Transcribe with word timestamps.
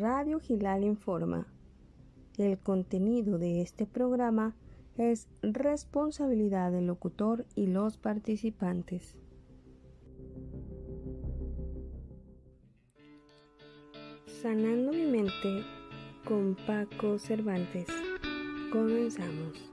Radio 0.00 0.38
Gilal 0.38 0.84
Informa. 0.84 1.46
El 2.36 2.58
contenido 2.58 3.38
de 3.38 3.62
este 3.62 3.84
programa 3.84 4.54
es 4.96 5.28
responsabilidad 5.42 6.70
del 6.70 6.86
locutor 6.86 7.46
y 7.56 7.66
los 7.66 7.96
participantes. 7.96 9.16
Sanando 14.26 14.92
mi 14.92 15.04
mente 15.04 15.64
con 16.24 16.56
Paco 16.66 17.18
Cervantes. 17.18 17.88
Comenzamos. 18.70 19.72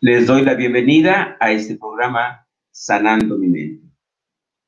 Les 0.00 0.26
doy 0.26 0.42
la 0.42 0.54
bienvenida 0.54 1.36
a 1.40 1.52
este 1.52 1.76
programa 1.76 2.46
Sanando 2.70 3.36
mi 3.36 3.48
mente. 3.48 3.86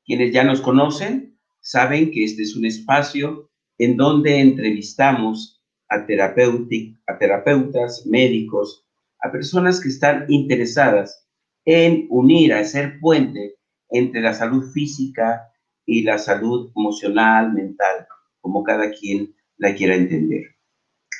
Quienes 0.05 0.31
ya 0.31 0.43
nos 0.43 0.61
conocen 0.61 1.36
saben 1.67 2.11
que 2.11 2.23
este 2.23 2.43
es 2.43 2.55
un 2.55 2.65
espacio 2.65 3.49
en 3.77 3.97
donde 3.97 4.39
entrevistamos 4.39 5.61
a, 5.89 6.05
terapeutas, 6.05 8.05
médicos, 8.05 8.85
a 9.21 9.31
personas 9.33 9.81
que 9.81 9.89
están 9.89 10.25
interesadas 10.29 11.27
en 11.65 12.07
unir, 12.09 12.53
a 12.53 12.63
ser 12.63 13.01
puente 13.01 13.55
entre 13.89 14.21
la 14.21 14.33
salud 14.33 14.71
física 14.71 15.41
y 15.85 16.03
la 16.03 16.17
salud 16.17 16.71
emocional, 16.73 17.51
mental, 17.51 18.07
como 18.39 18.63
cada 18.63 18.89
quien 18.91 19.35
la 19.57 19.75
quiera 19.75 19.95
entender. 19.95 20.43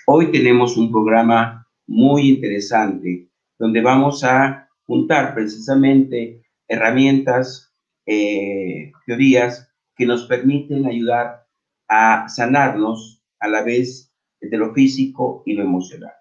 Hoy 0.05 0.31
tenemos 0.31 0.77
un 0.77 0.89
programa 0.89 1.67
muy 1.87 2.29
interesante 2.29 3.29
donde 3.59 3.81
vamos 3.81 4.23
a 4.23 4.69
juntar 4.85 5.35
precisamente 5.35 6.41
herramientas, 6.69 7.73
eh, 8.05 8.93
teorías 9.05 9.66
que 9.97 10.05
nos 10.05 10.25
permiten 10.25 10.85
ayudar 10.85 11.47
a 11.87 12.27
sanarnos 12.29 13.23
a 13.39 13.47
la 13.47 13.63
vez 13.63 14.13
de 14.39 14.57
lo 14.57 14.73
físico 14.73 15.43
y 15.45 15.53
lo 15.53 15.63
emocional. 15.63 16.13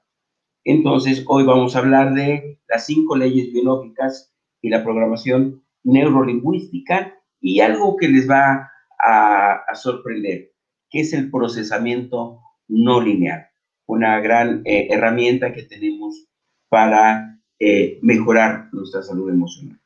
Entonces, 0.65 1.25
hoy 1.29 1.45
vamos 1.45 1.77
a 1.77 1.81
hablar 1.81 2.15
de 2.15 2.61
las 2.69 2.87
cinco 2.87 3.17
leyes 3.17 3.53
biológicas 3.53 4.35
y 4.63 4.71
la 4.71 4.83
programación 4.83 5.63
neurolingüística 5.85 7.15
y 7.41 7.61
algo 7.61 7.97
que 7.97 8.09
les 8.09 8.29
va 8.29 8.71
a, 8.99 9.63
sorprender, 9.75 10.53
que 10.91 11.01
es 11.01 11.13
el 11.13 11.31
procesamiento 11.31 12.41
no 12.67 13.01
lineal, 13.01 13.47
una 13.87 14.19
gran 14.21 14.63
eh, 14.65 14.89
herramienta 14.91 15.53
que 15.53 15.63
tenemos 15.63 16.27
para 16.69 17.39
eh, 17.61 17.99
mejorar 18.03 18.71
nuestra 18.73 19.03
salud 19.03 19.31
emocional. 19.31 19.79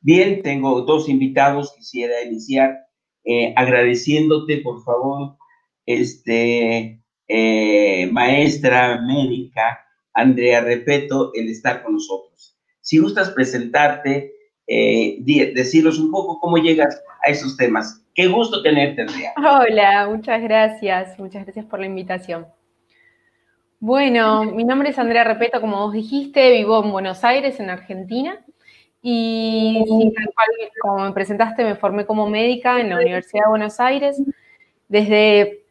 Bien, 0.00 0.42
tengo 0.42 0.82
dos 0.82 1.08
invitados, 1.08 1.74
quisiera 1.76 2.22
iniciar 2.22 2.83
eh, 3.24 3.52
agradeciéndote, 3.56 4.58
por 4.58 4.82
favor, 4.84 5.36
este, 5.86 7.02
eh, 7.28 8.08
maestra 8.12 9.00
médica 9.00 9.80
Andrea 10.12 10.60
Repeto, 10.60 11.32
el 11.34 11.48
estar 11.48 11.82
con 11.82 11.94
nosotros. 11.94 12.56
Si 12.80 12.98
gustas 12.98 13.30
presentarte, 13.30 14.32
eh, 14.66 15.18
decirnos 15.54 15.98
un 15.98 16.10
poco 16.10 16.38
cómo 16.40 16.58
llegas 16.58 17.02
a 17.26 17.30
esos 17.30 17.56
temas. 17.56 18.04
Qué 18.14 18.28
gusto 18.28 18.62
tenerte, 18.62 19.02
Andrea. 19.02 19.32
Hola, 19.36 20.08
muchas 20.08 20.42
gracias, 20.42 21.18
muchas 21.18 21.44
gracias 21.44 21.66
por 21.66 21.80
la 21.80 21.86
invitación. 21.86 22.46
Bueno, 23.80 24.44
mi 24.44 24.64
nombre 24.64 24.90
es 24.90 24.98
Andrea 24.98 25.24
Repeto, 25.24 25.60
como 25.60 25.78
vos 25.78 25.92
dijiste, 25.92 26.52
vivo 26.52 26.82
en 26.82 26.92
Buenos 26.92 27.24
Aires, 27.24 27.58
en 27.60 27.70
Argentina. 27.70 28.44
Y 29.06 29.84
como 30.80 31.04
me 31.04 31.12
presentaste, 31.12 31.62
me 31.62 31.74
formé 31.74 32.06
como 32.06 32.26
médica 32.26 32.80
en 32.80 32.88
la 32.88 32.96
Universidad 32.96 33.44
de 33.44 33.50
Buenos 33.50 33.78
Aires. 33.78 34.22
Desde 34.88 35.62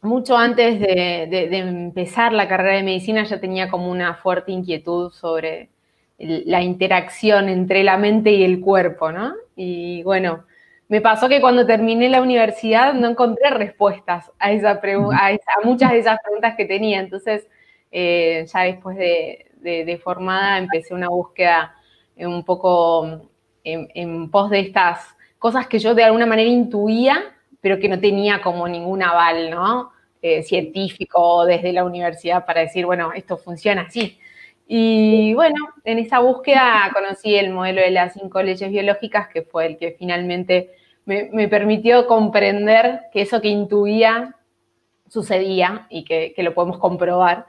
mucho 0.00 0.36
antes 0.36 0.78
de, 0.78 1.24
empezar 1.58 2.32
la 2.32 2.46
carrera 2.46 2.76
de 2.76 2.84
medicina 2.84 3.24
ya 3.24 3.40
tenía 3.40 3.68
como 3.68 3.90
una 3.90 4.14
fuerte 4.14 4.52
inquietud 4.52 5.10
sobre 5.10 5.70
la 6.18 6.62
interacción 6.62 7.48
entre 7.48 7.82
la 7.82 7.98
mente 7.98 8.30
y 8.30 8.44
el 8.44 8.60
cuerpo, 8.60 9.10
¿no? 9.10 9.34
Y 9.56 10.04
bueno, 10.04 10.44
me 10.86 11.00
pasó 11.00 11.28
que 11.28 11.40
cuando 11.40 11.66
terminé 11.66 12.08
la 12.08 12.22
universidad 12.22 12.94
no 12.94 13.08
encontré 13.08 13.50
respuestas 13.50 14.30
a, 14.38 14.52
esa 14.52 14.80
a, 14.80 15.64
muchas 15.64 15.90
de 15.90 15.98
esas 15.98 16.20
preguntas 16.22 16.54
que 16.56 16.64
tenía. 16.64 17.00
Entonces, 17.00 17.48
eh, 17.90 18.46
ya 18.46 18.60
después 18.60 18.96
de 18.96 20.00
formada 20.04 20.58
empecé 20.58 20.94
una 20.94 21.08
búsqueda 21.08 21.74
un 22.20 22.44
poco 22.44 23.28
en, 23.64 24.30
pos 24.30 24.50
de 24.50 24.60
estas 24.60 25.14
cosas 25.38 25.66
que 25.66 25.78
yo 25.78 25.94
de 25.94 26.04
alguna 26.04 26.26
manera 26.26 26.48
intuía, 26.48 27.22
pero 27.60 27.78
que 27.78 27.88
no 27.88 28.00
tenía 28.00 28.40
como 28.40 28.68
ningún 28.68 29.02
aval, 29.02 29.50
¿no? 29.50 29.92
Eh, 30.20 30.42
científico 30.42 31.44
desde 31.44 31.72
la 31.72 31.84
universidad 31.84 32.44
para 32.44 32.62
decir, 32.62 32.84
bueno, 32.86 33.12
esto 33.12 33.36
funciona 33.36 33.82
así. 33.82 34.18
Y 34.66 35.32
bueno, 35.34 35.56
en 35.84 35.98
esa 35.98 36.18
búsqueda 36.18 36.90
conocí 36.92 37.36
el 37.36 37.50
modelo 37.50 37.80
de 37.80 37.90
las 37.90 38.14
cinco 38.14 38.42
leyes 38.42 38.70
biológicas, 38.70 39.28
que 39.28 39.42
fue 39.42 39.66
el 39.66 39.78
que 39.78 39.92
finalmente 39.98 40.72
me, 41.06 41.48
permitió 41.48 42.06
comprender 42.06 43.02
que 43.12 43.22
eso 43.22 43.40
que 43.40 43.48
intuía 43.48 44.34
sucedía 45.08 45.86
y 45.88 46.04
que, 46.04 46.34
que, 46.36 46.42
lo 46.42 46.52
podemos 46.52 46.78
comprobar. 46.78 47.46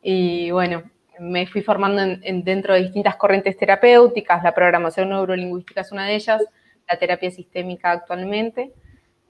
Y 0.00 0.52
bueno, 0.52 0.84
me 1.20 1.46
fui 1.46 1.60
formando 1.60 2.02
dentro 2.42 2.72
de 2.72 2.80
distintas 2.80 3.16
corrientes 3.16 3.56
terapéuticas, 3.58 4.42
la 4.42 4.54
programación 4.54 5.10
neurolingüística 5.10 5.82
es 5.82 5.92
una 5.92 6.06
de 6.06 6.14
ellas, 6.14 6.42
la 6.88 6.98
terapia 6.98 7.30
sistémica 7.30 7.90
actualmente. 7.90 8.72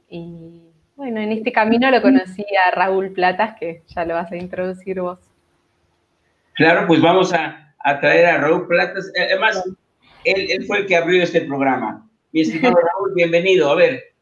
Y 0.09 0.69
bueno, 0.95 1.21
en 1.21 1.33
este 1.33 1.51
camino 1.51 1.91
lo 1.91 2.01
conocí 2.01 2.47
a 2.65 2.71
Raúl 2.71 3.11
Platas, 3.11 3.57
que 3.59 3.83
ya 3.89 4.05
lo 4.05 4.15
vas 4.15 4.31
a 4.31 4.37
introducir 4.37 5.01
vos. 5.01 5.19
Claro, 6.55 6.87
pues 6.87 7.03
vamos 7.03 7.33
a, 7.33 7.75
traer 8.01 8.27
a 8.27 8.39
Raúl 8.39 8.69
Platas. 8.69 9.11
Eh, 9.17 9.25
además, 9.25 9.65
él, 10.25 10.65
fue 10.69 10.79
el 10.79 10.87
que 10.87 10.97
abrió 10.97 11.25
este 11.25 11.41
programa. 11.41 12.09
Mi 12.31 12.43
estimado 12.43 12.77
Raúl, 12.95 13.15
bienvenido. 13.17 13.69
A 13.69 13.75
ver. 13.75 14.13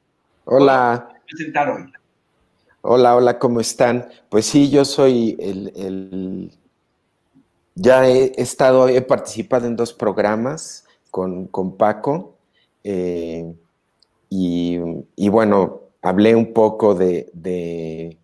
Hola. 0.44 1.10
Presentar 1.26 1.68
hoy. 1.68 1.92
Hola, 2.80 3.16
hola, 3.16 3.38
¿cómo 3.38 3.60
están? 3.60 4.08
Pues 4.30 4.46
sí, 4.46 4.70
yo 4.70 4.86
soy 4.86 5.36
el 5.38 6.50
ya 7.80 8.08
he 8.08 8.32
estado, 8.36 8.88
he 8.88 9.00
participado 9.02 9.66
en 9.66 9.76
dos 9.76 9.92
programas 9.92 10.84
con, 11.10 11.76
Paco 11.76 12.36
eh, 12.82 13.54
y, 14.28 15.28
bueno, 15.28 15.82
hablé 16.02 16.34
un 16.34 16.52
poco 16.52 16.94
de, 16.94 18.18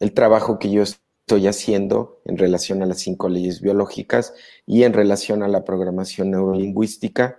el 0.00 0.14
trabajo 0.14 0.58
que 0.58 0.70
yo 0.70 0.82
estoy 0.82 1.46
haciendo 1.46 2.20
en 2.24 2.38
relación 2.38 2.82
a 2.82 2.86
las 2.86 3.00
cinco 3.00 3.28
leyes 3.28 3.60
biológicas 3.60 4.34
y 4.66 4.84
en 4.84 4.94
relación 4.94 5.42
a 5.42 5.48
la 5.48 5.64
programación 5.64 6.30
neurolingüística. 6.30 7.38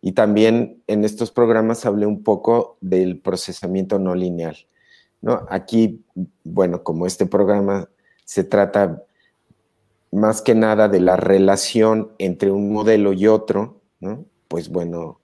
Y 0.00 0.12
también 0.12 0.82
en 0.86 1.04
estos 1.04 1.30
programas 1.30 1.84
hablé 1.84 2.06
un 2.06 2.22
poco 2.22 2.78
del 2.80 3.18
procesamiento 3.20 3.98
no 3.98 4.14
lineal. 4.14 4.56
¿no? 5.20 5.46
Aquí, 5.50 6.04
bueno, 6.44 6.82
como 6.84 7.06
este 7.06 7.26
programa 7.26 7.90
se 8.24 8.44
trata 8.44 9.02
más 10.12 10.42
que 10.42 10.54
nada 10.54 10.88
de 10.88 11.00
la 11.00 11.16
relación 11.16 12.12
entre 12.18 12.50
un 12.50 12.72
modelo 12.72 13.12
y 13.12 13.26
otro, 13.26 13.80
pues 14.48 14.68
bueno, 14.68 15.20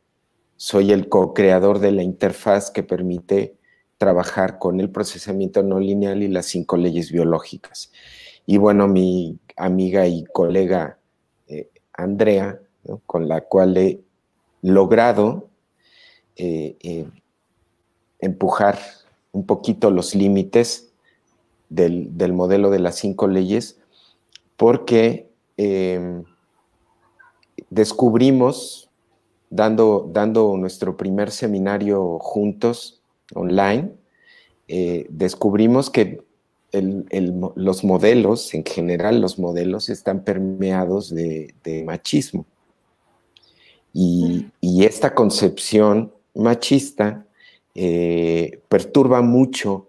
soy 0.57 0.93
el 0.93 1.09
co-creador 1.09 1.81
de 1.81 1.93
la 1.93 2.03
interfaz 2.03 2.71
que 2.71 2.83
permite 2.83 3.57
trabajar 3.99 4.59
con 4.59 4.81
el 4.81 4.91
procesamiento 4.91 5.63
no 5.63 5.81
lineal 5.81 6.23
y 6.23 6.29
las 6.29 6.47
cinco 6.47 6.77
leyes 6.77 7.11
biológicas. 7.11 7.91
Y 8.45 8.59
bueno, 8.59 8.87
mi 8.89 9.39
amiga 9.57 10.07
y 10.07 10.25
colega 10.25 10.99
eh, 11.49 11.71
Andrea, 11.93 12.61
con 13.07 13.29
la 13.29 13.41
cual 13.41 13.77
he 13.77 14.01
logrado 14.63 15.49
eh, 16.37 16.77
eh, 16.81 17.09
empujar 18.21 18.79
un 19.33 19.47
poquito 19.47 19.91
los 19.91 20.15
límites 20.15 20.93
del, 21.69 22.17
del 22.17 22.33
modelo 22.33 22.71
de 22.71 22.79
las 22.79 22.97
cinco 22.97 23.27
leyes, 23.27 23.79
porque 24.57 25.29
em, 25.57 26.25
descubrimos, 27.71 28.91
dando, 29.51 30.09
dando 30.13 30.57
nuestro 30.57 30.97
primer 30.97 31.31
seminario 31.31 32.19
juntos, 32.19 33.01
online, 33.35 33.93
eh, 34.69 35.07
descubrimos 35.11 35.91
que 35.91 36.25
los 37.55 37.85
modelos, 37.85 38.53
en 38.53 38.65
general 38.65 39.21
los 39.21 39.39
modelos 39.39 39.89
están 39.89 40.25
permeados 40.25 41.15
de, 41.15 41.55
machismo. 41.87 42.45
Y, 43.93 44.47
esta 44.85 45.15
concepción 45.15 46.13
machista 46.35 47.25
eh, 47.75 48.61
perturba 48.69 49.23
mucho 49.23 49.89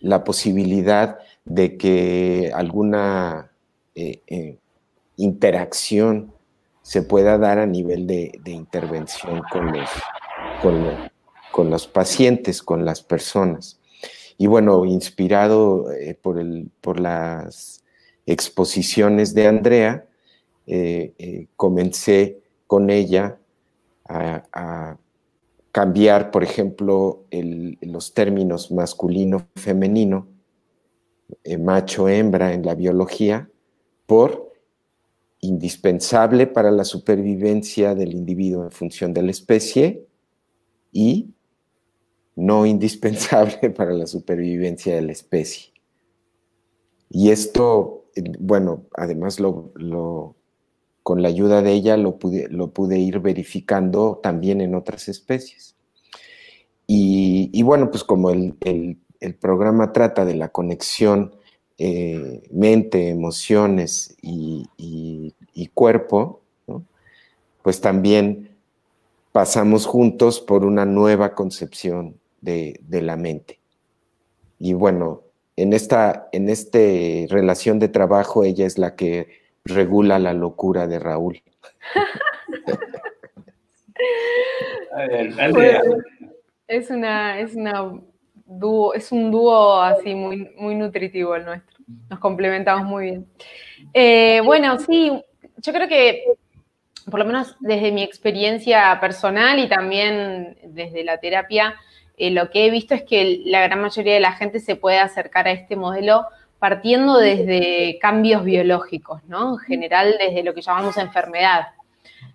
la 0.00 0.24
posibilidad 0.24 1.18
de 1.44 1.76
que 1.76 2.50
alguna 2.54 3.51
eh, 3.94 4.22
eh, 4.26 4.56
interacción 5.16 6.32
se 6.80 7.02
pueda 7.02 7.36
dar 7.36 7.58
a 7.58 7.66
nivel 7.66 8.06
de, 8.06 8.40
intervención 8.46 9.42
con 9.52 9.72
los, 9.72 9.90
con 11.52 11.70
los 11.70 11.86
pacientes, 11.86 12.62
con 12.62 12.84
las 12.84 13.02
personas. 13.02 13.78
Y 14.38 14.46
bueno, 14.46 14.84
inspirado 14.86 15.92
eh, 15.92 16.18
por, 16.20 16.40
el, 16.40 16.70
por 16.80 16.98
las 16.98 17.84
exposiciones 18.26 19.34
de 19.34 19.46
Andrea, 19.46 20.06
comencé 21.56 22.40
con 22.66 22.88
ella 22.88 23.36
a, 24.08 24.96
cambiar, 25.70 26.30
por 26.30 26.44
ejemplo, 26.44 27.24
los 27.30 28.14
términos 28.14 28.70
masculino-femenino, 28.70 30.26
macho-hembra 31.58 32.52
en 32.52 32.64
la 32.64 32.74
biología, 32.74 33.48
por 34.12 34.52
indispensable 35.40 36.46
para 36.46 36.70
la 36.70 36.84
supervivencia 36.84 37.94
del 37.94 38.12
individuo 38.12 38.62
en 38.62 38.70
función 38.70 39.14
de 39.14 39.22
la 39.22 39.30
especie 39.30 40.06
y 40.92 41.30
no 42.36 42.66
indispensable 42.74 43.70
para 43.70 43.94
la 43.94 44.06
supervivencia 44.06 44.94
de 44.94 45.00
la 45.00 45.12
especie. 45.12 45.72
Y 47.08 47.30
esto, 47.30 48.04
bueno, 48.38 48.84
además 48.92 49.40
lo, 49.40 49.72
con 51.02 51.22
la 51.22 51.28
ayuda 51.28 51.62
de 51.62 51.72
ella 51.72 51.96
lo 51.96 52.18
pude, 52.18 52.48
lo 52.50 52.68
pude, 52.70 52.98
ir 52.98 53.20
verificando 53.20 54.20
también 54.22 54.60
en 54.60 54.74
otras 54.74 55.08
especies. 55.08 55.74
Y, 56.86 57.62
bueno, 57.62 57.90
pues 57.90 58.04
como 58.04 58.28
el, 58.28 58.98
programa 59.40 59.94
trata 59.94 60.26
de 60.26 60.34
la 60.34 60.50
conexión 60.50 61.34
eh, 61.78 62.42
mente, 62.50 63.08
emociones 63.08 64.16
y, 64.22 64.68
cuerpo, 65.74 66.40
pues 67.62 67.80
también 67.80 68.50
pasamos 69.32 69.86
juntos 69.86 70.40
por 70.40 70.64
una 70.64 70.84
nueva 70.84 71.34
concepción 71.34 72.20
de, 72.40 72.78
la 72.88 73.16
mente. 73.16 73.58
Y 74.58 74.74
bueno, 74.74 75.22
en 75.56 75.72
esta 75.72 76.28
en 76.32 76.48
este 76.48 77.26
relación 77.30 77.78
de 77.78 77.88
trabajo 77.88 78.44
ella 78.44 78.66
es 78.66 78.78
la 78.78 78.96
que 78.96 79.40
regula 79.64 80.18
la 80.18 80.34
locura 80.34 80.86
de 80.86 80.98
Raúl. 80.98 81.42
es 86.68 86.90
una 86.90 87.40
es 87.40 87.54
una 87.54 87.92
dúo, 88.58 88.94
es 88.94 89.12
un 89.12 89.30
dúo 89.30 89.80
así 89.80 90.14
muy 90.14 90.50
muy 90.56 90.74
nutritivo 90.74 91.34
el 91.34 91.44
nuestro. 91.44 91.78
Nos 92.08 92.18
complementamos 92.18 92.84
muy 92.84 93.04
bien. 93.04 93.26
Eh, 93.92 94.40
bueno, 94.44 94.78
sí, 94.78 95.12
yo 95.58 95.72
creo 95.72 95.88
que 95.88 96.24
por 97.10 97.18
lo 97.18 97.26
menos 97.26 97.56
desde 97.60 97.92
mi 97.92 98.02
experiencia 98.02 98.98
personal 99.00 99.58
y 99.58 99.68
también 99.68 100.56
desde 100.64 101.04
la 101.04 101.18
terapia, 101.18 101.74
eh, 102.16 102.30
lo 102.30 102.50
que 102.50 102.66
he 102.66 102.70
visto 102.70 102.94
es 102.94 103.02
que 103.02 103.40
la 103.44 103.62
gran 103.62 103.80
mayoría 103.80 104.14
de 104.14 104.20
la 104.20 104.32
gente 104.32 104.60
se 104.60 104.76
puede 104.76 104.98
acercar 104.98 105.48
a 105.48 105.52
este 105.52 105.76
modelo 105.76 106.26
partiendo 106.58 107.18
desde 107.18 107.98
cambios 108.00 108.44
biológicos, 108.44 109.24
¿no? 109.24 109.54
En 109.54 109.58
general, 109.58 110.14
desde 110.18 110.44
lo 110.44 110.54
que 110.54 110.62
llamamos 110.62 110.96
enfermedad. 110.96 111.68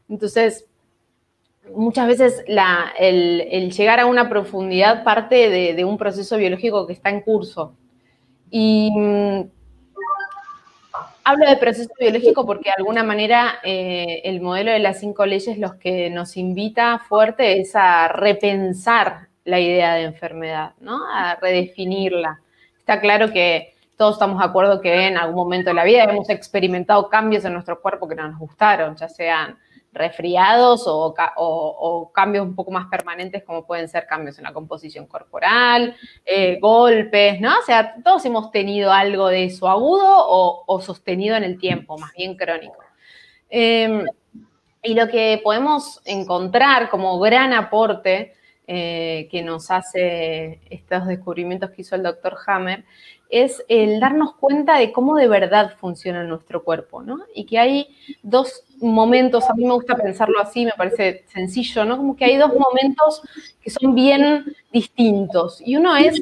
Entonces, 0.09 0.65
muchas 1.75 2.07
veces 2.07 2.43
el, 2.99 3.71
llegar 3.71 3.99
a 3.99 4.05
una 4.05 4.29
profundidad 4.29 5.03
parte 5.03 5.49
de, 5.49 5.85
un 5.85 5.97
proceso 5.97 6.37
biológico 6.37 6.87
que 6.87 6.93
está 6.93 7.09
en 7.09 7.21
curso. 7.21 7.73
Y 8.49 8.91
mm, 8.95 9.41
hablo 11.23 11.49
de 11.49 11.57
proceso 11.57 11.89
biológico 11.99 12.45
porque 12.45 12.69
de 12.69 12.75
alguna 12.77 13.03
manera 13.03 13.59
eh, 13.63 14.21
el 14.23 14.41
modelo 14.41 14.71
de 14.71 14.79
las 14.79 14.99
cinco 14.99 15.25
leyes 15.25 15.57
los 15.57 15.75
que 15.75 16.09
nos 16.09 16.37
invita 16.37 16.99
fuerte 16.99 17.59
es 17.59 17.75
a 17.75 18.07
repensar 18.07 19.27
la 19.43 19.59
idea 19.59 19.95
de 19.95 20.03
enfermedad, 20.03 20.73
¿no? 20.79 20.99
A 21.11 21.35
redefinirla. 21.35 22.41
Está 22.79 22.99
claro 22.99 23.31
que 23.31 23.73
todos 23.97 24.15
estamos 24.15 24.39
de 24.39 24.45
acuerdo 24.45 24.79
que 24.79 25.07
en 25.07 25.17
algún 25.17 25.35
momento 25.35 25.71
de 25.71 25.73
la 25.73 25.83
vida 25.83 26.03
hemos 26.03 26.29
experimentado 26.29 27.09
cambios 27.09 27.43
en 27.45 27.53
nuestro 27.53 27.81
cuerpo 27.81 28.07
que 28.07 28.15
no 28.15 28.27
nos 28.27 28.39
gustaron, 28.39 28.95
ya 28.95 29.09
sean 29.09 29.57
resfriados 29.93 30.83
o, 30.85 32.11
cambios 32.13 32.45
un 32.45 32.55
poco 32.55 32.71
más 32.71 32.87
permanentes 32.87 33.43
como 33.43 33.65
pueden 33.65 33.87
ser 33.87 34.05
cambios 34.05 34.37
en 34.37 34.43
la 34.43 34.53
composición 34.53 35.07
corporal, 35.07 35.95
eh, 36.25 36.59
golpes, 36.59 37.39
¿no? 37.41 37.57
O 37.59 37.61
sea, 37.63 37.95
todos 38.03 38.25
hemos 38.25 38.51
tenido 38.51 38.91
algo 38.91 39.27
de 39.27 39.45
eso 39.45 39.67
agudo 39.67 40.05
o, 40.05 40.81
sostenido 40.81 41.35
en 41.35 41.43
el 41.43 41.57
tiempo, 41.57 41.97
más 41.97 42.13
bien 42.13 42.35
crónico. 42.35 42.77
Em, 43.49 44.05
y 44.83 44.93
lo 44.93 45.07
que 45.07 45.41
podemos 45.43 46.01
encontrar 46.05 46.89
como 46.89 47.19
gran 47.19 47.53
aporte 47.53 48.33
eh, 48.69 49.29
que 49.31 49.41
nos 49.43 49.71
hace 49.71 50.59
estos 50.69 51.07
descubrimientos 51.07 51.71
que 51.71 51.83
hizo 51.83 51.95
el 51.95 52.03
doctor 52.03 52.35
Hammer 52.45 52.83
es 53.29 53.63
el 53.67 53.99
darnos 53.99 54.35
cuenta 54.35 54.77
de 54.77 54.91
cómo 54.91 55.15
de 55.15 55.27
verdad 55.27 55.75
funciona 55.77 56.23
nuestro 56.23 56.63
cuerpo, 56.63 57.03
¿no? 57.03 57.19
Y 57.35 57.45
que 57.45 57.59
hay 57.59 57.95
dos 58.23 58.63
momentos, 58.79 59.49
a 59.49 59.53
mí 59.53 59.65
me 59.65 59.73
gusta 59.73 59.95
pensarlo 59.95 60.39
así, 60.39 60.65
me 60.65 60.71
parece 60.77 61.25
sencillo, 61.27 61.85
¿no? 61.85 61.97
Como 61.97 62.15
que 62.15 62.25
hay 62.25 62.37
dos 62.37 62.53
momentos 62.53 63.21
que 63.61 63.69
son 63.69 63.95
bien 63.95 64.45
distintos. 64.71 65.61
Y 65.65 65.75
uno 65.75 65.95
es 65.95 66.21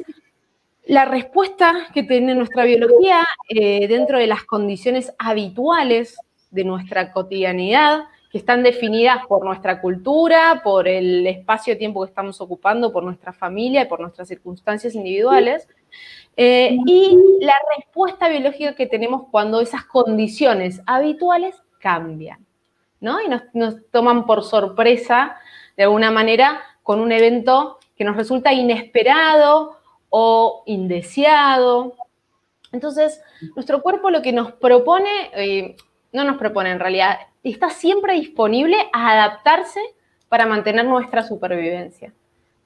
la 0.86 1.04
respuesta 1.04 1.88
que 1.92 2.02
tiene 2.02 2.34
nuestra 2.34 2.64
biología 2.64 3.26
eh, 3.48 3.86
dentro 3.88 4.18
de 4.18 4.26
las 4.26 4.44
condiciones 4.44 5.12
habituales 5.18 6.16
de 6.50 6.64
nuestra 6.64 7.12
cotidianidad, 7.12 8.04
que 8.30 8.38
están 8.38 8.62
definidas 8.62 9.26
por 9.26 9.44
nuestra 9.44 9.80
cultura, 9.80 10.60
por 10.62 10.88
el 10.88 11.26
espacio-tiempo 11.26 12.02
que 12.02 12.08
estamos 12.08 12.40
ocupando, 12.40 12.92
por 12.92 13.02
nuestra 13.02 13.32
familia 13.32 13.82
y 13.82 13.86
por 13.86 14.00
nuestras 14.00 14.28
circunstancias 14.28 14.94
individuales. 14.94 15.68
Eh, 16.36 16.76
y 16.86 17.18
la 17.40 17.54
respuesta 17.76 18.28
biológica 18.28 18.74
que 18.74 18.86
tenemos 18.86 19.28
cuando 19.30 19.60
esas 19.60 19.84
condiciones 19.84 20.82
habituales 20.86 21.54
cambian, 21.80 22.44
¿no? 23.00 23.22
Y 23.22 23.28
nos, 23.28 23.90
toman 23.90 24.26
por 24.26 24.42
sorpresa, 24.42 25.36
de 25.76 25.84
alguna 25.84 26.10
manera, 26.10 26.60
con 26.82 27.00
un 27.00 27.10
evento 27.10 27.78
que 27.96 28.04
nos 28.04 28.16
resulta 28.16 28.52
inesperado 28.52 29.78
o 30.10 30.62
indeseado. 30.66 31.94
Entonces, 32.70 33.22
nuestro 33.54 33.80
cuerpo 33.80 34.10
lo 34.10 34.20
que 34.20 34.32
nos 34.32 34.52
propone, 34.52 35.30
eh, 35.32 35.76
no 36.12 36.24
nos 36.24 36.36
propone 36.36 36.70
en 36.70 36.80
realidad, 36.80 37.18
está 37.42 37.70
siempre 37.70 38.12
disponible 38.14 38.76
a 38.92 39.12
adaptarse 39.12 39.80
para 40.28 40.46
mantener 40.46 40.84
nuestra 40.84 41.22
supervivencia, 41.22 42.12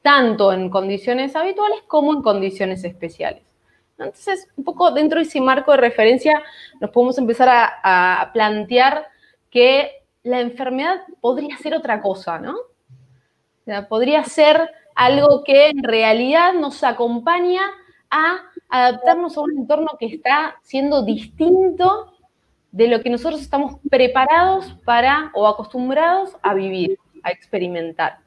tanto 0.03 0.53
en 0.53 0.71
condiciones 0.71 1.37
habituales 1.37 1.81
como 1.87 2.13
en 2.13 2.23
condiciones 2.23 2.85
especiales. 2.85 3.43
Entonces, 3.99 4.49
un 4.57 4.65
poco 4.65 4.91
dentro 4.93 5.19
de 5.19 5.27
ese 5.27 5.41
marco 5.41 5.73
de 5.73 5.77
referencia, 5.77 6.43
nos 6.81 6.91
podemos 6.91 7.19
empezar 7.19 7.49
a, 7.51 8.31
plantear 8.33 9.07
que 9.51 9.91
la 10.23 10.41
enfermedad 10.41 11.03
podría 11.21 11.57
ser 11.59 11.75
otra 11.75 12.01
cosa, 12.01 12.39
¿no? 12.39 12.53
O 12.53 13.65
sea, 13.65 13.89
podría 13.89 14.25
ser 14.25 14.71
algo 14.95 15.45
que 15.45 15.69
en 15.69 15.83
realidad 15.83 16.55
nos 16.55 16.83
acompaña 16.83 17.61
a 18.11 18.41
adaptarnos 18.71 19.37
a 19.37 19.43
un 19.43 19.59
entorno 19.59 19.91
que 19.99 20.07
está 20.07 20.57
siendo 20.63 21.03
distinto 21.03 22.15
de 22.73 22.89
lo 22.89 23.03
que 23.03 23.11
nosotros 23.11 23.41
estamos 23.41 23.75
preparados 23.91 24.77
para 24.85 25.31
o 25.35 25.47
acostumbrados 25.47 26.37
a 26.43 26.55
vivir, 26.55 26.99
a 27.23 27.31
experimentar. 27.31 28.19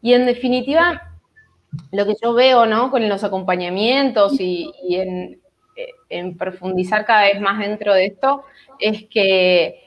Y 0.00 0.14
en 0.14 0.26
definitiva, 0.26 1.08
lo 1.92 2.06
que 2.06 2.14
yo 2.22 2.34
veo, 2.34 2.66
¿no? 2.66 2.90
Con 2.90 3.08
los 3.08 3.24
acompañamientos 3.24 4.38
y, 4.40 4.72
eh, 4.90 5.38
en, 6.08 6.36
profundizar 6.36 7.04
cada 7.04 7.22
vez 7.22 7.40
más 7.40 7.58
dentro 7.58 7.94
de 7.94 8.06
esto, 8.06 8.42
es 8.78 9.04
que 9.08 9.82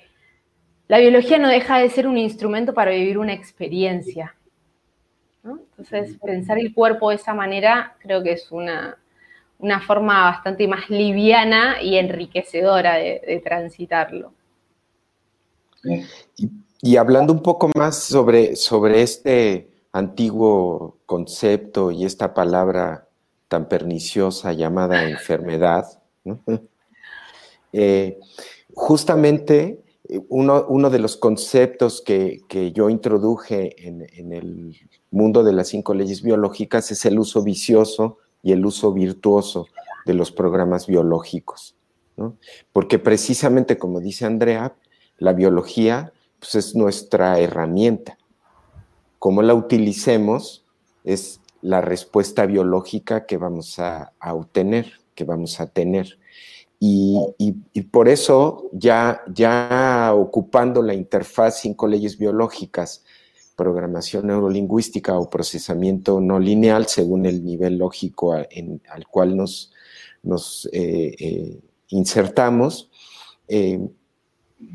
la 0.88 1.00
biología 1.00 1.38
no 1.38 1.48
deja 1.48 1.80
de 1.80 1.90
ser 1.90 2.08
un 2.08 2.18
instrumento 2.18 2.74
para 2.74 2.92
vivir 2.92 3.18
una 3.18 3.34
experiencia. 3.34 4.36
Entonces, 5.44 6.18
pensar 6.24 6.60
el 6.60 6.74
cuerpo 6.74 7.10
de 7.10 7.16
esa 7.16 7.34
manera 7.34 7.96
creo 8.00 8.22
que 8.22 8.34
es 8.34 8.52
una, 8.52 8.98
forma 9.86 10.26
bastante 10.26 10.68
más 10.68 10.90
liviana 10.90 11.82
y 11.82 11.98
enriquecedora 11.98 12.96
de, 12.96 13.42
transitarlo. 13.44 14.34
Y, 16.82 16.96
hablando 16.96 17.34
un 17.34 17.42
poco 17.42 17.70
más 17.76 18.04
sobre, 18.04 18.56
sobre 18.56 19.02
este 19.02 19.71
antiguo 19.92 20.98
concepto 21.06 21.92
y 21.92 22.06
esta 22.06 22.34
palabra 22.34 23.08
tan 23.48 23.68
perniciosa 23.68 24.54
llamada 24.54 25.10
enfermedad, 25.10 25.86
eh, 27.74 28.20
justamente 28.74 29.84
eh, 30.08 30.22
uno, 30.30 30.90
de 30.90 31.00
los 31.00 31.18
conceptos 31.18 32.02
que, 32.02 32.42
yo 32.74 32.90
introduje 32.90 33.88
en, 33.88 34.32
el 34.32 34.78
mundo 35.10 35.44
de 35.44 35.54
las 35.54 35.68
cinco 35.68 35.94
leyes 35.94 36.22
biológicas 36.22 36.92
es 36.92 37.06
el 37.06 37.20
uso 37.20 37.44
vicioso 37.44 38.18
y 38.42 38.54
el 38.54 38.66
uso 38.66 38.94
virtuoso 38.94 39.68
de 40.06 40.14
los 40.14 40.32
programas 40.32 40.88
biológicos. 40.88 41.76
Porque 42.72 43.00
precisamente, 43.00 43.78
como 43.78 44.00
dice 44.00 44.26
Andrea, 44.26 44.76
la 45.18 45.34
biología 45.34 46.14
pues, 46.40 46.56
es 46.56 46.76
nuestra 46.76 47.40
herramienta 47.40 48.18
cómo 49.22 49.44
la 49.44 49.54
utilicemos 49.54 50.66
es 51.04 51.42
la 51.62 51.80
respuesta 51.80 52.48
biológica 52.48 53.28
que 53.28 53.38
vamos 53.38 53.78
a, 53.78 54.14
obtener, 54.20 54.94
que 55.14 55.26
vamos 55.26 55.60
a 55.60 55.68
tener. 55.68 56.18
Y, 56.80 57.52
por 57.92 58.10
eso 58.10 58.72
ya, 58.74 59.22
ocupando 60.16 60.82
la 60.82 60.96
interfaz 60.96 61.60
cinco 61.60 61.86
leyes 61.86 62.18
biológicas, 62.18 63.06
programación 63.56 64.26
neurolingüística 64.26 65.20
o 65.20 65.30
procesamiento 65.30 66.20
no 66.20 66.40
lineal 66.40 66.88
según 66.88 67.28
el 67.28 67.46
nivel 67.46 67.78
lógico 67.78 68.34
al 68.34 69.08
cual 69.08 69.38
nos, 69.38 69.72
nos 70.24 70.68
eh, 70.74 71.16
eh, 71.20 71.60
insertamos, 71.90 72.90
eh, 73.48 73.88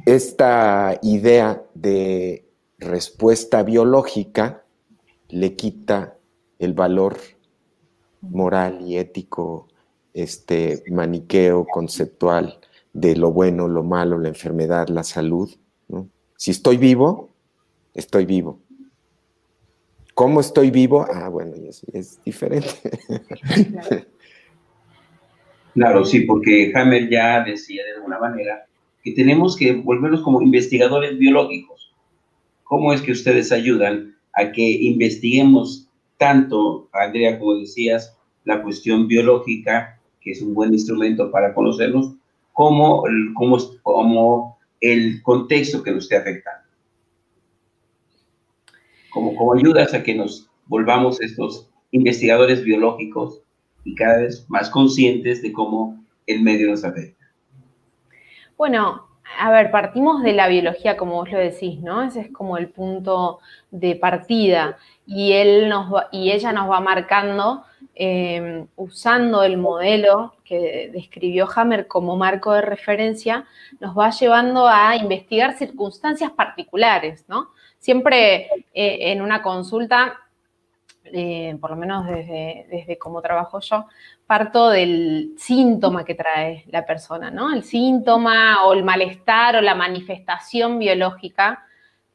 esta 0.05 1.01
idea 1.03 1.65
de 1.75 2.46
respuesta 2.79 3.63
biológica 3.63 4.65
le 5.29 5.55
quita 5.57 6.17
el 6.59 6.75
valor 6.75 7.17
moral 8.21 8.81
y 8.83 8.97
ético, 8.97 9.69
este 10.15 10.83
maniqueo 10.91 11.67
conceptual 11.67 12.59
de 12.93 13.17
lo 13.17 13.33
bueno, 13.33 13.69
lo 13.69 13.83
malo, 13.83 14.19
la 14.19 14.29
enfermedad, 14.29 14.89
la 14.89 15.05
salud. 15.05 15.51
Si 16.37 16.51
estoy 16.51 16.77
vivo, 16.77 17.31
estoy 17.95 18.27
vivo. 18.27 18.61
¿Cómo 20.15 20.41
estoy 20.41 20.71
vivo? 20.71 21.07
Ah, 21.13 21.29
bueno, 21.29 21.55
es, 21.93 22.21
diferente. 22.25 22.71
Claro, 25.75 26.07
sí, 26.07 26.21
porque 26.21 26.73
Hammer 26.75 27.11
ya 27.11 27.45
decía 27.45 27.85
de 27.85 27.97
alguna 27.97 28.19
manera 28.19 28.65
que 29.03 29.13
tenemos 29.13 29.55
que 29.55 29.75
volvernos 29.75 30.23
como 30.23 30.41
investigadores 30.41 31.19
biológicos. 31.19 31.86
¿Cómo 32.67 32.93
es 32.93 33.01
que 33.01 33.13
ustedes 33.13 33.53
ayudan 33.53 34.17
a 34.35 34.51
que 34.51 34.69
investiguemos 34.69 35.89
tanto, 36.19 36.89
Andrea, 36.93 37.39
como 37.39 37.55
decías, 37.55 38.17
la 38.45 38.61
cuestión 38.61 39.07
biológica, 39.07 40.01
que 40.21 40.33
es 40.33 40.43
un 40.43 40.53
buen 40.53 40.73
instrumento 40.73 41.31
para 41.31 41.55
conocernos, 41.55 42.15
como, 42.53 43.05
como, 43.35 43.59
como 43.83 44.59
el 44.81 45.23
contexto 45.23 45.83
que 45.83 45.93
nos 45.93 46.05
esté 46.05 46.17
afectando? 46.17 46.67
Como, 49.11 49.37
como 49.37 49.55
ayudas 49.55 49.95
a 49.95 50.03
que 50.03 50.17
nos 50.17 50.51
volvamos 50.67 51.21
estos 51.21 51.71
investigadores 51.93 52.65
biológicos 52.65 53.43
y 53.85 53.95
cada 53.95 54.23
vez 54.23 54.45
más 54.49 54.69
conscientes 54.71 55.41
de 55.41 55.53
cómo 55.53 56.05
el 56.27 56.43
medio 56.43 56.69
nos 56.69 56.83
afecta. 56.83 57.25
Bueno, 58.57 59.06
a 59.39 59.51
ver, 59.51 59.71
partimos 59.71 60.23
de 60.23 60.33
la 60.33 60.49
biología, 60.49 60.97
como 60.97 61.15
vos 61.15 61.31
lo 61.31 61.39
decís, 61.39 61.81
¿no? 61.81 62.03
Ese 62.03 62.21
es 62.21 62.33
como 62.33 62.57
el 62.57 62.69
punto 62.69 63.41
de 63.71 63.97
partida. 63.97 64.79
Y, 65.07 65.33
él 65.33 65.69
nos 65.69 65.93
y 66.13 66.33
ella 66.33 66.53
nos 66.53 66.71
va 66.71 66.81
marcando, 66.81 67.65
eh, 67.95 68.67
usando 68.77 69.43
el 69.43 69.57
modelo 69.57 70.35
que 70.45 70.91
describió 70.93 71.49
Hammer 71.55 71.87
como 71.87 72.17
marco 72.17 72.53
de 72.53 72.63
referencia, 72.63 73.47
nos 73.81 73.97
va 73.97 74.11
llevando 74.11 74.67
a 74.69 74.97
investigar 74.97 75.57
circunstancias 75.57 76.31
particulares, 76.31 77.25
¿no? 77.29 77.51
Siempre 77.79 78.49
eh, 78.75 79.13
en 79.13 79.23
una 79.23 79.43
consulta 79.43 80.19
eh, 81.13 81.57
por 81.61 81.71
lo 81.71 81.77
menos 81.77 82.07
desde, 82.07 82.67
desde 82.71 82.99
cómo 82.99 83.23
trabajo 83.23 83.61
yo, 83.61 83.87
parto 84.27 84.71
del 84.71 85.35
síntoma 85.37 86.05
que 86.05 86.15
trae 86.15 86.65
la 86.69 86.85
persona, 86.85 87.31
¿no? 87.31 87.53
El 87.53 87.63
síntoma 87.63 88.65
o 88.67 88.73
el 88.73 88.85
malestar 88.85 89.57
o 89.57 89.61
la 89.61 89.75
manifestación 89.75 90.79
biológica 90.79 91.65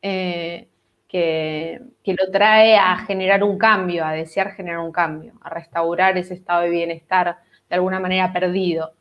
eh, 0.02 0.68
que, 1.08 1.82
que, 2.04 2.14
lo 2.14 2.32
trae 2.32 2.78
a 2.78 2.98
generar 3.00 3.44
un 3.44 3.58
cambio, 3.58 4.06
a 4.06 4.14
desear 4.14 4.52
generar 4.52 4.80
un 4.80 4.92
cambio, 4.92 5.34
a 5.42 5.50
restaurar 5.50 6.18
ese 6.18 6.34
estado 6.34 6.62
de 6.62 6.70
bienestar 6.70 7.38
de 7.70 7.76
alguna 7.76 8.00
manera 8.00 8.32
perdido. 8.32 8.94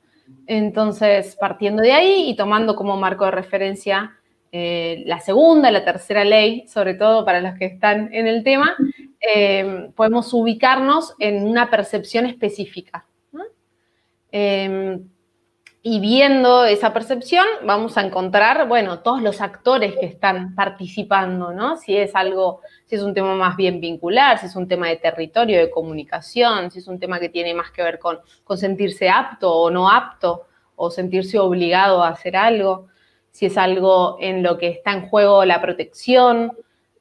Entonces, 0.46 1.36
partiendo 1.36 1.82
de 1.82 1.92
ahí 1.92 2.30
y 2.30 2.36
tomando 2.36 2.74
como 2.76 2.96
marco 2.96 3.24
de 3.24 3.30
referencia 3.30 4.16
eh, 4.52 5.04
la 5.06 5.20
segunda, 5.20 5.70
la 5.70 5.84
tercera 5.84 6.24
ley, 6.24 6.66
sobre 6.66 6.94
todo 6.94 7.24
para 7.24 7.40
los 7.40 7.54
que 7.54 7.66
están 7.66 8.12
en 8.12 8.26
el 8.26 8.42
tema, 8.42 8.76
eh, 9.20 9.90
podemos 9.94 10.32
ubicarnos 10.32 11.14
en 11.18 11.46
una 11.46 11.70
percepción 11.70 12.26
específica. 12.26 13.06
Em, 14.32 15.08
y 15.82 15.98
viendo 15.98 16.64
esa 16.64 16.92
percepción, 16.92 17.44
vamos 17.64 17.96
a 17.96 18.02
encontrar, 18.02 18.68
bueno, 18.68 19.00
todos 19.00 19.20
los 19.22 19.40
actores 19.40 19.96
que 19.96 20.06
están 20.06 20.54
participando, 20.54 21.52
¿no? 21.52 21.76
Si 21.76 21.96
es 21.96 22.14
algo, 22.14 22.60
si 22.84 22.94
es 22.94 23.02
un 23.02 23.12
tema 23.12 23.34
más 23.34 23.56
bien 23.56 23.80
vincular, 23.80 24.38
si 24.38 24.46
es 24.46 24.54
un 24.56 24.68
tema 24.68 24.88
de 24.88 24.96
territorio, 24.96 25.58
de 25.58 25.70
comunicación, 25.70 26.70
si 26.70 26.78
es 26.78 26.86
un 26.86 27.00
tema 27.00 27.18
que 27.18 27.28
tiene 27.28 27.54
más 27.54 27.70
que 27.72 27.82
ver 27.82 27.98
con, 27.98 28.20
con 28.44 28.56
sentirse 28.56 29.08
apto 29.08 29.52
o 29.52 29.70
no 29.70 29.90
apto, 29.90 30.46
o 30.76 30.90
sentirse 30.90 31.38
obligado 31.38 32.04
a 32.04 32.08
hacer 32.08 32.36
algo 32.36 32.88
si 33.30 33.46
es 33.46 33.56
algo 33.56 34.16
en 34.20 34.42
lo 34.42 34.58
que 34.58 34.68
está 34.68 34.92
en 34.92 35.08
juego 35.08 35.44
la 35.44 35.60
protección, 35.60 36.52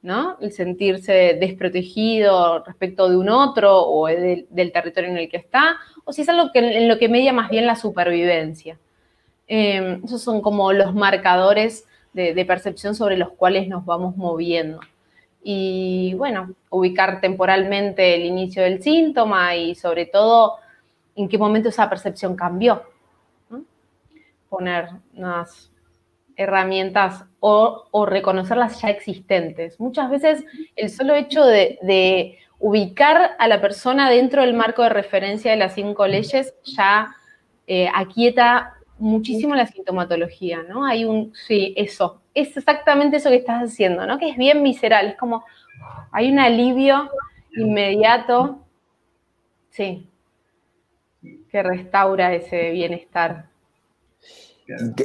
¿no? 0.02 0.38
El 0.40 0.52
sentirse 0.52 1.36
desprotegido 1.40 2.64
respecto 2.64 3.08
de 3.08 3.16
un 3.16 3.28
otro 3.28 3.82
o 3.82 4.06
del 4.06 4.72
territorio 4.72 5.10
en 5.10 5.18
el 5.18 5.28
que 5.28 5.36
está, 5.36 5.76
o 6.04 6.12
si 6.12 6.22
es 6.22 6.28
algo 6.28 6.50
que, 6.52 6.60
en 6.60 6.88
lo 6.88 6.98
que 6.98 7.08
media 7.08 7.32
más 7.32 7.50
bien 7.50 7.66
la 7.66 7.76
supervivencia. 7.76 8.78
Em, 9.46 10.02
esos 10.04 10.22
son 10.22 10.40
como 10.40 10.72
los 10.72 10.94
marcadores 10.94 11.84
de, 12.12 12.44
percepción 12.44 12.94
sobre 12.94 13.16
los 13.16 13.30
cuales 13.30 13.68
nos 13.68 13.84
vamos 13.84 14.16
moviendo. 14.16 14.80
Y 15.42 16.14
bueno, 16.16 16.54
ubicar 16.70 17.20
temporalmente 17.20 18.14
el 18.14 18.24
inicio 18.26 18.62
del 18.62 18.82
síntoma 18.82 19.56
y 19.56 19.74
sobre 19.74 20.06
todo 20.06 20.56
en 21.16 21.28
qué 21.28 21.38
momento 21.38 21.68
esa 21.68 21.88
percepción 21.88 22.36
cambió. 22.36 22.82
Poner 24.48 24.88
unas 25.14 25.70
herramientas 26.36 27.24
o, 27.40 28.06
reconocerlas 28.06 28.80
ya 28.82 28.90
existentes. 28.90 29.80
Muchas 29.80 30.10
veces 30.10 30.44
el 30.76 30.90
solo 30.90 31.14
hecho 31.14 31.44
de, 31.44 32.38
ubicar 32.62 33.36
a 33.38 33.48
la 33.48 33.58
persona 33.62 34.10
dentro 34.10 34.42
del 34.42 34.52
marco 34.52 34.82
de 34.82 34.90
referencia 34.90 35.50
de 35.50 35.56
las 35.56 35.74
cinco 35.74 36.06
leyes 36.06 36.52
ya 36.62 37.16
eh, 37.66 37.88
aquieta 37.94 38.74
muchísimo 38.98 39.54
la 39.54 39.66
sintomatología, 39.66 40.62
¿no? 40.68 40.84
Hay 40.84 41.06
un, 41.06 41.32
sí, 41.34 41.72
eso, 41.74 42.20
es 42.34 42.54
exactamente 42.54 43.16
eso 43.16 43.30
que 43.30 43.36
estás 43.36 43.62
haciendo, 43.62 44.06
¿no? 44.06 44.18
Que 44.18 44.28
es 44.28 44.36
bien 44.36 44.62
visceral, 44.62 45.06
es 45.06 45.16
como, 45.16 45.42
hay 46.12 46.30
un 46.30 46.38
alivio 46.38 47.10
inmediato, 47.56 48.60
sí, 49.70 50.06
que 51.50 51.62
restaura 51.62 52.34
ese 52.34 52.70
bienestar. 52.72 53.49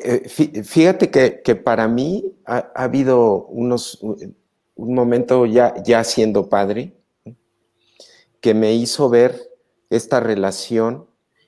Eh, 0.03 0.29
fíjate 0.63 1.09
que, 1.09 1.55
para 1.55 1.87
mí 1.87 2.33
ha, 2.45 2.71
habido 2.75 3.45
unos, 3.47 3.99
un 4.01 4.93
momento 4.93 5.45
ya, 5.45 5.73
ya 5.83 6.03
siendo 6.03 6.49
padre 6.49 6.93
que 8.41 8.53
me 8.53 8.73
hizo 8.73 9.09
ver 9.09 9.51
esta 9.89 10.19
relación 10.19 11.07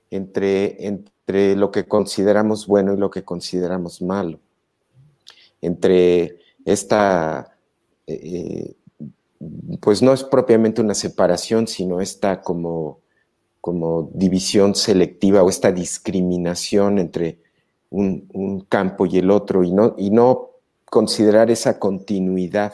entre, 0.09 0.87
entre 0.87 1.55
lo 1.55 1.71
que 1.71 1.87
consideramos 1.87 2.65
bueno 2.65 2.93
y 2.93 2.97
lo 2.97 3.11
que 3.11 3.23
consideramos 3.23 4.01
malo. 4.01 4.39
Entre 5.61 6.39
esta, 6.65 7.55
eh, 8.07 8.75
pues 9.79 10.01
no 10.01 10.13
es 10.13 10.23
propiamente 10.23 10.81
una 10.81 10.95
separación, 10.95 11.67
sino 11.67 12.01
esta 12.01 12.41
como, 12.41 12.99
como 13.61 14.09
división 14.13 14.73
selectiva 14.73 15.43
o 15.43 15.49
esta 15.49 15.71
discriminación 15.71 16.99
entre 16.99 17.46
un, 17.89 18.65
campo 18.69 19.05
y 19.05 19.17
el 19.17 19.31
otro 19.31 19.63
y 19.63 19.71
no, 19.71 19.95
y 19.97 20.09
no 20.09 20.51
considerar 20.85 21.49
esa 21.51 21.79
continuidad. 21.79 22.73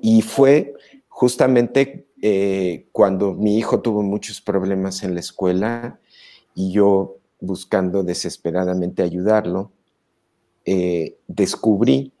Y 0.00 0.22
fue 0.22 0.74
justamente 1.08 2.06
eh, 2.20 2.88
cuando 2.92 3.34
mi 3.34 3.56
hijo 3.56 3.80
tuvo 3.80 4.02
muchos 4.02 4.40
problemas 4.40 5.02
en 5.04 5.14
la 5.14 5.20
escuela 5.20 6.00
y 6.54 6.72
yo 6.72 7.16
buscando 7.40 8.02
desesperadamente 8.02 9.02
ayudarlo, 9.02 9.70
eh, 10.64 11.16
descubrí, 11.28 12.12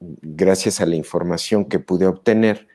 gracias 0.00 0.80
a 0.80 0.86
la 0.86 0.96
información 0.96 1.64
que 1.64 1.80
pude 1.80 2.06
obtener, 2.06 2.68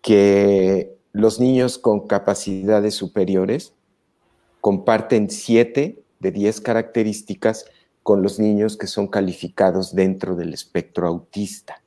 que 0.00 0.96
los 1.12 1.40
niños 1.40 1.78
con 1.78 2.06
capacidades 2.06 2.94
superiores 2.94 3.74
comparten 4.60 5.30
siete 5.30 6.02
de 6.20 6.30
10 6.32 6.60
características 6.60 7.66
con 8.02 8.22
los 8.22 8.38
niños 8.38 8.76
que 8.76 8.86
son 8.86 9.08
calificados 9.08 9.94
dentro 9.94 10.34
del 10.34 10.54
espectro 10.54 11.06
autista. 11.06 11.82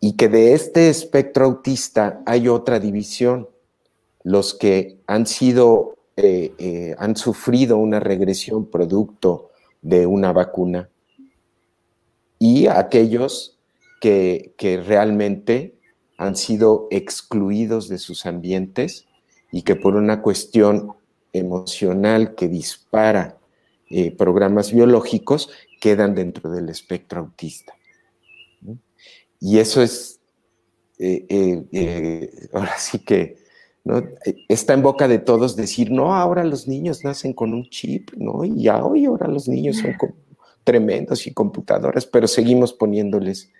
Y 0.00 0.12
que 0.16 0.28
de 0.28 0.54
este 0.54 0.88
espectro 0.88 1.46
autista 1.46 2.22
hay 2.26 2.48
otra 2.48 2.78
división, 2.78 3.48
los 4.22 4.54
que 4.54 4.98
han 5.06 5.26
sido, 5.26 5.96
eh, 6.16 6.52
eh, 6.58 6.94
han 6.98 7.16
sufrido 7.16 7.78
una 7.78 8.00
regresión 8.00 8.66
producto 8.66 9.50
de 9.82 10.06
una 10.06 10.32
vacuna 10.32 10.88
y 12.38 12.66
aquellos 12.66 13.58
que, 14.00 14.54
realmente 14.86 15.74
han 16.18 16.36
sido 16.36 16.86
excluidos 16.90 17.88
de 17.88 17.98
sus 17.98 18.24
ambientes 18.24 19.06
y 19.52 19.62
que 19.62 19.76
por 19.76 19.96
una 19.96 20.22
cuestión 20.22 20.92
emocional 21.38 22.34
que 22.34 22.48
dispara 22.48 23.38
eh, 23.88 24.10
programas 24.10 24.72
biológicos 24.72 25.48
quedan 25.80 26.14
dentro 26.14 26.50
del 26.50 26.68
espectro 26.68 27.20
autista. 27.20 27.72
Y 29.38 29.58
eso 29.58 29.82
es, 29.82 30.18
eh, 30.98 31.26
eh, 31.72 32.48
ahora 32.52 32.74
sí 32.78 32.98
que, 32.98 33.44
está 34.48 34.74
en 34.74 34.82
boca 34.82 35.06
de 35.06 35.20
todos 35.20 35.54
decir, 35.54 35.92
no, 35.92 36.16
ahora 36.16 36.42
los 36.42 36.66
niños 36.66 37.04
nacen 37.04 37.32
con 37.32 37.54
un 37.54 37.68
chip, 37.70 38.10
¿no? 38.16 38.44
Y 38.44 38.64
ya 38.64 38.84
hoy 38.84 39.04
ahora 39.04 39.28
los 39.28 39.46
niños 39.46 39.76
son 39.76 39.94
tremendos 40.64 41.28
y 41.28 41.32
computadoras, 41.32 42.04
pero 42.04 42.26
seguimos 42.26 42.72
poniéndoles 42.72 43.52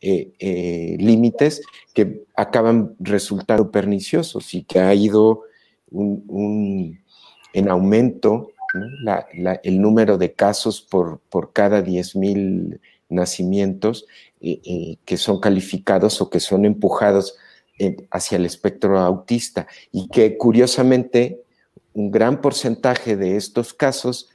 límites 0.00 1.62
que 1.92 2.24
acaban 2.34 2.94
resultando 2.98 3.70
perniciosos 3.70 4.54
y 4.54 4.64
que 4.64 4.80
ha 4.80 4.94
ido 4.94 5.42
un, 5.90 7.03
en 7.54 7.70
aumento 7.70 8.50
el 9.62 9.80
número 9.80 10.18
de 10.18 10.32
casos 10.32 10.82
por, 10.82 11.20
por 11.30 11.52
cada 11.52 11.82
10.000 11.82 12.80
nacimientos 13.08 14.06
eh, 14.40 14.60
eh, 14.64 14.96
que 15.04 15.16
son 15.16 15.40
calificados 15.40 16.20
o 16.20 16.28
que 16.28 16.40
son 16.40 16.64
empujados 16.64 17.36
hacia 18.10 18.36
el 18.36 18.44
espectro 18.44 18.98
autista. 18.98 19.66
Y 19.90 20.08
que 20.08 20.36
curiosamente 20.36 21.42
un 21.92 22.10
gran 22.10 22.40
porcentaje 22.40 23.16
de 23.16 23.36
estos 23.36 23.72
casos 23.72 24.30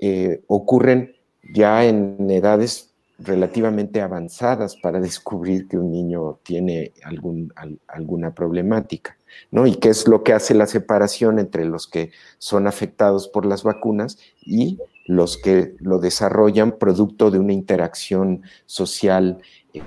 eh, 0.00 0.42
ocurren 0.48 1.14
ya 1.54 1.84
en 1.84 2.30
edades 2.30 2.93
relativamente 3.18 4.00
avanzadas 4.00 4.76
para 4.76 5.00
descubrir 5.00 5.68
que 5.68 5.78
un 5.78 5.92
niño 5.92 6.38
tiene 6.42 6.92
algún, 7.04 7.52
alguna 7.86 8.34
problemática. 8.34 9.16
¿no? 9.50 9.66
Y 9.66 9.76
qué 9.76 9.88
es 9.88 10.08
lo 10.08 10.22
que 10.22 10.32
hace 10.32 10.54
la 10.54 10.66
separación 10.66 11.38
entre 11.38 11.64
los 11.64 11.86
que 11.86 12.10
son 12.38 12.66
afectados 12.66 13.28
por 13.28 13.46
las 13.46 13.62
vacunas 13.62 14.18
y 14.40 14.78
los 15.06 15.36
que 15.36 15.74
lo 15.80 15.98
desarrollan 15.98 16.78
producto 16.78 17.30
de 17.30 17.38
una 17.38 17.52
interacción 17.52 18.42
social 18.66 19.38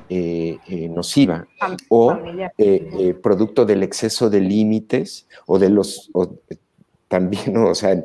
eh, 0.10 0.58
eh, 0.68 0.90
nociva 0.90 1.48
o 1.90 2.18
eh, 2.58 3.16
producto 3.24 3.66
del 3.66 3.84
exceso 3.84 4.30
de 4.30 4.42
límites 4.42 5.28
o 5.46 5.60
de 5.60 5.70
los, 5.70 6.12
también, 7.08 7.58
o 7.66 7.74
sea, 7.74 8.02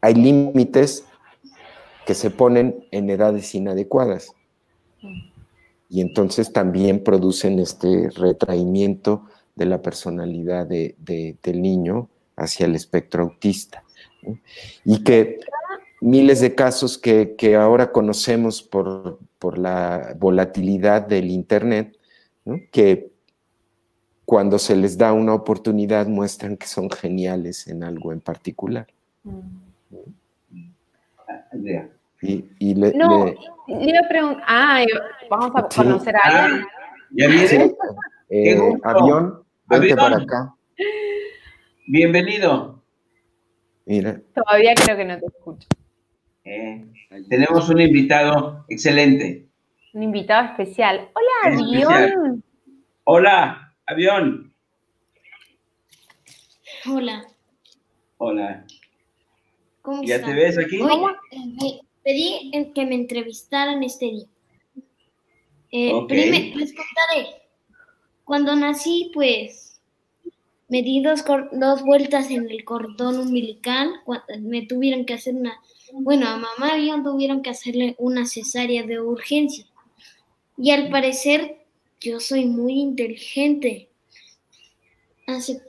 hay 0.00 0.14
límites 0.14 1.04
que 2.08 2.14
se 2.14 2.30
ponen 2.30 2.86
en 2.90 3.10
edades 3.10 3.54
inadecuadas. 3.54 4.34
Y 5.90 6.00
entonces 6.00 6.54
también 6.54 7.04
producen 7.04 7.58
este 7.58 8.08
retraimiento 8.08 9.26
de 9.54 9.66
la 9.66 9.82
personalidad 9.82 10.66
de, 10.66 10.96
del 11.42 11.60
niño 11.60 12.08
hacia 12.34 12.64
el 12.64 12.76
espectro 12.76 13.24
autista. 13.24 13.84
Y 14.86 15.04
que 15.04 15.38
miles 16.00 16.40
de 16.40 16.54
casos 16.54 16.96
que, 16.96 17.36
ahora 17.60 17.92
conocemos 17.92 18.62
por, 18.62 19.18
por, 19.38 19.58
la 19.58 20.16
volatilidad 20.18 21.06
del 21.06 21.30
Internet, 21.30 21.94
que 22.72 23.12
cuando 24.24 24.58
se 24.58 24.74
les 24.76 24.96
da 24.96 25.12
una 25.12 25.34
oportunidad 25.34 26.06
muestran 26.06 26.56
que 26.56 26.68
son 26.68 26.88
geniales 26.88 27.68
en 27.68 27.84
algo 27.84 28.14
en 28.14 28.22
particular. 28.22 28.86
Y, 32.20 32.74
le, 32.74 32.92
no, 32.94 33.26
le, 33.26 33.36
iba 33.68 34.00
a 34.00 34.08
preguntar, 34.08 34.44
ah, 34.46 34.84
vamos 35.30 35.52
a 35.54 35.68
conocer 35.68 36.16
a 36.16 36.20
alguien. 36.20 36.66
¿Ya 37.10 37.28
viene? 37.28 37.76
Eh, 38.28 38.58
avión, 38.82 39.44
Vente 39.66 39.96
para 39.96 40.16
acá. 40.16 40.54
Bienvenido. 41.86 42.82
Mira. 43.86 44.20
Todavía 44.34 44.74
creo 44.74 44.96
que 44.96 45.04
no 45.04 45.18
te 45.18 45.26
escucho. 45.26 45.68
Eh, 46.44 46.84
tenemos 47.28 47.68
un 47.68 47.80
invitado 47.80 48.64
excelente. 48.68 49.46
Un 49.94 50.02
invitado 50.02 50.46
especial. 50.46 51.08
Hola, 51.14 51.56
avión. 51.56 52.44
Hola, 53.04 53.74
avión. 53.86 54.52
Hola. 56.86 57.26
Hola. 58.18 58.64
¿Cómo 59.82 60.02
¿Ya 60.02 60.22
te 60.22 60.34
ves 60.34 60.58
aquí? 60.58 60.80
Eh, 60.80 61.80
pedí 62.04 62.50
que 62.74 62.86
me 62.86 62.94
entrevistaran 62.94 63.82
este 63.82 64.06
día. 64.06 64.26
Eh, 65.70 65.92
les 66.08 66.74
contaré. 66.74 67.42
Cuando 68.24 68.56
nací, 68.56 69.10
pues 69.14 69.80
me 70.68 70.82
di 70.82 71.02
dos, 71.02 71.24
dos 71.52 71.82
vueltas 71.82 72.30
en 72.30 72.50
el 72.50 72.64
cordón 72.64 73.18
umbilical. 73.18 73.90
Me 74.40 74.62
tuvieron 74.62 75.04
que 75.04 75.14
hacer 75.14 75.34
una, 75.34 75.60
bueno, 75.92 76.28
a 76.28 76.36
mamá 76.36 76.76
bien 76.76 77.02
tuvieron 77.02 77.42
que 77.42 77.50
hacerle 77.50 77.94
una 77.98 78.26
cesárea 78.26 78.82
de 78.82 79.00
urgencia. 79.00 79.66
Y 80.56 80.70
al 80.70 80.90
parecer 80.90 81.64
yo 82.00 82.20
soy 82.20 82.44
muy 82.44 82.74
inteligente. 82.80 83.88
Hace 85.26 85.60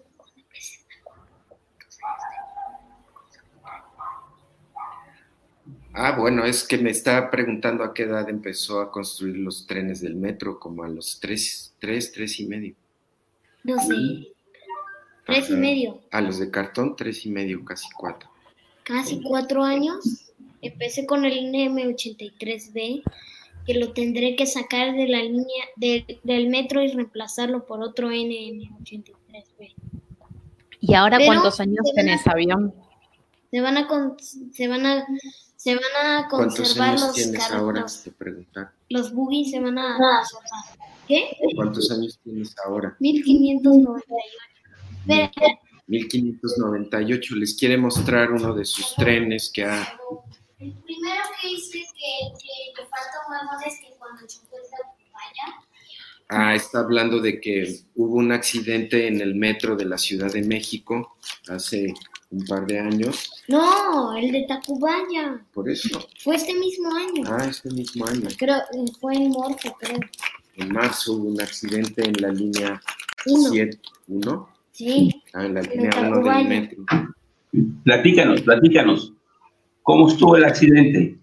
Ah, 5.94 6.16
bueno, 6.18 6.46
es 6.46 6.64
que 6.68 6.78
me 6.78 6.92
está 6.92 7.30
preguntando 7.32 7.84
a 7.84 7.94
qué 7.94 8.04
edad 8.04 8.30
empezó 8.30 8.80
a 8.80 8.92
construir 8.92 9.38
los 9.38 9.66
trenes 9.66 10.02
del 10.02 10.16
metro, 10.16 10.60
como 10.60 10.84
a 10.84 10.88
los 10.88 11.20
tres, 11.20 11.74
tres, 11.80 12.12
tres 12.12 12.40
y 12.40 12.46
medio. 12.46 12.76
No 13.64 13.78
sé. 13.80 13.96
Tres 15.26 15.50
y 15.50 15.54
medio. 15.54 16.02
A 16.12 16.22
los 16.22 16.40
de 16.40 16.52
cartón, 16.52 16.96
tres 16.96 17.26
y 17.26 17.30
medio, 17.30 17.66
casi 17.66 17.88
cuatro. 17.98 18.30
Casi 18.84 19.22
cuatro 19.22 19.64
años. 19.64 20.32
Empecé 20.62 21.06
con 21.06 21.26
el 21.26 21.52
NM83B, 21.52 23.04
que 23.66 23.74
lo 23.74 23.94
tendré 23.94 24.36
que 24.36 24.46
sacar 24.46 24.96
de 24.96 25.08
la 25.08 25.22
línea 25.22 25.66
del 26.24 26.50
metro 26.50 26.84
y 26.84 26.92
reemplazarlo 26.92 27.66
por 27.66 27.82
otro 27.82 28.10
NM83B. 28.10 29.74
¿Y 30.82 30.94
ahora 30.94 31.18
cuántos 31.26 31.60
años 31.60 31.86
tenés, 31.96 32.26
avión? 32.28 32.74
Se 33.52 33.62
van 33.62 33.78
a, 33.78 33.88
se 34.54 34.68
van 34.68 34.86
a 34.86 35.06
se 35.60 35.76
van 35.76 35.84
a 36.06 36.28
conservar 36.30 36.48
¿Cuántos 36.48 36.80
años 36.80 37.02
los 37.02 37.14
tienes 37.14 37.52
ahora? 37.52 37.86
Los 38.88 39.14
boogies 39.14 39.52
se 39.52 39.60
van 39.60 39.78
a 39.78 39.98
conservar. 39.98 40.88
¿Qué? 41.06 41.36
¿Cuántos 41.54 41.92
años 41.92 42.18
tienes 42.24 42.56
ahora? 42.66 42.96
1598. 43.02 44.06
1598. 45.88 47.36
Les 47.36 47.58
quiere 47.58 47.78
mostrar 47.78 48.32
uno 48.32 48.54
de 48.54 48.64
sus 48.64 48.96
trenes 48.96 49.52
que 49.54 49.66
ha. 49.66 50.00
El 50.60 50.72
primero 50.76 51.24
que 51.42 51.48
dice 51.50 51.80
que, 51.94 52.32
que, 52.78 52.82
falta 52.84 53.20
un 53.28 53.64
es 53.68 53.80
que 53.82 53.98
cuando 53.98 54.26
chocó 54.28 54.56
vaya. 55.12 55.56
Ah, 56.30 56.56
está 56.56 56.80
hablando 56.80 57.20
de 57.20 57.42
que 57.42 57.82
hubo 57.96 58.16
un 58.16 58.32
accidente 58.32 59.08
en 59.08 59.20
el 59.20 59.36
metro 59.36 59.76
de 59.76 59.84
la 59.84 59.98
Ciudad 59.98 60.32
de 60.32 60.44
México 60.44 61.18
hace 61.50 61.94
un 62.32 62.46
par 62.46 62.66
de 62.68 62.80
años. 62.80 63.32
No, 63.48 64.16
el 64.16 64.32
de 64.32 64.46
Tacubaya. 64.48 65.44
Por 65.54 65.70
eso. 65.70 66.08
Fue 66.24 66.36
este 66.36 66.54
mismo 66.54 66.94
año. 66.94 67.24
Ah, 67.28 67.46
este 67.50 67.70
mismo 67.72 68.06
año. 68.06 68.28
Creo, 68.38 68.58
fue 69.00 69.16
en 69.16 69.32
marzo, 69.32 69.76
creo. 69.80 70.00
En 70.56 70.72
marzo 70.72 71.14
hubo 71.14 71.30
un 71.30 71.42
accidente 71.42 72.06
en 72.06 72.14
la 72.22 72.30
línea 72.30 72.82
7, 73.26 73.80
1. 74.08 74.50
Sí. 74.72 75.24
Ah, 75.34 75.46
en 75.46 75.54
la 75.56 75.62
línea 75.62 75.92
1 76.00 76.38
del 76.38 76.48
metro. 76.48 76.86
Platícanos, 77.84 78.42
platícanos. 78.42 79.14
¿Cómo 79.82 80.08
estuvo 80.08 80.36
el 80.36 80.46
accidente? 80.46 81.18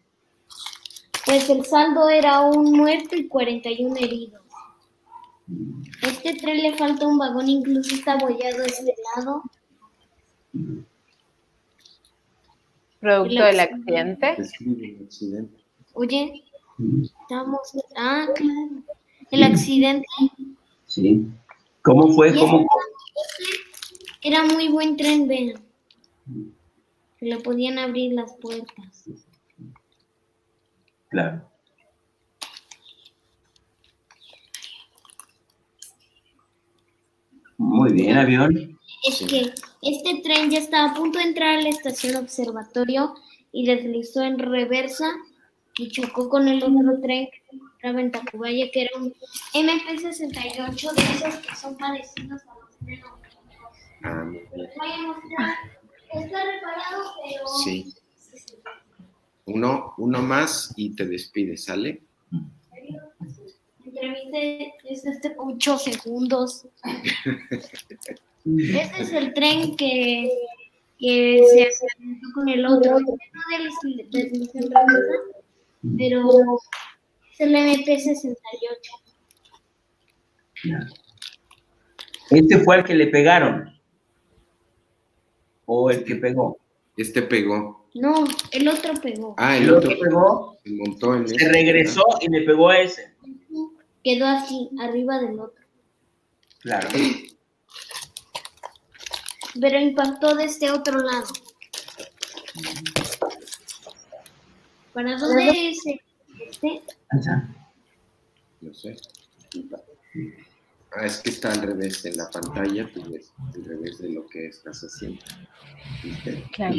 Pues 1.25 1.49
el 1.51 1.64
saldo 1.64 2.09
era 2.09 2.40
un 2.40 2.73
muerto 2.73 3.14
y 3.16 3.29
41 3.29 3.97
heridos. 3.97 4.42
Este 6.03 6.35
tren 6.35 6.62
le 6.62 6.77
falta 6.77 7.07
un 7.07 7.19
vagón, 7.19 7.49
incluso 7.49 7.95
está 7.95 8.14
abollado 8.14 8.64
este 8.64 8.95
lado. 9.14 9.42
Producto 13.07 13.45
del 13.45 13.61
accidente. 13.61 14.37
Oye, 15.92 16.42
estamos. 17.01 17.61
Ah, 17.97 18.27
claro. 18.35 18.83
El 19.31 19.45
accidente. 19.45 20.09
Sí. 20.87 21.25
¿Cómo 21.83 22.12
fue? 22.12 22.35
¿Cómo? 22.35 22.66
Era 24.23 24.42
muy 24.42 24.66
buen 24.66 24.97
tren, 24.97 25.29
ven. 25.29 25.55
Le 27.21 27.37
podían 27.37 27.79
abrir 27.79 28.12
las 28.14 28.33
puertas. 28.38 29.05
Claro. 31.09 31.49
Muy 37.57 37.92
bien, 37.92 38.19
avión. 38.19 38.76
Es 39.07 39.21
que 39.21 39.53
este 39.83 40.21
tren 40.23 40.51
ya 40.51 40.59
estaba 40.59 40.90
a 40.90 40.95
punto 40.95 41.19
de 41.19 41.27
entrar 41.27 41.59
a 41.59 41.62
la 41.62 41.69
estación 41.69 42.16
observatorio 42.16 43.14
y 43.53 43.66
deslizó 43.66 44.23
en 44.23 44.38
reversa 44.38 45.07
y 45.79 45.88
chocó 45.88 46.29
con 46.29 46.49
el 46.49 46.62
otro 46.62 47.01
tren 47.01 47.29
que 47.31 47.42
se 47.49 47.57
encontraba 47.57 48.01
en 48.01 48.11
Tacubaya, 48.11 48.71
que 48.73 48.83
era 48.83 48.90
un 48.99 49.14
MP68 49.55 50.92
de 50.92 51.03
esos 51.03 51.37
que 51.37 51.55
son 51.55 51.77
parecidos 51.77 52.42
a 52.42 52.55
los 52.55 52.90
los 52.90 53.01
Ah, 54.03 54.31
Está 56.12 56.45
reparado, 56.45 57.12
pero... 57.25 57.49
Sí. 57.64 57.95
Uno, 59.45 59.95
uno 59.99 60.23
más 60.23 60.73
y 60.77 60.95
te 60.95 61.07
despides, 61.07 61.64
¿sale? 61.64 62.03
Entreviste 63.85 64.75
es 64.85 65.05
este 65.05 65.35
8 65.38 65.79
segundos. 65.79 66.66
este 68.46 69.02
es 69.02 69.12
el 69.12 69.35
tren 69.35 69.76
que, 69.76 70.30
que 70.98 71.44
se 71.52 71.64
accidentó 71.64 72.28
con 72.35 72.48
el 72.48 72.64
otro. 72.64 72.98
pero 75.98 76.14
es 77.32 77.40
el 77.40 77.54
MP68. 77.54 78.37
Este 82.30 82.59
fue 82.59 82.76
el 82.76 82.85
que 82.85 82.94
le 82.94 83.09
pegaron. 83.09 83.72
¿O 85.66 85.90
el 85.90 86.04
que 86.04 86.16
pegó? 86.16 86.59
Este 86.96 87.22
pegó. 87.22 87.88
No, 87.94 88.24
el 88.52 88.68
otro 88.68 88.94
pegó. 89.00 89.35
Ah, 89.38 89.56
el, 89.56 89.70
otro 89.70 89.90
pegó. 89.98 90.59
Se 90.62 90.70
montó 90.70 91.14
en 91.14 91.28
Se 91.28 91.48
regresó 91.48 92.04
y 92.20 92.28
le 92.28 92.42
pegó 92.42 92.68
a 92.68 92.78
ese. 92.78 93.14
Quedó 94.04 94.26
así, 94.26 94.70
arriba 94.78 95.18
del 95.18 95.40
otro. 95.40 95.64
Claro. 96.61 96.88
Pero 99.61 99.81
impactó 99.81 100.35
de 100.35 100.45
este 100.45 100.71
otro 100.71 100.99
lado. 100.99 101.29
¿Para 104.92 105.16
dónde 105.19 105.71
es 105.71 105.79
este? 105.85 106.83
No 108.61 108.75
sé. 108.75 108.97
Ah, 110.92 111.05
es 111.05 111.19
que 111.19 111.31
está 111.31 111.53
al 111.53 111.61
revés 111.62 112.05
en 112.07 112.16
la 112.16 112.31
pantalla, 112.31 112.90
pues 112.92 113.07
es 113.09 113.33
al 113.55 113.64
revés 113.64 113.99
de 113.99 114.11
lo 114.11 114.27
que 114.29 114.47
estás 114.47 114.81
haciendo. 114.81 115.21
Claro. 116.53 116.77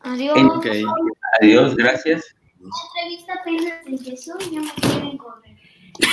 Adiós. 0.00 0.38
Adiós, 1.40 1.76
gracias. 1.76 2.34
La 2.60 2.68
entrevista 3.00 3.34
apenas 3.34 3.86
empezó 3.86 4.36
y 4.40 4.54
ya 4.54 4.60
me 4.60 4.72
quieren 4.74 5.16
correr. 5.16 5.53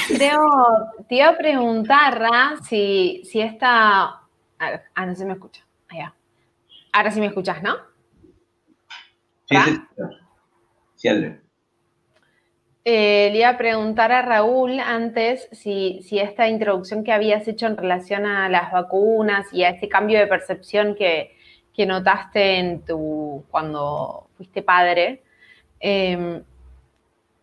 Creo, 0.08 0.42
te 1.08 1.16
iba 1.16 1.30
a 1.30 1.38
preguntar, 1.38 2.20
Ra, 2.20 2.56
si, 2.64 3.22
si 3.26 3.42
esta... 3.42 4.22
Ah, 4.60 5.06
no 5.06 5.16
se 5.16 5.26
me 5.26 5.34
escucha. 5.34 5.66
Allá. 5.90 6.14
Ahora 6.92 7.12
sí 7.12 7.20
me 7.20 7.28
escuchas, 7.28 7.64
¿no? 7.64 7.76
Sí, 9.46 9.58
sí, 9.58 9.82
sí, 10.96 11.08
Andrea. 11.08 11.42
Eh, 12.84 13.30
le 13.32 13.40
iba 13.40 13.50
a 13.50 13.58
preguntar 13.58 14.12
a 14.12 14.24
Raúl 14.24 14.80
antes 14.80 15.48
si, 15.52 16.02
esta 16.12 16.48
introducción 16.48 17.04
que 17.04 17.12
habías 17.12 17.48
hecho 17.48 17.68
en 17.68 17.78
relación 17.78 18.26
a 18.26 18.50
las 18.50 18.72
vacunas 18.72 19.54
y 19.54 19.64
a 19.64 19.70
este 19.70 19.88
cambio 19.88 20.20
de 20.20 20.28
percepción 20.28 20.96
que, 20.96 21.38
notaste 21.86 22.60
en 22.60 22.86
tu, 22.86 23.44
cuando 23.50 24.28
fuiste 24.38 24.62
padre, 24.62 25.24
em, 25.80 26.44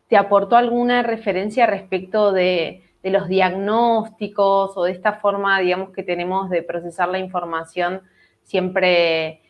¿te 0.08 0.16
aportó 0.16 0.56
alguna 0.56 1.02
referencia 1.02 1.66
respecto 1.66 2.32
de, 2.32 2.84
los 3.04 3.26
diagnósticos 3.28 4.76
o 4.76 4.84
de 4.84 4.92
esta 4.92 5.14
forma, 5.14 5.58
digamos, 5.60 5.92
que 5.92 6.02
tenemos 6.02 6.50
de 6.50 6.62
procesar 6.62 7.08
la 7.08 7.18
información 7.18 8.02
siempre 8.42 9.40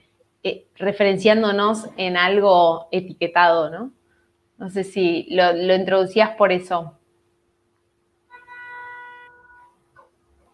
eh, 0.44 0.68
referenciándonos 0.76 1.88
en 1.96 2.16
algo 2.16 2.86
etiquetado, 2.92 3.68
¿no? 3.68 3.92
No 4.58 4.70
sé 4.70 4.84
si 4.84 5.26
lo, 5.30 5.74
introducías 5.74 6.36
por 6.36 6.52
eso. 6.52 6.98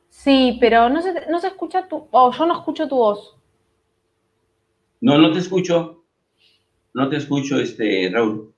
Sí, 0.09 0.57
pero 0.59 0.89
no 0.89 1.03
se, 1.03 1.27
no 1.29 1.41
se 1.41 1.49
escucha 1.49 1.87
tu... 1.87 2.09
Oh, 2.11 2.33
yo 2.33 2.47
no 2.47 2.55
escucho 2.55 2.89
tu 2.89 2.97
voz. 2.97 3.37
No, 5.03 5.19
no 5.19 5.31
te 5.31 5.41
escucho. 5.41 6.05
No 6.95 7.11
te 7.11 7.17
escucho, 7.17 7.59
este, 7.59 8.09
Raúl. 8.11 8.54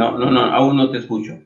No, 0.00 0.16
no, 0.16 0.30
no, 0.30 0.40
aún 0.40 0.78
no 0.78 0.90
te 0.90 0.96
escucho. 0.96 1.38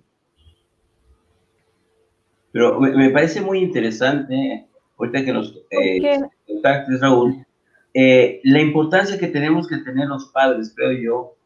Pero 2.53 2.79
me 2.79 3.11
parece 3.11 3.41
muy 3.41 3.59
interesante 3.59 4.69
ahorita 4.97 5.25
que 5.25 5.33
nos 5.33 5.59
eh, 5.73 6.21
contactes, 6.47 7.01
Raúl, 7.01 7.45
eh, 7.93 8.41
la 8.45 8.61
importancia 8.61 9.19
que 9.19 9.27
tenemos 9.27 9.67
que 9.67 9.79
tener 9.79 10.07
los 10.07 10.27
padres, 10.27 10.73
creo 10.77 10.93
yo, 10.93 11.37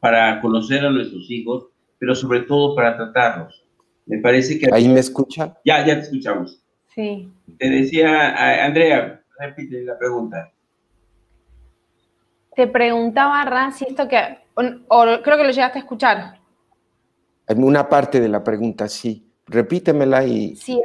para 0.00 0.40
conocer 0.40 0.84
a 0.84 0.90
nuestros 0.90 1.30
hijos, 1.30 1.68
pero 2.00 2.16
sobre 2.16 2.40
todo 2.40 2.74
para 2.74 2.96
tratarlos. 2.96 3.64
Me 4.06 4.18
parece 4.18 4.58
que... 4.58 4.68
¿Ahí 4.72 4.88
me 4.88 4.98
escucha? 4.98 5.56
Ya, 5.64 5.86
ya 5.86 5.94
te 5.94 6.00
escuchamos. 6.00 6.60
Sí. 6.92 7.30
Te 7.58 7.70
decía, 7.70 8.64
Andrea, 8.66 9.22
repite 9.38 9.84
la 9.84 9.96
pregunta. 9.96 10.50
Te 12.56 12.66
preguntaba, 12.66 13.44
Ran, 13.44 13.72
si 13.72 13.84
esto 13.84 14.08
que... 14.08 14.18
O, 14.56 15.04
creo 15.22 15.36
que 15.36 15.44
lo 15.44 15.50
llegaste 15.50 15.78
a 15.78 15.82
escuchar. 15.82 16.45
Una 17.48 17.88
parte 17.88 18.20
de 18.20 18.28
la 18.28 18.42
pregunta, 18.42 18.88
sí. 18.88 19.30
Repítemela 19.46 20.24
y... 20.24 20.56
Sí, 20.56 20.80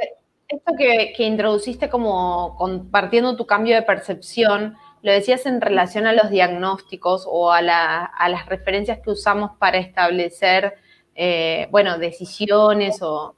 esto 0.48 0.72
que, 0.76 1.14
introduciste 1.24 1.88
como 1.88 2.56
compartiendo 2.56 3.36
tu 3.36 3.46
cambio 3.46 3.74
de 3.74 3.82
percepción, 3.82 4.76
lo 5.02 5.10
decías 5.10 5.46
en 5.46 5.60
relación 5.60 6.06
a 6.06 6.12
los 6.12 6.30
diagnósticos 6.30 7.26
o 7.28 7.50
a, 7.50 7.62
las 7.62 8.46
referencias 8.46 9.00
que 9.00 9.10
usamos 9.10 9.52
para 9.58 9.78
establecer, 9.78 10.74
eh, 11.14 11.68
bueno, 11.70 11.98
decisiones 11.98 13.02
o 13.02 13.34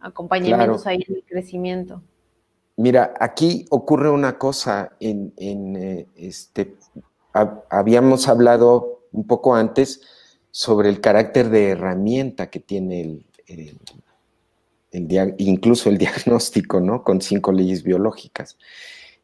acompañamientos 0.00 0.86
ahí 0.86 1.04
en 1.08 1.16
el 1.16 1.24
crecimiento. 1.24 2.02
Mira, 2.76 3.14
aquí 3.18 3.66
ocurre 3.70 4.10
una 4.10 4.36
cosa, 4.36 4.92
en, 5.00 5.32
eh, 5.38 6.06
este, 6.16 6.76
habíamos 7.70 8.28
hablado 8.28 9.06
un 9.12 9.26
poco 9.26 9.54
antes 9.54 10.02
sobre 10.56 10.88
el 10.88 11.00
carácter 11.00 11.50
de 11.50 11.70
herramienta 11.70 12.48
que 12.48 12.60
tiene 12.60 13.00
el, 13.48 13.76
incluso 15.38 15.90
el 15.90 15.98
diagnóstico, 15.98 16.78
¿no? 16.78 17.02
Con 17.02 17.20
cinco 17.20 17.50
leyes 17.50 17.82
biológicas. 17.82 18.56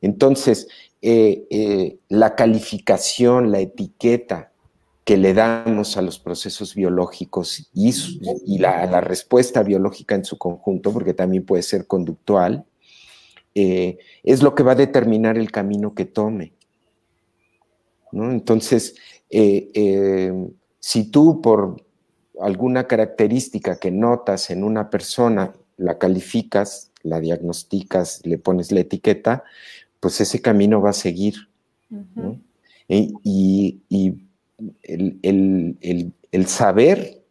Entonces, 0.00 0.66
eh, 1.00 1.46
eh, 1.50 1.98
la 2.08 2.34
calificación, 2.34 3.52
la 3.52 3.60
etiqueta 3.60 4.50
que 5.04 5.16
le 5.16 5.32
damos 5.32 5.96
a 5.96 6.02
los 6.02 6.18
procesos 6.18 6.74
biológicos 6.74 7.70
y, 7.72 8.58
la, 8.58 9.00
respuesta 9.00 9.62
biológica 9.62 10.16
en 10.16 10.24
su 10.24 10.36
conjunto, 10.36 10.92
porque 10.92 11.14
también 11.14 11.46
puede 11.46 11.62
ser 11.62 11.86
conductual, 11.86 12.64
eh, 13.54 13.98
es 14.24 14.42
lo 14.42 14.56
que 14.56 14.64
va 14.64 14.72
a 14.72 14.74
determinar 14.74 15.38
el 15.38 15.52
camino 15.52 15.94
que 15.94 16.06
tome. 16.06 16.54
Entonces, 18.12 18.96
si 20.80 21.04
tú 21.04 21.40
por 21.40 21.84
alguna 22.40 22.86
característica 22.86 23.78
que 23.78 23.90
notas 23.90 24.50
en 24.50 24.64
una 24.64 24.90
persona, 24.90 25.52
la 25.76 25.98
calificas, 25.98 26.90
la 27.02 27.20
diagnosticas, 27.20 28.22
le 28.24 28.38
pones 28.38 28.72
la 28.72 28.80
etiqueta, 28.80 29.44
pues 30.00 30.20
ese 30.20 30.40
camino 30.40 30.80
va 30.80 30.90
a 30.90 30.94
seguir. 30.94 31.48
y, 32.88 33.80
el, 34.82 36.46
saber 36.46 37.22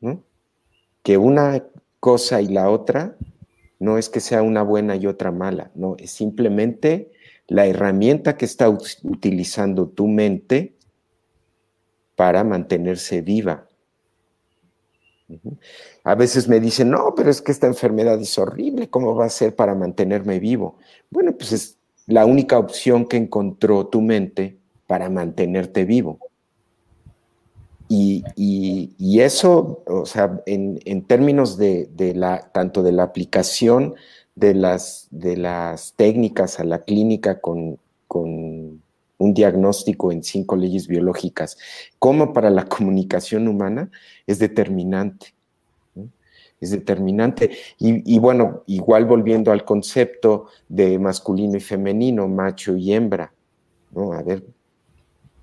que 1.03 1.17
una 1.17 1.63
cosa 1.99 2.41
y 2.41 2.47
la 2.47 2.69
otra 2.69 3.15
no 3.79 3.97
es 3.97 4.09
que 4.09 4.19
sea 4.19 4.43
una 4.43 4.61
buena 4.61 4.95
y 4.95 5.07
otra 5.07 5.31
mala, 5.31 5.71
no, 5.73 5.95
es 5.97 6.11
simplemente 6.11 7.11
la 7.47 7.65
herramienta 7.65 8.37
que 8.37 8.45
está 8.45 8.69
utilizando 8.69 9.87
tu 9.87 10.07
mente 10.07 10.75
para 12.19 12.43
mantenerse 12.43 13.21
viva. 13.21 13.65
A 16.03 16.15
veces 16.15 16.49
me 16.49 16.59
dicen, 16.59 16.89
no, 16.89 17.13
pero 17.15 17.29
es 17.29 17.41
que 17.41 17.53
esta 17.53 17.65
enfermedad 17.65 18.19
es 18.19 18.37
horrible, 18.37 18.89
¿cómo 18.89 19.15
va 19.15 19.23
a 19.23 19.29
ser 19.29 19.55
para 19.55 19.73
mantenerme 19.73 20.37
vivo? 20.37 20.75
Bueno, 21.09 21.31
pues 21.31 21.53
es 21.53 21.77
la 22.07 22.25
única 22.25 22.59
opción 22.59 23.05
que 23.05 23.15
encontró 23.15 23.87
tu 23.87 24.01
mente 24.01 24.57
para 24.85 25.09
mantenerte 25.09 25.85
vivo. 25.85 26.19
Y, 27.87 28.25
eso, 29.21 29.81
o 29.87 30.05
sea, 30.05 30.41
en, 30.45 31.05
términos 31.05 31.57
de, 31.57 31.87
la, 32.17 32.51
tanto 32.51 32.83
de 32.83 32.91
la 32.91 33.03
aplicación 33.03 33.95
de 34.35 34.55
las, 34.55 35.07
de 35.09 35.37
las 35.37 35.93
técnicas 35.93 36.59
a 36.59 36.65
la 36.65 36.79
clínica 36.79 37.39
con, 37.39 37.79
con 38.09 38.81
un 39.19 39.33
diagnóstico 39.33 40.11
en 40.11 40.23
cinco 40.23 40.55
leyes 40.55 40.87
biológicas, 40.87 41.57
como 41.99 42.33
para 42.33 42.49
la 42.49 42.65
comunicación 42.67 43.47
humana, 43.47 43.91
es 44.25 44.39
determinante. 44.39 45.35
es 46.59 46.71
determinante. 46.71 47.51
Y, 47.77 48.17
bueno, 48.19 48.63
igual 48.65 49.05
volviendo 49.05 49.51
al 49.51 49.63
concepto 49.63 50.47
de 50.67 50.97
masculino 50.97 51.57
y 51.57 51.61
femenino, 51.61 52.27
macho 52.27 52.75
y 52.75 52.93
hembra, 52.93 53.31
¿no? 53.91 54.13
A 54.13 54.23
ver, 54.23 54.43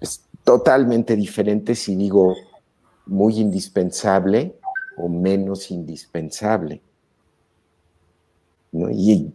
es 0.00 0.24
totalmente 0.44 1.16
diferente 1.16 1.74
si 1.74 1.96
digo 1.96 2.34
muy 3.06 3.38
indispensable 3.38 4.56
o 4.96 5.08
menos 5.08 5.70
indispensable. 5.70 6.80
Y, 8.72 9.32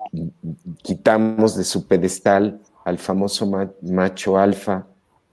quitamos 0.84 1.56
de 1.56 1.64
su 1.64 1.88
pedestal 1.88 2.62
al 2.86 2.98
famoso 2.98 3.50
macho 3.82 4.38
alfa, 4.38 4.88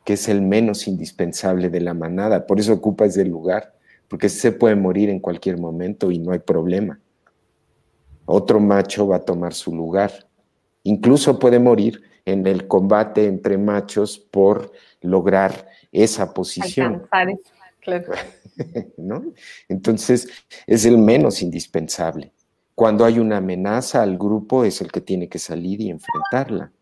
que 0.04 0.14
es 0.14 0.28
el 0.28 0.42
menos 0.42 0.88
indispensable 0.88 1.70
de 1.70 1.80
la 1.80 1.94
manada, 1.94 2.46
por 2.46 2.58
eso 2.60 2.72
ocupa 2.72 3.06
ese 3.06 3.24
lugar 3.24 3.74
porque 4.08 4.28
se 4.28 4.52
puede 4.52 4.74
morir 4.74 5.10
en 5.10 5.20
cualquier 5.20 5.58
momento 5.58 6.10
y 6.10 6.18
no 6.18 6.32
hay 6.32 6.38
problema. 6.38 6.98
Otro 8.24 8.58
macho 8.58 9.06
va 9.06 9.16
a 9.16 9.24
tomar 9.24 9.54
su 9.54 9.74
lugar. 9.74 10.26
Incluso 10.82 11.38
puede 11.38 11.58
morir 11.58 12.02
en 12.24 12.46
el 12.46 12.66
combate 12.66 13.26
entre 13.26 13.56
machos 13.56 14.18
por 14.18 14.72
lograr 15.00 15.68
esa 15.92 16.32
posición. 16.34 17.06
Claro. 17.80 18.12
¿No? 18.96 19.32
Entonces, 19.68 20.28
es 20.66 20.84
el 20.84 20.98
menos 20.98 21.42
indispensable. 21.42 22.32
Cuando 22.74 23.04
hay 23.04 23.18
una 23.18 23.38
amenaza 23.38 24.02
al 24.02 24.18
grupo, 24.18 24.64
es 24.64 24.80
el 24.80 24.92
que 24.92 25.00
tiene 25.00 25.28
que 25.28 25.38
salir 25.38 25.80
y 25.80 25.90
enfrentarla. 25.90 26.72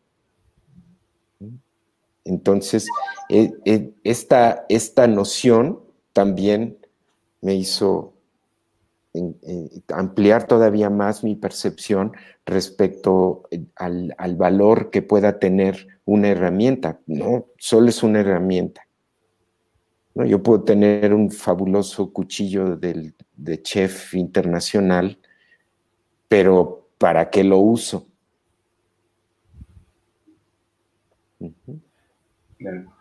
Entonces, 2.26 2.88
e, 3.28 3.52
e, 3.64 3.92
esta, 4.04 4.66
esta 4.68 5.06
noción 5.06 5.80
también 6.12 6.78
me 7.40 7.54
hizo 7.54 8.12
ampliar 9.94 10.46
todavía 10.46 10.90
más 10.90 11.24
mi 11.24 11.36
percepción 11.36 12.12
respecto 12.44 13.44
eh, 13.50 13.64
al, 13.76 14.36
valor 14.36 14.90
que 14.90 15.00
pueda 15.00 15.38
tener 15.38 15.86
una 16.04 16.28
herramienta. 16.28 17.00
No, 17.06 17.46
solo 17.56 17.88
es 17.88 18.02
una 18.02 18.20
herramienta. 18.20 18.86
¿no? 20.14 20.26
Yo 20.26 20.42
puedo 20.42 20.64
tener 20.64 21.14
un 21.14 21.30
fabuloso 21.30 22.12
cuchillo 22.12 22.76
de 22.76 23.62
chef 23.62 24.14
internacional, 24.14 25.18
pero 26.28 26.88
¿para 26.98 27.30
qué 27.30 27.44
lo 27.44 27.58
uso? 27.58 28.06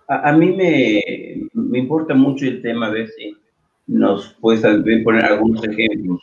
A, 0.08 0.34
mí 0.34 0.52
me, 0.52 1.50
me, 1.54 1.80
importa 1.80 2.14
mucho 2.14 2.46
el 2.46 2.62
tema, 2.62 2.88
a 2.88 2.92
ver 2.92 3.08
si 3.10 3.36
nos 3.88 4.34
puedes 4.42 4.62
poner 5.04 5.26
algunos 5.26 5.64
ejemplos, 5.64 6.20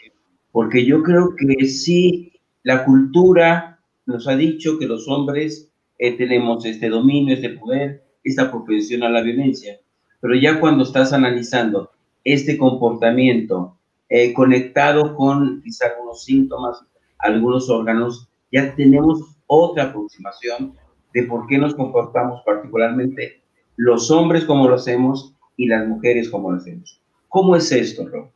porque 0.51 0.85
yo 0.85 1.03
creo 1.03 1.35
que 1.37 1.67
sí, 1.67 2.33
la 2.63 2.85
cultura 2.85 3.81
nos 4.07 4.29
ha 4.29 4.37
dicho 4.37 4.79
que 4.79 4.87
los 4.87 5.09
hombres 5.09 5.73
eh, 5.99 6.17
tenemos 6.17 6.65
este 6.65 6.89
dominio, 6.89 7.35
este 7.35 7.51
poder, 7.51 8.03
esta 8.25 8.51
propensión 8.51 9.03
a 9.03 9.09
la 9.09 9.23
violencia, 9.23 9.79
pero 10.21 10.35
ya 10.35 10.61
cuando 10.61 10.85
estás 10.85 11.13
analizando 11.13 11.91
este 12.25 12.57
comportamiento 12.57 13.77
eh, 14.09 14.33
conectado 14.33 15.17
con 15.17 15.63
quizá 15.63 15.87
algunos 15.87 16.25
síntomas, 16.25 16.85
algunos 17.19 17.69
órganos, 17.71 18.29
ya 18.51 18.75
tenemos 18.75 19.21
otra 19.47 19.85
aproximación 19.85 20.75
de 21.15 21.25
por 21.25 21.47
qué 21.47 21.59
nos 21.59 21.75
comportamos 21.75 22.43
particularmente 22.45 23.43
los 23.77 24.11
hombres 24.11 24.45
como 24.45 24.69
lo 24.69 24.77
hacemos 24.77 25.35
y 25.57 25.67
las 25.67 25.87
mujeres 25.87 26.31
como 26.31 26.51
lo 26.51 26.59
hacemos. 26.59 27.01
¿Cómo 27.29 27.57
es 27.57 27.71
esto, 27.73 28.09
Rob? 28.09 28.29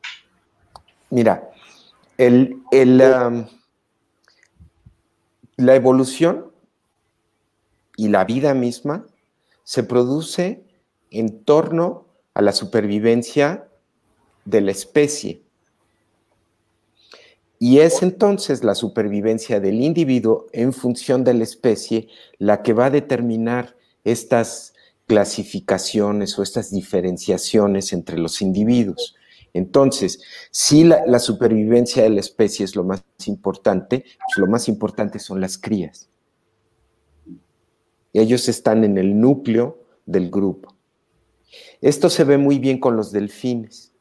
Mira, 1.11 1.51
el, 2.19 2.57
um, 2.73 3.45
la 5.57 5.75
evolución 5.75 6.47
y 7.97 8.09
la 8.09 8.25
vida 8.25 8.55
misma 8.55 9.07
se 9.65 9.83
produce 9.83 10.65
en 11.11 11.45
torno 11.45 12.07
a 12.35 12.43
la 12.43 12.53
supervivencia 12.53 13.69
de 14.45 14.61
la 14.61 14.71
especie. 14.71 15.43
Y 17.59 17.79
es 17.79 18.03
entonces 18.03 18.63
la 18.65 18.75
supervivencia 18.75 19.61
del 19.61 19.81
individuo 19.81 20.47
en 20.53 20.73
función 20.73 21.25
de 21.25 21.35
la 21.35 21.45
especie 21.45 22.09
la 22.39 22.63
que 22.63 22.75
va 22.75 22.87
a 22.87 22.91
determinar 22.91 23.77
estas 24.05 24.75
clasificaciones 25.07 26.39
o 26.39 26.43
estas 26.43 26.71
diferenciaciones 26.71 27.93
entre 27.93 28.19
los 28.19 28.43
individuos. 28.43 29.15
Entonces, 29.55 30.21
si 30.51 30.85
la, 30.85 31.19
supervivencia 31.19 32.03
de 32.03 32.11
la 32.11 32.21
especie 32.21 32.65
es 32.65 32.77
lo 32.77 32.85
más 32.85 33.03
importante, 33.25 34.05
pues 34.27 34.37
lo 34.37 34.47
más 34.49 34.69
importante 34.69 35.19
son 35.19 35.41
las 35.41 35.57
crías. 35.57 36.11
Ellos 38.13 38.49
están 38.49 38.85
en 38.85 38.99
el 38.99 39.19
núcleo 39.19 39.83
del 40.05 40.31
grupo. 40.31 40.75
Esto 41.81 42.11
se 42.11 42.25
ve 42.25 42.37
muy 42.37 42.59
bien 42.59 42.79
con 42.79 42.97
los 42.97 43.13
delfines. 43.13 43.93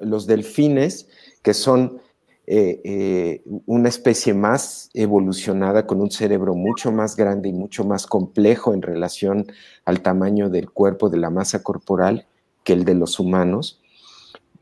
Los 0.00 0.26
delfines, 0.26 1.08
que 1.42 1.54
son 1.54 2.02
eh, 2.50 2.80
eh, 2.82 3.42
una 3.66 3.90
especie 3.90 4.32
más 4.32 4.88
evolucionada, 4.94 5.86
con 5.86 6.00
un 6.00 6.10
cerebro 6.10 6.54
mucho 6.54 6.90
más 6.90 7.14
grande 7.14 7.50
y 7.50 7.52
mucho 7.52 7.84
más 7.84 8.06
complejo 8.06 8.72
en 8.72 8.80
relación 8.80 9.44
al 9.84 10.00
tamaño 10.00 10.48
del 10.48 10.70
cuerpo, 10.70 11.10
de 11.10 11.18
la 11.18 11.28
masa 11.28 11.62
corporal, 11.62 12.26
que 12.64 12.72
el 12.72 12.86
de 12.86 12.94
los 12.94 13.20
humanos, 13.20 13.82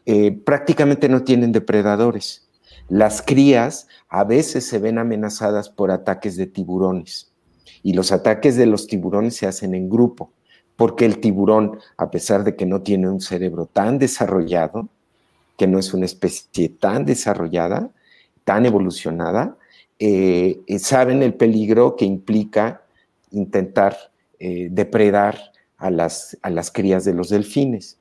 eh, 0.05 0.33
prácticamente 0.33 1.09
no 1.09 1.23
tienen 1.23 1.53
depredadores. 1.53 2.49
Las 2.89 3.23
crías 3.23 3.87
a 4.09 4.25
veces 4.25 4.67
se 4.67 4.81
ven 4.81 4.99
amenazadas 4.99 5.71
por 5.71 5.93
ataques 5.93 6.37
de 6.37 6.49
tiburones 6.49 7.33
y 7.85 7.93
los 7.93 8.11
ataques 8.11 8.57
de 8.57 8.67
los 8.67 8.89
tiburones 8.89 9.37
se 9.37 9.47
hacen 9.47 9.77
en 9.77 9.89
grupo, 9.89 10.33
porque 10.75 11.07
el 11.07 11.21
tiburón, 11.21 11.79
a 11.99 12.11
pesar 12.11 12.43
de 12.43 12.57
que 12.57 12.67
no 12.67 12.83
tiene 12.83 13.09
un 13.09 13.21
cerebro 13.21 13.67
tan 13.67 14.01
desarrollado, 14.01 14.89
que 15.57 15.67
no 15.67 15.79
es 15.79 15.95
una 15.95 16.07
especie 16.07 16.69
tan 16.69 17.05
desarrollada, 17.05 17.91
tan 18.45 18.67
evolucionada, 18.67 19.57
eh, 19.99 20.61
eh, 20.67 20.79
saben 20.79 21.23
el 21.23 21.35
peligro 21.35 21.97
que 21.97 22.05
implica 22.05 22.83
intentar 23.31 23.97
eh, 24.39 24.69
depredar 24.71 25.53
a 25.79 25.91
las, 25.91 26.37
a 26.43 26.51
las 26.51 26.71
crías 26.71 27.05
de 27.05 27.15
los 27.15 27.31
delfines. 27.31 27.99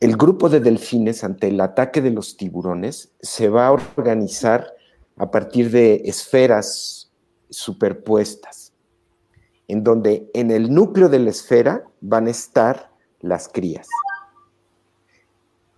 El 0.00 0.16
grupo 0.16 0.48
de 0.48 0.60
delfines 0.60 1.22
ante 1.22 1.48
el 1.48 1.60
ataque 1.60 2.00
de 2.00 2.10
los 2.10 2.36
tiburones 2.36 3.12
se 3.20 3.48
va 3.48 3.66
a 3.66 3.72
organizar 3.72 4.74
a 5.16 5.30
partir 5.30 5.70
de 5.70 6.02
esferas 6.04 7.10
superpuestas, 7.50 8.72
en 9.68 9.84
donde 9.84 10.30
en 10.34 10.50
el 10.50 10.72
núcleo 10.72 11.08
de 11.08 11.18
la 11.18 11.30
esfera 11.30 11.84
van 12.00 12.26
a 12.26 12.30
estar 12.30 12.90
las 13.20 13.48
crías 13.48 13.86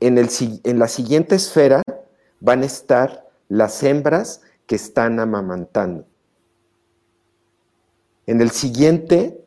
en, 0.00 0.78
la 0.78 0.88
siguiente 0.88 1.34
esfera 1.34 1.82
van 2.40 2.62
a 2.62 2.66
estar 2.66 3.28
las 3.48 3.82
hembras 3.82 4.42
que 4.66 4.74
están 4.74 5.20
amamantando. 5.20 6.06
En 8.26 8.40
el 8.40 8.50
siguiente 8.50 9.44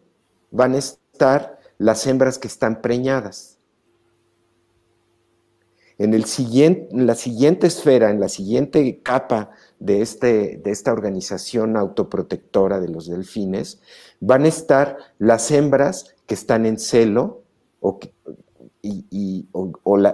van 0.51 0.73
a 0.73 0.77
estar 0.77 1.59
las 1.77 2.05
hembras 2.07 2.37
que 2.37 2.47
están 2.47 2.81
preñadas. 2.81 3.57
En, 5.99 6.13
el 6.13 6.25
siguiente, 6.25 6.89
en 6.91 7.07
la 7.07 7.15
siguiente 7.15 7.65
esfera, 7.67 8.11
en 8.11 8.19
la 8.19 8.29
siguiente 8.29 9.01
capa 9.01 9.49
de, 9.79 10.01
este, 10.01 10.57
de 10.57 10.71
esta 10.71 10.91
organización 10.91 11.75
autoprotectora 11.75 12.79
de 12.79 12.87
los 12.87 13.07
delfines, 13.07 13.81
van 14.19 14.43
a 14.43 14.47
estar 14.47 14.97
las 15.17 15.49
hembras 15.49 16.15
que 16.27 16.35
están 16.35 16.67
en 16.67 16.77
celo 16.77 17.41
o 17.79 17.97
que, 17.97 18.13
y, 18.81 19.05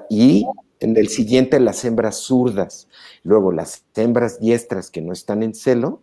y 0.10 0.46
en 0.80 0.98
el 0.98 1.08
siguiente 1.08 1.60
las 1.60 1.86
hembras 1.86 2.18
zurdas, 2.18 2.90
luego 3.24 3.52
las 3.52 3.86
hembras 3.96 4.40
diestras 4.40 4.92
que 4.92 5.02
no 5.02 5.14
están 5.14 5.42
en 5.42 5.56
celo, 5.56 6.02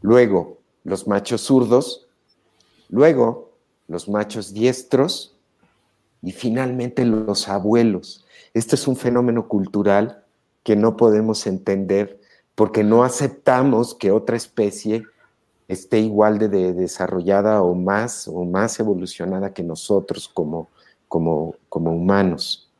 luego 0.00 0.58
los 0.84 1.08
machos 1.08 1.40
zurdos, 1.42 2.06
luego 2.88 3.50
los 3.88 4.08
machos 4.08 4.52
diestros 4.52 5.36
y 6.22 6.32
finalmente 6.32 7.04
los 7.04 7.48
abuelos. 7.48 8.24
Este 8.54 8.76
es 8.76 8.86
un 8.86 8.96
fenómeno 8.96 9.48
cultural 9.48 10.24
que 10.62 10.76
no 10.76 10.96
podemos 10.96 11.46
entender 11.46 12.20
porque 12.54 12.84
no 12.84 13.02
aceptamos 13.02 13.94
que 13.94 14.10
otra 14.10 14.36
especie 14.36 15.04
esté 15.66 16.00
igual 16.00 16.38
de, 16.38 16.48
de 16.48 16.72
desarrollada 16.72 17.62
o 17.62 17.74
más 17.74 18.28
o 18.28 18.44
más 18.44 18.78
evolucionada 18.80 19.52
que 19.52 19.62
nosotros 19.62 20.28
como, 20.28 20.68
como, 21.08 21.56
humanos. 21.70 22.70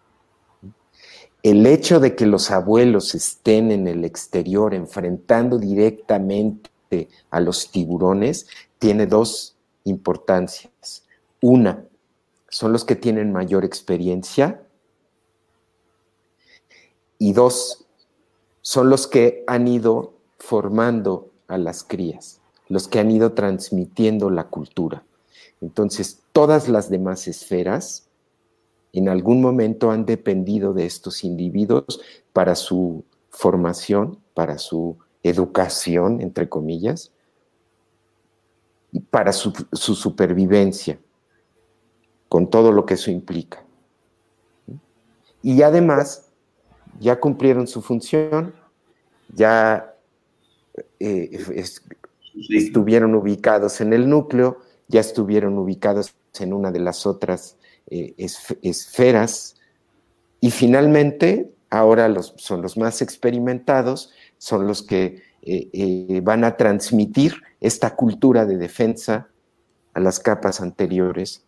El 1.43 1.67
hecho 1.67 2.01
de 2.01 2.15
que 2.15 2.27
los 2.27 2.51
abuelos 2.51 3.15
estén 3.15 3.71
en 3.71 3.89
el 3.89 4.05
exterior 4.05 4.75
enfrentando 4.75 5.59
directamente 5.59 7.09
a 7.31 7.41
los 7.41 7.71
tiburones 7.71 8.47
tiene 8.79 9.07
dos 9.07 9.57
importancias. 9.85 11.05
Una, 11.41 11.85
son 12.49 12.73
los 12.73 12.85
que 12.85 12.97
tienen 12.97 13.33
mayor 13.33 13.65
experiencia. 13.65 14.63
Y 17.19 17.33
dos, 17.33 17.87
son 18.63 18.91
los 18.91 19.07
que 19.07 19.45
han 19.47 19.67
ido 19.69 20.15
formando 20.39 21.31
a 21.49 21.59
las 21.59 21.83
crías, 21.83 22.41
los 22.69 22.87
que 22.87 23.01
han 23.01 23.11
ido 23.11 23.33
transmitiendo 23.33 24.31
la 24.31 24.45
cultura. 24.45 25.05
Entonces, 25.61 26.21
todas 26.33 26.69
las 26.69 26.91
demás 26.91 27.27
esferas 27.27 28.08
en 28.93 29.09
algún 29.09 29.41
momento 29.41 29.91
han 29.91 30.07
dependido 30.07 30.73
de 30.73 30.87
estos 30.87 31.25
individuos 31.25 32.01
para 32.33 32.55
su 32.55 33.05
formación, 33.31 34.19
para 34.35 34.59
su 34.59 34.97
educación, 35.23 36.21
entre 36.21 36.49
comillas, 36.49 37.13
para 39.11 39.33
su, 39.33 39.53
supervivencia, 39.73 40.99
con 42.29 42.49
todo 42.49 42.73
lo 42.73 42.87
que 42.87 42.95
eso 42.95 43.11
implica. 43.11 43.63
Y 45.43 45.63
además, 45.63 46.31
ya 46.99 47.21
cumplieron 47.21 47.67
su 47.67 47.83
función, 47.83 48.55
ya 49.35 49.95
eh, 50.99 51.45
estuvieron 52.51 53.15
ubicados 53.15 53.81
en 53.81 53.93
el 53.93 54.09
núcleo, 54.09 54.59
ya 54.89 55.01
estuvieron 55.01 55.59
ubicados 55.59 56.15
en 56.41 56.53
una 56.53 56.71
de 56.71 56.81
las 56.81 57.07
otras 57.07 57.58
eh, 57.91 58.15
esferas 58.63 59.57
y 60.41 60.51
finalmente 60.51 61.53
ahora 61.71 62.09
los, 62.09 62.35
son 62.37 62.63
los 62.63 62.77
más 62.77 63.03
experimentados, 63.03 64.13
son 64.39 64.67
los 64.67 64.83
que 64.83 65.23
eh, 65.43 65.69
eh, 65.73 66.21
van 66.23 66.45
a 66.45 66.57
transmitir 66.57 67.35
esta 67.61 67.95
cultura 67.97 68.47
de 68.47 68.57
defensa 68.57 69.29
a 69.95 70.01
las 70.01 70.21
capas 70.21 70.61
anteriores 70.61 71.45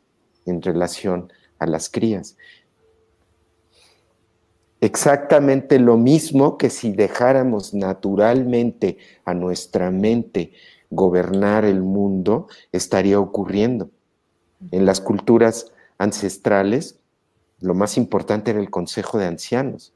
en 0.47 0.63
relación 0.63 1.33
a 1.59 1.67
las 1.67 1.89
crías. 1.89 2.37
Exactamente 4.81 5.79
lo 5.79 5.99
mismo 5.99 6.57
que 6.57 6.71
si 6.71 6.93
dejáramos 6.93 7.75
naturalmente 7.75 8.97
a 9.27 9.35
nuestra 9.35 9.91
mente 9.91 10.53
gobernar 10.89 11.65
el 11.65 11.83
mundo, 11.83 12.49
estaría 12.73 13.21
ocurriendo. 13.21 13.91
En 14.71 14.87
las 14.87 15.01
culturas 15.01 15.73
ancestrales, 16.01 16.99
lo 17.61 17.75
más 17.75 17.99
importante 17.99 18.51
era 18.51 18.61
el 18.61 18.71
consejo 18.71 19.19
de 19.19 19.27
ancianos, 19.27 19.93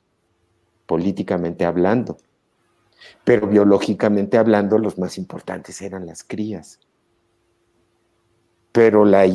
políticamente 0.84 1.64
hablando. 1.64 2.18
Pero 3.24 3.46
biológicamente 3.46 4.36
hablando, 4.36 4.76
los 4.76 4.98
más 4.98 5.16
importantes 5.16 5.80
eran 5.80 6.04
las 6.04 6.22
crías. 6.22 6.78
Pero 8.70 9.06
la, 9.06 9.26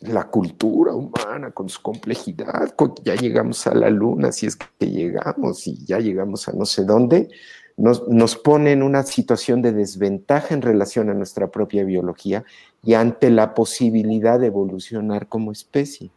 la 0.00 0.24
cultura 0.28 0.94
humana 0.94 1.50
con 1.50 1.68
su 1.68 1.82
complejidad, 1.82 2.74
ya 3.04 3.14
llegamos 3.14 3.66
a 3.66 3.74
la 3.74 3.90
luna, 3.90 4.32
si 4.32 4.46
es 4.46 4.56
que 4.56 4.86
llegamos, 4.86 5.66
y 5.66 5.84
ya 5.84 5.98
llegamos 5.98 6.48
a 6.48 6.52
no 6.52 6.64
sé 6.64 6.84
dónde, 6.84 7.28
nos, 7.76 8.08
nos, 8.08 8.36
pone 8.36 8.72
en 8.72 8.82
una 8.82 9.04
situación 9.04 9.62
de 9.62 9.72
desventaja 9.72 10.54
en 10.54 10.62
relación 10.62 11.10
a 11.10 11.14
nuestra 11.14 11.48
propia 11.48 11.84
biología 11.84 12.44
y 12.82 12.94
ante 12.94 13.30
la 13.30 13.54
posibilidad 13.54 14.40
de 14.40 14.48
evolucionar 14.48 15.28
como 15.28 15.52
especie. 15.52 16.10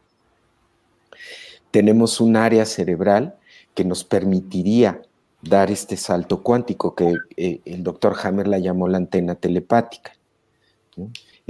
Tenemos 1.70 2.20
un 2.20 2.36
área 2.36 2.66
cerebral 2.66 3.36
que 3.76 3.86
nos 3.86 4.04
permitiría 4.04 5.02
dar 5.42 5.72
este 5.72 5.98
salto 5.98 6.44
cuántico 6.44 6.96
que 6.96 7.16
eh, 7.38 7.62
el 7.66 7.84
doctor 7.84 8.16
Hammer 8.22 8.48
la 8.48 8.60
llamó 8.60 8.88
la 8.88 8.98
antena 8.98 9.36
telepática, 9.36 10.14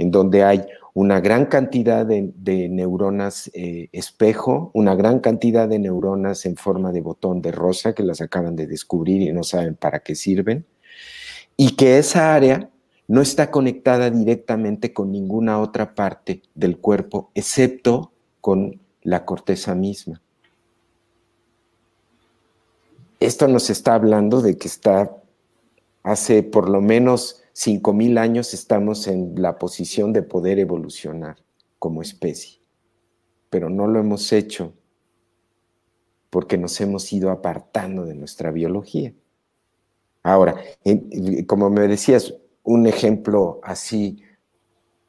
en 0.02 0.10
donde 0.10 0.42
hay 0.42 0.66
una 0.94 1.20
gran 1.20 1.46
cantidad 1.46 2.04
de, 2.04 2.68
neuronas 2.68 3.50
eh, 3.54 3.88
espejo, 3.92 4.70
una 4.74 4.96
gran 4.96 5.20
cantidad 5.20 5.68
de 5.68 5.78
neuronas 5.78 6.44
en 6.44 6.56
forma 6.56 6.90
de 6.90 7.00
botón 7.00 7.40
de 7.40 7.52
rosa 7.52 7.94
que 7.94 8.02
las 8.02 8.20
acaban 8.20 8.56
de 8.56 8.66
descubrir 8.66 9.22
y 9.22 9.32
no 9.32 9.44
saben 9.44 9.76
para 9.76 10.00
qué 10.00 10.16
sirven, 10.16 10.66
y 11.56 11.76
que 11.76 11.98
esa 11.98 12.34
área 12.34 12.68
no 13.06 13.20
está 13.20 13.50
conectada 13.50 14.10
directamente 14.10 14.92
con 14.92 15.12
ninguna 15.12 15.60
otra 15.60 15.94
parte 15.94 16.42
del 16.54 16.78
cuerpo, 16.78 17.30
excepto 17.34 18.12
con 18.40 18.80
la 19.02 19.24
corteza 19.24 19.74
misma. 19.76 20.20
Esto 23.20 23.46
nos 23.46 23.70
está 23.70 23.94
hablando 23.94 24.42
de 24.42 24.58
que 24.58 24.66
está 24.66 25.16
hace 26.02 26.42
por 26.42 26.68
lo 26.68 26.80
menos 26.80 27.41
5.000 27.54 28.18
años 28.18 28.54
estamos 28.54 29.06
en 29.06 29.34
la 29.36 29.58
posición 29.58 30.12
de 30.12 30.22
poder 30.22 30.58
evolucionar 30.58 31.36
como 31.78 32.00
especie, 32.00 32.60
pero 33.50 33.68
no 33.68 33.86
lo 33.86 34.00
hemos 34.00 34.32
hecho 34.32 34.74
porque 36.30 36.56
nos 36.56 36.80
hemos 36.80 37.12
ido 37.12 37.30
apartando 37.30 38.06
de 38.06 38.14
nuestra 38.14 38.50
biología. 38.50 39.12
Ahora, 40.22 40.56
como 41.46 41.68
me 41.68 41.86
decías, 41.88 42.34
un 42.62 42.86
ejemplo 42.86 43.60
así 43.62 44.22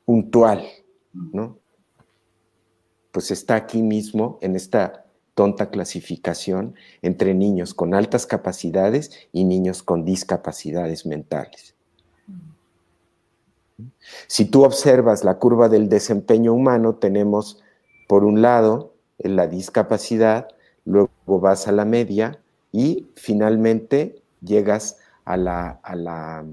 puntual, 0.05 0.65
¿no? 1.13 1.59
Pues 3.11 3.31
está 3.31 3.55
aquí 3.55 3.81
mismo 3.81 4.37
en 4.41 4.55
esta 4.55 5.05
tonta 5.35 5.69
clasificación 5.69 6.75
entre 7.01 7.33
niños 7.33 7.73
con 7.73 7.93
altas 7.93 8.25
capacidades 8.25 9.11
y 9.31 9.45
niños 9.45 9.83
con 9.83 10.03
discapacidades 10.03 11.05
mentales. 11.05 11.72
Si 14.27 14.45
tú 14.45 14.63
observas 14.63 15.23
la 15.23 15.37
curva 15.39 15.69
del 15.69 15.89
desempeño 15.89 16.53
humano, 16.53 16.95
tenemos 16.95 17.61
por 18.07 18.23
un 18.23 18.41
lado 18.41 18.93
la 19.17 19.47
discapacidad, 19.47 20.47
luego 20.85 21.09
vas 21.25 21.67
a 21.67 21.71
la 21.71 21.85
media 21.85 22.39
y 22.71 23.07
finalmente 23.15 24.21
llegas 24.41 24.97
a 25.25 25.37
la, 25.37 25.79
a 25.83 25.95
la, 25.95 26.45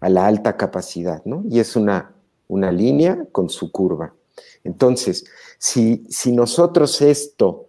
alta 0.00 0.56
capacidad, 0.56 1.24
¿no? 1.24 1.44
Y 1.48 1.60
es 1.60 1.76
una, 1.76 2.12
una 2.48 2.72
línea 2.72 3.26
con 3.32 3.48
su 3.48 3.70
curva. 3.70 4.14
Entonces, 4.64 5.24
si, 5.58 6.04
si 6.08 6.32
nosotros 6.32 7.00
esto 7.00 7.68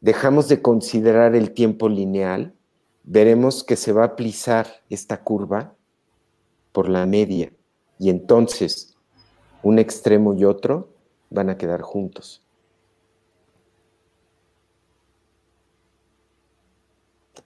dejamos 0.00 0.48
de 0.48 0.60
considerar 0.60 1.36
el 1.36 1.52
tiempo 1.52 1.88
lineal, 1.88 2.54
veremos 3.04 3.62
que 3.62 3.76
se 3.76 3.92
va 3.92 4.04
a 4.04 4.16
plisar 4.16 4.66
esta 4.90 5.22
curva 5.22 5.74
por 6.72 6.88
la 6.88 7.06
media 7.06 7.52
y 7.98 8.10
entonces 8.10 8.96
un 9.62 9.78
extremo 9.78 10.34
y 10.34 10.44
otro 10.44 10.88
van 11.30 11.50
a 11.50 11.56
quedar 11.56 11.82
juntos. 11.82 12.42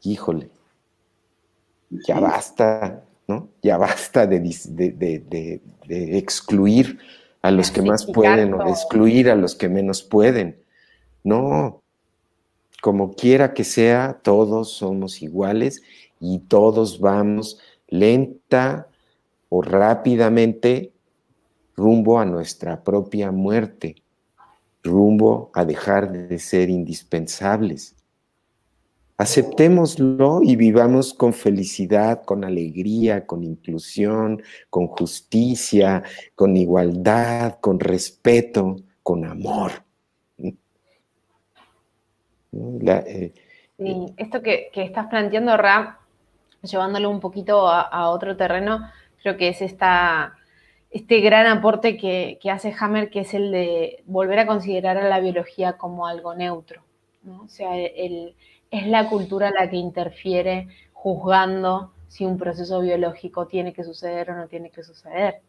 Híjole, 0.02 0.50
ya 1.90 2.20
basta, 2.20 3.04
¿no? 3.26 3.48
Ya 3.62 3.76
basta 3.76 4.26
de, 4.26 5.60
excluir 5.88 6.98
a 7.42 7.50
los 7.50 7.70
que 7.70 7.82
más 7.82 8.06
pueden 8.06 8.54
o 8.54 8.64
de 8.64 8.70
excluir 8.70 9.30
a 9.30 9.34
los 9.34 9.54
que 9.54 9.68
menos 9.68 10.02
pueden. 10.02 10.60
No, 11.24 11.82
como 12.80 13.14
quiera 13.14 13.52
que 13.52 13.64
sea, 13.64 14.20
todos 14.22 14.72
somos 14.72 15.22
iguales 15.22 15.82
y 16.20 16.38
todos 16.40 17.00
vamos 17.00 17.58
lenta, 17.88 18.88
rápidamente 19.62 20.92
rumbo 21.76 22.18
a 22.18 22.24
nuestra 22.24 22.82
propia 22.82 23.30
muerte, 23.30 23.96
rumbo 24.82 25.50
a 25.54 25.64
dejar 25.64 26.10
de 26.10 26.38
ser 26.38 26.70
indispensables. 26.70 27.94
Aceptémoslo 29.18 30.40
y 30.42 30.56
vivamos 30.56 31.14
con 31.14 31.32
felicidad, 31.32 32.22
con 32.24 32.44
alegría, 32.44 33.26
con 33.26 33.42
inclusión, 33.44 34.42
con 34.68 34.88
justicia, 34.88 36.02
con 36.34 36.56
igualdad, 36.56 37.58
con 37.60 37.80
respeto, 37.80 38.76
con 39.02 39.24
amor. 39.24 39.72
Eh, 42.52 43.32
esto 44.16 44.42
que, 44.42 44.70
estás 44.74 45.06
planteando, 45.06 45.56
Ra, 45.56 45.98
llevándolo 46.62 47.08
un 47.08 47.20
poquito 47.20 47.68
a 47.68 48.10
otro 48.10 48.36
terreno, 48.36 48.80
Creo 49.22 49.36
que 49.36 49.48
es 49.48 49.62
esta, 49.62 50.34
este 50.90 51.20
gran 51.20 51.46
aporte 51.46 51.96
que, 51.96 52.38
hace 52.50 52.74
Hammer, 52.78 53.10
que 53.10 53.20
es 53.20 53.34
el 53.34 53.50
de 53.50 54.02
volver 54.06 54.38
a 54.38 54.46
considerar 54.46 54.96
a 54.98 55.08
la 55.08 55.20
biología 55.20 55.74
como 55.74 56.06
algo 56.06 56.34
neutro. 56.34 56.82
O 57.42 57.48
sea, 57.48 57.76
es 57.76 58.86
la 58.86 59.08
cultura 59.08 59.50
la 59.50 59.68
que 59.68 59.76
interfiere 59.76 60.68
juzgando 60.92 61.92
si 62.08 62.24
un 62.24 62.38
proceso 62.38 62.80
biológico 62.80 63.46
tiene 63.46 63.72
que 63.72 63.84
suceder 63.84 64.30
o 64.30 64.36
no 64.36 64.46
tiene 64.46 64.70
que 64.70 64.82
suceder. 64.82 65.42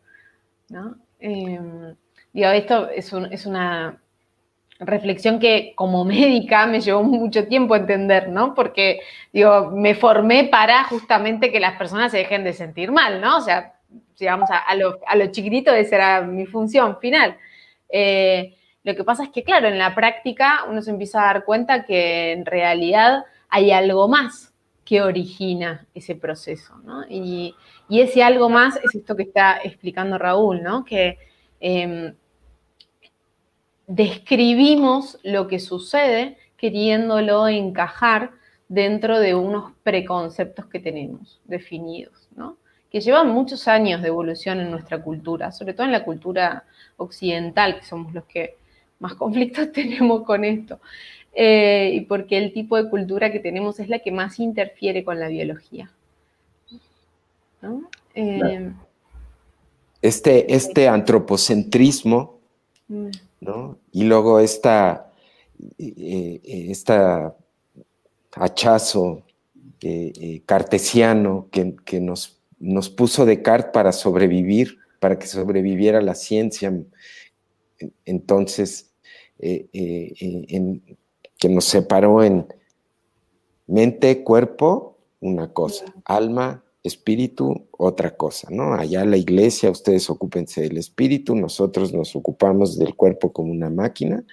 Em, 1.20 1.95
digo, 2.34 2.49
esto 2.49 2.89
es, 2.89 3.11
es, 3.32 3.45
una 3.45 4.01
reflexión 4.80 5.39
que 5.39 5.73
como 5.75 6.05
médica 6.05 6.65
me 6.67 6.82
llevó 6.82 7.03
mucho 7.03 7.47
tiempo 7.47 7.75
entender, 7.75 8.30
¿no? 8.30 8.53
Porque, 8.53 8.99
digo, 9.34 9.71
me 9.71 9.95
formé 9.95 10.45
para 10.45 10.84
justamente 10.86 11.51
que 11.51 11.59
las 11.59 11.78
personas 11.78 12.11
se 12.11 12.19
dejen 12.19 12.43
de 12.43 12.53
sentir 12.53 12.91
mal, 12.91 13.21
¿no? 13.21 13.38
O 13.38 13.41
sea, 13.41 13.73
si 14.15 14.25
vamos 14.25 14.49
a, 14.51 14.75
lo, 14.75 14.99
chiquitito, 15.32 15.71
esa 15.73 15.95
era 15.95 16.21
mi 16.21 16.45
función 16.45 16.97
final. 16.99 17.38
Eh, 17.89 18.55
lo 18.84 18.95
que 18.95 19.03
pasa 19.03 19.23
es 19.23 19.30
que, 19.30 19.43
claro, 19.43 19.67
en 19.67 19.78
la 19.78 19.93
práctica 19.93 20.65
uno 20.69 20.82
se 20.82 20.91
empieza 20.91 21.21
a 21.21 21.34
dar 21.34 21.45
cuenta 21.45 21.86
que 21.86 22.32
en 22.32 22.45
realidad 22.45 23.25
hay 23.49 23.71
algo 23.71 24.07
más, 24.07 24.53
que 24.88 25.01
origina 25.01 25.86
ese 25.93 26.15
proceso, 26.15 26.78
¿no? 26.86 27.03
Y, 27.09 27.53
ese 27.89 28.23
algo 28.23 28.49
más 28.49 28.78
es 28.78 28.95
esto 28.95 29.15
que 29.15 29.23
está 29.23 29.59
explicando 29.63 30.17
Raúl, 30.17 30.63
¿no? 30.63 30.86
Que 30.86 31.17
em, 31.59 32.15
describimos 33.88 35.17
lo 35.23 35.47
que 35.47 35.59
sucede 35.59 36.38
queriéndolo 36.57 37.47
encajar 37.47 38.31
dentro 38.67 39.19
de 39.19 39.33
unos 39.33 39.71
preconceptos 39.83 40.65
que 40.65 40.79
tenemos 40.79 41.39
definidos, 41.45 42.27
¿no? 42.35 42.57
que 42.91 43.01
llevan 43.01 43.29
muchos 43.29 43.67
años 43.67 44.01
de 44.01 44.07
evolución 44.09 44.59
en 44.59 44.71
nuestra 44.71 45.01
cultura, 45.01 45.51
sobre 45.51 45.73
todo 45.73 45.85
en 45.85 45.91
la 45.91 46.05
cultura 46.05 46.63
occidental, 46.97 47.79
que 47.79 47.85
somos 47.85 48.13
los 48.13 48.25
que 48.25 48.55
más 48.99 49.13
conflictos 49.15 49.71
tenemos 49.71 50.23
con 50.23 50.43
esto, 50.43 50.79
eh, 51.33 51.91
y 51.93 52.01
porque 52.01 52.38
el 52.38 52.53
tipo 52.53 52.81
de 52.81 52.89
cultura 52.89 53.31
que 53.31 53.39
tenemos 53.39 53.79
es 53.79 53.89
la 53.89 53.99
que 53.99 54.11
más 54.11 54.39
interfiere 54.39 55.03
con 55.03 55.19
la 55.19 55.27
biología. 55.27 55.91
Eh, 58.15 58.71
este, 60.01 60.53
este 60.53 60.88
antropocentrismo, 60.88 62.39
mm. 62.88 63.09
¿No? 63.39 63.77
y 63.91 64.03
luego 64.03 64.39
esta, 64.39 65.11
eh, 65.77 66.41
esta 66.43 67.35
hachazo 68.33 69.23
cartesiano 70.45 71.47
que, 71.51 71.75
que 71.85 71.99
nos 71.99 72.38
nos 72.59 72.89
puso 72.89 73.25
Descartes 73.25 73.71
para 73.71 73.91
sobrevivir, 73.91 74.79
para 74.99 75.19
que 75.19 75.27
sobreviviera 75.27 76.01
la 76.01 76.15
ciencia. 76.15 76.73
Entonces, 78.05 78.93
eh, 79.39 79.67
eh, 79.73 80.79
que 81.38 81.49
nos 81.49 81.65
separó 81.65 82.23
en 82.23 82.47
mente, 83.67 84.23
cuerpo, 84.23 84.97
una 85.19 85.53
cosa, 85.53 85.85
alma, 86.05 86.63
espíritu, 86.88 87.67
otra 87.71 88.15
cosa, 88.15 88.47
¿no? 88.51 88.73
Allá 88.73 89.05
la 89.05 89.17
iglesia, 89.17 89.69
ustedes 89.69 90.09
ocúpense 90.09 90.61
del 90.61 90.77
espíritu, 90.77 91.35
nosotros 91.35 91.93
nos 91.93 92.15
ocupamos 92.15 92.79
del 92.79 92.95
cuerpo 92.95 93.31
como 93.31 93.51
una 93.51 93.69
máquina 93.69 94.23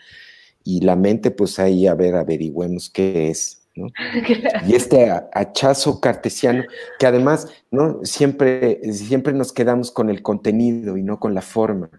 y 0.64 0.80
la 0.80 0.96
mente, 0.96 1.30
pues 1.30 1.59
ahí 1.59 1.86
a 1.86 1.94
ver, 1.94 2.14
averigüemos 2.16 2.88
qué 2.90 3.28
es. 3.30 3.61
Y 4.66 4.74
este 4.74 5.11
hachazo 5.32 6.00
cartesiano, 6.00 6.64
que 6.98 7.07
además 7.07 7.48
¿no? 7.70 8.00
siempre, 8.05 8.80
siempre 8.92 9.32
nos 9.32 9.52
quedamos 9.52 9.90
con 9.90 10.11
el 10.11 10.22
contenido 10.22 10.96
y 10.96 11.02
no 11.02 11.18
con 11.18 11.34
la 11.34 11.42
forma. 11.42 11.90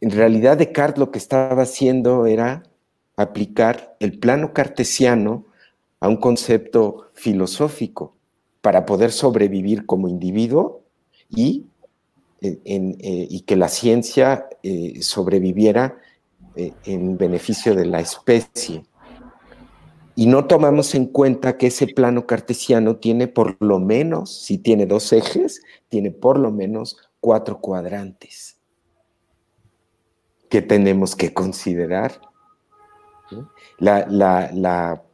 En 0.00 0.10
realidad 0.10 0.56
Descartes 0.56 0.98
lo 0.98 1.10
que 1.10 1.18
estaba 1.18 1.62
haciendo 1.62 2.26
era 2.26 2.62
aplicar 3.16 3.96
el 3.98 4.18
plano 4.18 4.52
cartesiano 4.52 5.46
a 6.00 6.08
un 6.08 6.16
concepto 6.16 7.10
filosófico 7.14 8.15
para 8.66 8.84
poder 8.84 9.12
sobrevivir 9.12 9.86
como 9.86 10.08
individuo 10.08 10.82
y, 11.30 11.66
eh, 12.40 12.58
eh, 12.64 13.40
que 13.46 13.54
la 13.54 13.68
ciencia 13.68 14.48
eh, 14.64 15.00
sobreviviera 15.02 16.00
en 16.56 17.16
beneficio 17.16 17.76
de 17.76 17.86
la 17.86 18.00
especie 18.00 18.82
y 20.16 20.26
no 20.26 20.46
tomamos 20.46 20.96
en 20.96 21.06
cuenta 21.06 21.56
que 21.56 21.68
ese 21.68 21.86
plano 21.86 22.26
cartesiano 22.26 22.96
tiene 22.96 23.28
por 23.28 23.56
lo 23.60 23.78
menos, 23.78 24.36
si 24.36 24.58
tiene 24.58 24.86
dos 24.86 25.12
ejes, 25.12 25.62
tiene 25.88 26.10
por 26.10 26.36
lo 26.36 26.50
menos 26.50 26.96
cuatro 27.20 27.60
cuadrantes 27.60 28.58
que 30.50 30.60
tenemos 30.60 31.14
que 31.14 31.32
considerar. 31.32 32.20
La, 33.78 35.04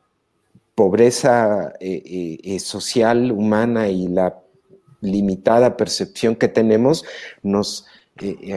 pobreza 0.75 1.73
eh, 1.81 2.03
eh, 2.05 2.39
eh, 2.43 2.59
social, 2.61 3.31
humana 3.31 3.89
y 3.89 4.09
la 4.09 4.39
limitada 5.01 5.77
percepción 5.77 6.37
que 6.37 6.49
tenemos 6.49 7.05
nos 7.43 7.87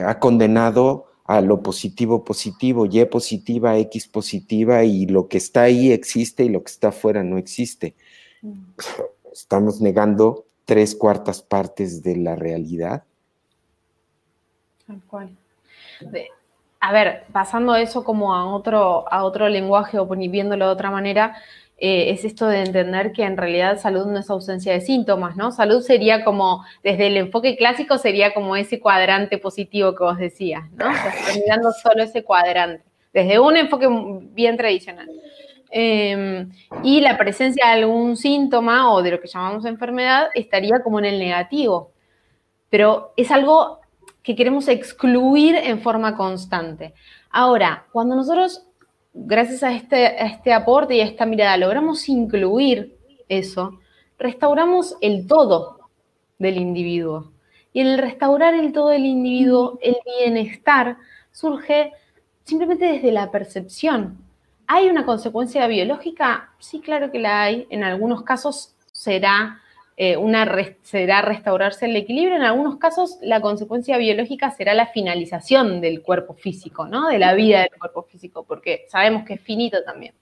ha 0.04 0.18
condenado 0.20 1.06
a 1.24 1.40
lo 1.40 1.60
positivo 1.60 2.24
positivo, 2.24 2.86
Y 2.86 3.04
positiva, 3.06 3.76
X 3.78 4.06
positiva, 4.06 4.84
y 4.84 5.06
lo 5.06 5.26
que 5.26 5.38
está 5.38 5.62
ahí 5.62 5.90
existe 5.90 6.44
y 6.44 6.48
lo 6.48 6.62
que 6.62 6.70
está 6.70 6.88
afuera 6.88 7.24
no 7.24 7.36
existe. 7.36 7.94
Mm. 8.42 8.62
Estamos 9.32 9.80
negando 9.80 10.44
tres 10.64 10.94
cuartas 10.94 11.42
partes 11.42 12.02
de 12.02 12.16
la 12.16 12.36
realidad. 12.36 13.02
Tal 14.86 15.00
cual. 15.08 15.30
a 16.78 16.92
ver, 16.92 17.24
pasando 17.32 17.74
eso 17.74 18.04
como 18.04 18.34
a 18.34 18.44
otro, 18.54 19.12
a 19.12 19.24
otro 19.24 19.48
lenguaje 19.48 19.98
o 19.98 20.06
viéndolo 20.06 20.66
de 20.66 20.72
otra 20.72 20.92
manera, 20.92 21.36
eh, 21.78 22.10
es 22.10 22.24
esto 22.24 22.46
de 22.46 22.62
entender 22.62 23.12
que 23.12 23.22
en 23.22 23.36
realidad 23.36 23.78
salud 23.78 24.06
no 24.06 24.18
es 24.18 24.30
ausencia 24.30 24.72
de 24.72 24.80
síntomas, 24.80 25.36
¿no? 25.36 25.52
Salud 25.52 25.82
sería 25.82 26.24
como, 26.24 26.64
desde 26.82 27.08
el 27.08 27.18
enfoque 27.18 27.56
clásico, 27.56 27.98
sería 27.98 28.32
como 28.32 28.56
ese 28.56 28.80
cuadrante 28.80 29.36
positivo 29.36 29.94
que 29.94 30.04
vos 30.04 30.16
decías, 30.16 30.70
¿no? 30.72 30.86
Mirando 31.34 31.72
solo 31.72 32.02
ese 32.02 32.24
cuadrante, 32.24 32.82
desde 33.12 33.38
un 33.38 33.56
enfoque 33.58 33.88
bien 34.32 34.56
tradicional. 34.56 35.08
Em, 35.70 36.50
y 36.82 37.00
la 37.00 37.18
presencia 37.18 37.66
de 37.66 37.72
algún 37.72 38.16
síntoma 38.16 38.92
o 38.92 39.02
de 39.02 39.10
lo 39.10 39.20
que 39.20 39.28
llamamos 39.28 39.66
enfermedad 39.66 40.28
estaría 40.34 40.82
como 40.82 40.98
en 40.98 41.04
el 41.04 41.18
negativo. 41.18 41.92
Pero 42.70 43.12
es 43.16 43.30
algo 43.30 43.80
que 44.22 44.34
queremos 44.34 44.68
excluir 44.68 45.56
en 45.56 45.80
forma 45.80 46.16
constante. 46.16 46.94
Ahora, 47.30 47.86
cuando 47.92 48.16
nosotros 48.16 48.65
gracias 49.16 49.62
a 49.62 49.72
este, 49.72 50.22
este 50.24 50.52
aporte 50.52 50.94
y 50.94 51.00
a 51.00 51.04
esta 51.04 51.24
mirada 51.24 51.56
logramos 51.56 52.08
incluir 52.08 52.96
eso, 53.28 53.80
restauramos 54.18 54.96
el 55.00 55.26
todo 55.26 55.88
del 56.38 56.58
individuo. 56.58 57.32
Y 57.72 57.80
en 57.80 57.88
el 57.88 57.98
restaurar 57.98 58.54
el 58.54 58.72
todo 58.72 58.88
del 58.88 59.06
individuo, 59.06 59.78
el 59.82 59.96
bienestar 60.04 60.98
surge 61.32 61.92
simplemente 62.44 62.86
desde 62.86 63.12
la 63.12 63.30
percepción. 63.30 64.18
¿Hay 64.66 64.88
una 64.88 65.04
consecuencia 65.04 65.66
biológica? 65.66 66.50
Sí, 66.58 66.80
claro 66.80 67.10
que 67.10 67.18
la 67.18 67.42
hay. 67.42 67.66
En 67.70 67.84
algunos 67.84 68.22
casos 68.22 68.74
será 68.92 69.60
eh, 69.98 70.16
una 70.18 70.46
será 70.82 71.22
restaurarse 71.22 71.86
el 71.86 71.96
equilibrio. 71.96 72.36
En 72.36 72.42
algunos 72.42 72.76
casos, 72.76 73.18
la 73.22 73.40
consecuencia 73.40 73.96
biológica 73.96 74.50
será 74.50 74.74
la 74.74 74.88
finalización 74.88 75.80
del 75.80 76.02
cuerpo 76.02 76.34
físico, 76.34 76.86
¿no? 76.86 77.08
De 77.08 77.18
la 77.18 77.32
vida 77.32 77.60
del 77.60 77.78
cuerpo 77.78 78.02
físico, 78.02 78.44
porque 78.44 78.84
sabemos 78.90 79.24
que 79.24 79.34
es 79.34 79.40
finito 79.40 79.82
también. 79.84 80.14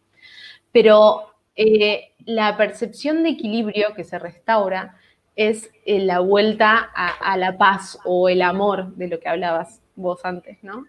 Pero 0.71 1.35
eh, 1.57 2.13
la 2.25 2.57
percepción 2.57 3.25
de 3.25 3.31
equilibrio 3.31 3.95
que 3.95 4.05
se 4.05 4.19
restaura 4.19 4.97
es 5.35 5.71
eh, 5.85 5.99
la 5.99 6.21
vuelta 6.21 6.91
a, 6.95 7.37
la 7.37 7.59
paz 7.59 7.99
o 8.05 8.29
el 8.29 8.43
amor 8.43 8.95
de 8.95 9.09
lo 9.09 9.19
que 9.19 9.29
hablabas 9.29 9.83
vos 9.97 10.25
antes, 10.25 10.63
¿no? 10.63 10.87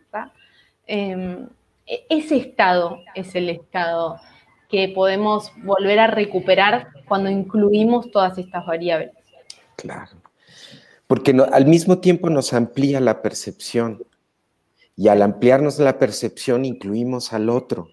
Em, 0.86 1.48
e-, 1.88 2.06
ese 2.10 2.38
estado 2.38 3.00
es 3.16 3.34
el 3.34 3.50
estado 3.50 4.20
que 4.70 4.90
podemos 4.90 5.52
volver 5.64 6.00
a 6.00 6.08
recuperar 6.08 6.90
cuando 7.08 7.30
incluimos 7.30 8.12
todas 8.12 8.38
estas 8.38 8.66
variables. 8.66 9.12
Claro, 9.76 10.12
porque 11.08 11.36
al 11.52 11.66
mismo 11.66 12.00
tiempo 12.00 12.30
nos 12.30 12.54
amplía 12.54 13.00
la 13.00 13.22
percepción 13.22 14.04
y 14.96 15.10
al 15.10 15.22
ampliarnos 15.22 15.80
la 15.80 16.00
percepción 16.00 16.66
incluimos 16.66 17.34
al 17.34 17.50
otro. 17.50 17.90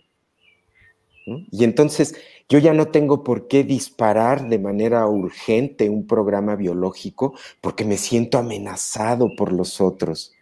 Y 1.27 1.65
entonces 1.65 2.17
yo 2.49 2.59
ya 2.59 2.75
no 2.75 2.89
tengo 2.89 3.23
por 3.23 3.49
qué 3.49 3.65
disparar 3.65 4.49
de 4.49 4.59
manera 4.59 5.07
urgente 5.07 5.89
un 5.89 6.07
programa 6.07 6.57
biológico 6.57 7.35
porque 7.61 7.85
me 7.85 7.97
siento 7.97 8.39
amenazado 8.39 9.31
por 9.37 9.53
los 9.53 9.81
otros. 9.81 10.33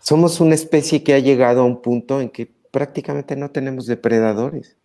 Somos 0.00 0.40
una 0.40 0.54
especie 0.54 1.02
que 1.02 1.14
ha 1.14 1.18
llegado 1.18 1.62
a 1.62 1.64
un 1.64 1.80
punto 1.80 2.20
en 2.20 2.28
que 2.28 2.52
prácticamente 2.74 3.36
no 3.36 3.52
tenemos 3.52 3.86
depredadores. 3.86 4.76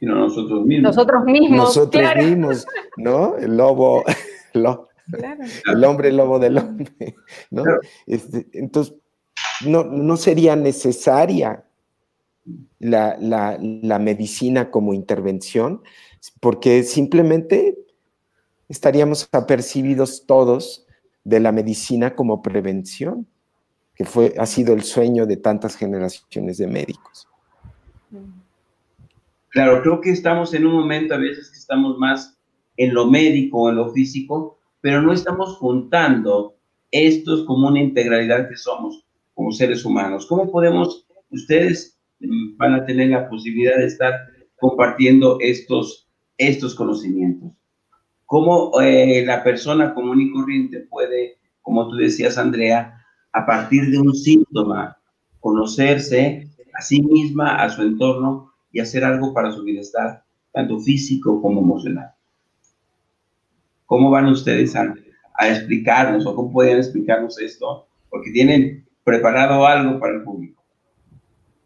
Sino 0.00 0.16
nosotros 0.16 0.66
mismos. 0.66 0.96
Nosotros 0.96 1.24
mismos. 1.24 1.50
Nosotros 1.50 2.16
mismos, 2.16 2.66
¿no? 2.96 3.36
El 3.36 3.56
lobo, 3.56 4.02
el 4.52 5.84
hombre 5.84 6.10
lobo 6.10 6.40
del 6.40 6.58
hombre, 6.58 7.14
¿no? 7.52 7.62
Este, 8.08 8.48
entonces, 8.54 8.96
no, 9.64 10.16
sería 10.16 10.56
necesaria 10.56 11.64
la, 12.80 13.16
la 13.20 13.98
medicina 14.00 14.72
como 14.72 14.94
intervención, 14.94 15.80
porque 16.40 16.82
simplemente 16.82 17.78
estaríamos 18.68 19.28
apercibidos 19.30 20.26
todos 20.26 20.88
de 21.22 21.38
la 21.38 21.52
medicina 21.52 22.16
como 22.16 22.42
prevención 22.42 23.28
fue, 24.06 24.34
ha 24.38 24.46
sido 24.46 24.74
el 24.74 24.82
sueño 24.82 25.26
de 25.26 25.36
tantas 25.36 25.76
generaciones 25.76 26.58
de 26.58 26.66
médicos. 26.66 27.28
Claro, 29.48 29.82
creo 29.82 30.00
que 30.00 30.10
estamos 30.10 30.54
en 30.54 30.66
un 30.66 30.72
momento 30.72 31.14
a 31.14 31.18
veces 31.18 31.50
que 31.50 31.58
estamos 31.58 31.98
más 31.98 32.38
en 32.76 32.94
lo 32.94 33.06
médico, 33.06 33.68
en 33.68 33.76
lo 33.76 33.92
físico, 33.92 34.58
pero 34.80 35.02
no 35.02 35.12
estamos 35.12 35.56
juntando 35.58 36.54
estos 36.90 37.44
como 37.44 37.68
una 37.68 37.80
integralidad 37.80 38.48
que 38.48 38.56
somos 38.56 39.04
como 39.34 39.52
seres 39.52 39.84
humanos. 39.84 40.26
¿Cómo 40.26 40.50
podemos, 40.50 41.06
ustedes 41.30 41.98
van 42.56 42.74
a 42.74 42.86
tener 42.86 43.08
la 43.08 43.28
posibilidad 43.28 43.76
de 43.76 43.86
estar 43.86 44.12
compartiendo 44.62 45.38
estos, 45.40 46.08
estos 46.38 46.74
conocimientos. 46.74 47.50
¿Cómo 48.26 48.80
eh, 48.80 49.24
la 49.26 49.42
persona 49.42 49.92
común 49.92 50.20
y 50.20 50.30
corriente 50.30 50.86
puede, 50.88 51.38
como 51.60 51.88
tú 51.88 51.96
decías, 51.96 52.38
Andrea, 52.38 53.01
a 53.32 53.46
partir 53.46 53.90
de 53.90 53.98
un 53.98 54.14
síntoma, 54.14 54.96
conocerse 55.40 56.48
a 56.74 56.82
sí 56.82 57.02
misma, 57.02 57.56
a 57.56 57.68
su 57.68 57.82
entorno 57.82 58.52
y 58.70 58.80
hacer 58.80 59.04
algo 59.04 59.34
para 59.34 59.52
su 59.52 59.62
bienestar, 59.64 60.24
tanto 60.52 60.78
físico 60.80 61.40
como 61.40 61.60
emocional? 61.60 62.12
¿Cómo 63.86 64.10
van 64.10 64.26
ustedes 64.26 64.74
a, 64.76 64.94
a 65.34 65.48
explicarnos 65.48 66.26
o 66.26 66.34
cómo 66.34 66.52
pueden 66.52 66.78
explicarnos 66.78 67.38
esto? 67.40 67.86
Porque 68.08 68.30
tienen 68.30 68.86
preparado 69.04 69.66
algo 69.66 69.98
para 69.98 70.14
el 70.14 70.22
público. 70.22 70.62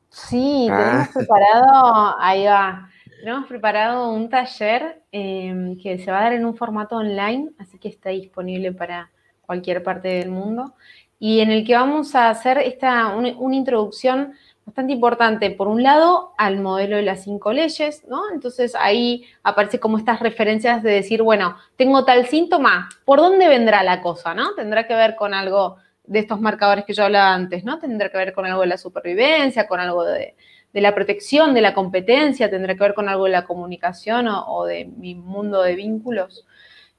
Sí, 0.09 0.67
tenemos 0.67 1.09
ah. 1.09 1.11
preparado, 1.13 2.17
ahí 2.19 2.45
va, 2.47 2.89
tenemos 3.21 3.47
preparado 3.47 4.13
un 4.13 4.29
taller 4.31 5.03
em, 5.13 5.77
que 5.79 5.99
se 5.99 6.11
va 6.11 6.21
a 6.21 6.23
dar 6.23 6.33
en 6.33 6.47
un 6.47 6.57
formato 6.57 6.97
online, 6.97 7.51
así 7.59 7.79
que 7.79 7.89
está 7.89 8.11
disponible 8.11 8.73
para 8.73 9.11
cualquier 9.43 9.83
parte 9.83 10.09
del 10.09 10.31
mundo, 10.31 10.75
y 11.19 11.41
en 11.41 11.51
el 11.51 11.65
que 11.65 11.75
vamos 11.75 12.15
a 12.15 12.31
hacer 12.31 12.59
esta, 12.59 13.09
una, 13.15 13.29
introducción 13.57 14.35
bastante 14.65 14.93
importante, 14.93 15.51
por 15.51 15.69
un 15.69 15.83
lado, 15.83 16.33
al 16.37 16.59
modelo 16.59 16.97
de 16.97 17.03
las 17.03 17.23
cinco 17.23 17.53
leyes, 17.53 18.05
¿no? 18.09 18.23
Entonces 18.33 18.75
ahí 18.75 19.25
aparece 19.45 19.79
como 19.79 19.97
estas 19.97 20.21
referencias 20.21 20.83
de 20.83 20.91
decir, 20.91 21.23
bueno, 21.23 21.57
tengo 21.77 22.05
tal 22.05 22.27
síntoma, 22.27 22.89
¿por 23.05 23.21
dónde 23.21 23.49
vendrá 23.49 23.83
la 23.85 24.03
cosa, 24.03 24.35
¿no? 24.35 24.55
Tendrá 24.55 24.87
que 24.87 24.95
ver 24.95 25.15
con 25.15 25.35
algo 25.35 25.77
de 26.05 26.19
estos 26.19 26.41
marcadores 26.41 26.85
que 26.85 26.95
yo 26.95 27.05
hablaba 27.05 27.33
antes, 27.33 27.65
¿no? 27.65 27.79
Tendrá 27.79 28.11
que 28.11 28.19
ver 28.19 28.33
con 28.33 28.45
algo 28.47 28.63
de 28.63 28.69
la 28.69 28.79
supervivencia, 28.79 29.67
con 29.67 29.81
algo 29.81 30.05
de, 30.05 30.35
la 30.73 30.95
protección, 30.95 31.55
de 31.55 31.63
la 31.63 31.73
competencia, 31.73 32.51
tendrá 32.51 32.75
que 32.75 32.81
ver 32.81 32.95
con 32.95 33.09
algo 33.09 33.25
de 33.25 33.31
la 33.31 33.45
comunicación 33.47 34.29
o, 34.29 34.65
de 34.67 34.85
mi 34.85 35.15
mundo 35.15 35.63
de 35.63 35.75
vínculos. 35.75 36.45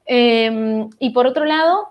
Em, 0.05 0.89
y 0.99 1.11
por 1.11 1.28
otro 1.28 1.45
lado, 1.45 1.89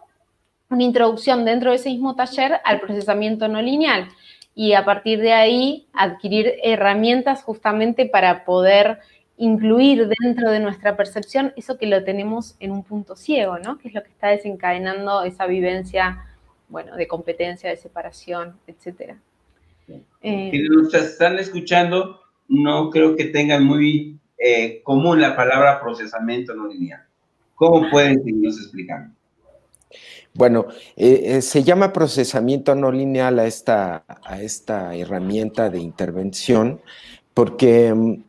una 0.69 0.83
introducción 0.83 1.45
dentro 1.45 1.71
de 1.71 1.77
ese 1.77 1.91
mismo 1.91 2.15
taller 2.15 2.61
al 2.65 2.81
procesamiento 2.81 3.49
no 3.49 3.63
lineal 3.63 4.09
y 4.55 4.73
a 4.73 4.85
partir 4.85 5.21
de 5.21 5.33
ahí 5.33 5.87
adquirir 5.93 6.55
herramientas 6.63 7.43
justamente 7.43 8.07
para 8.07 8.45
poder 8.45 9.01
incluir 9.37 10.09
dentro 10.21 10.51
de 10.51 10.61
nuestra 10.61 10.97
percepción 10.97 11.53
eso 11.57 11.77
que 11.77 11.87
lo 11.87 12.03
tenemos 12.05 12.57
en 12.59 12.71
un 12.71 12.83
punto 12.83 13.17
ciego, 13.17 13.59
¿no? 13.59 13.79
Que 13.79 13.89
es 13.89 13.95
lo 13.95 14.03
que 14.03 14.09
está 14.09 14.29
desencadenando 14.29 15.23
esa 15.25 15.47
vivencia 15.47 16.25
bueno, 16.69 16.97
de 16.97 17.07
competencia, 17.07 17.71
de 17.71 17.77
separación, 17.77 18.57
etcétera. 18.67 19.19
Eh, 20.23 20.49
Quienes 20.51 20.71
nos 20.71 20.95
están 20.95 21.39
escuchando, 21.39 22.21
no 22.49 22.91
creo 22.91 23.15
que 23.15 23.27
tengan 23.27 23.65
muy 23.65 24.19
eh, 24.39 24.81
común 24.83 25.21
la 25.21 25.37
palabra 25.37 25.81
procesamiento 25.81 26.55
no 26.55 26.67
lineal. 26.67 27.03
¿Cómo 27.55 27.89
pueden 27.91 28.23
seguirnos 28.23 28.59
explicando? 28.59 29.16
Bueno, 30.37 30.67
eh, 30.97 31.41
se 31.43 31.63
llama 31.63 31.93
procesamiento 31.93 32.75
no 32.75 32.93
lineal 32.93 33.39
a 33.39 33.47
esta, 33.47 34.05
a 34.07 34.41
esta 34.41 34.95
herramienta 34.95 35.71
de 35.71 35.79
intervención 35.79 36.81
porque 37.35 37.93
mm, 37.95 38.23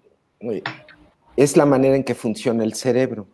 es 1.36 1.58
la 1.58 1.66
manera 1.66 1.96
en 1.96 2.04
que 2.04 2.16
funciona 2.16 2.64
el 2.64 2.74
cerebro. 2.74 3.28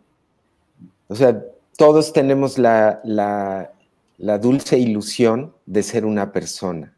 O 1.08 1.14
sea, 1.14 1.42
todos 1.76 2.12
tenemos 2.12 2.58
la, 2.58 3.00
la 3.04 4.38
dulce 4.38 4.78
ilusión 4.78 5.54
de 5.66 5.82
ser 5.82 6.04
una 6.04 6.32
persona. 6.32 6.94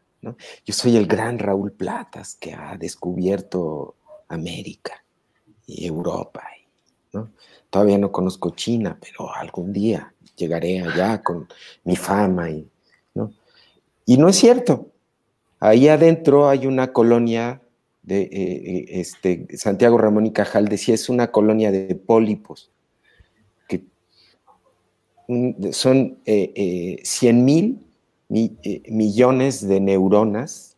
Yo 0.65 0.73
soy 0.73 0.97
el 0.97 1.07
gran 1.07 1.39
Raúl 1.39 1.71
Platas 1.71 2.35
que 2.35 2.53
ha 2.53 2.77
descubierto 2.77 3.95
América 4.27 5.03
y 5.65 5.85
Europa. 5.85 6.43
Todavía 7.69 7.97
no 7.97 8.11
conozco 8.11 8.51
China, 8.51 8.97
pero 8.99 9.33
algún 9.33 9.73
día 9.73 10.13
llegaré 10.35 10.81
allá 10.81 11.21
con 11.21 11.47
mi 11.83 11.95
fama. 11.95 12.49
Y 12.49 12.67
¿no? 13.13 13.31
y 14.05 14.17
no 14.17 14.29
es 14.29 14.35
cierto. 14.37 14.87
Ahí 15.59 15.87
adentro 15.87 16.49
hay 16.49 16.67
una 16.67 16.93
colonia 16.93 17.61
de 18.03 18.21
eh, 18.21 18.29
eh, 18.31 18.85
este, 18.89 19.47
Santiago 19.57 19.97
Ramón 19.97 20.25
y 20.25 20.31
Cajal 20.31 20.67
decía, 20.67 20.95
es 20.95 21.09
una 21.09 21.31
colonia 21.31 21.71
de 21.71 21.95
pólipos 21.95 22.71
son 25.71 26.17
eh, 26.25 26.99
100 27.03 27.37
eh, 27.37 27.41
mil 27.41 27.83
millones 28.89 29.67
de 29.67 29.79
neuronas, 29.79 30.75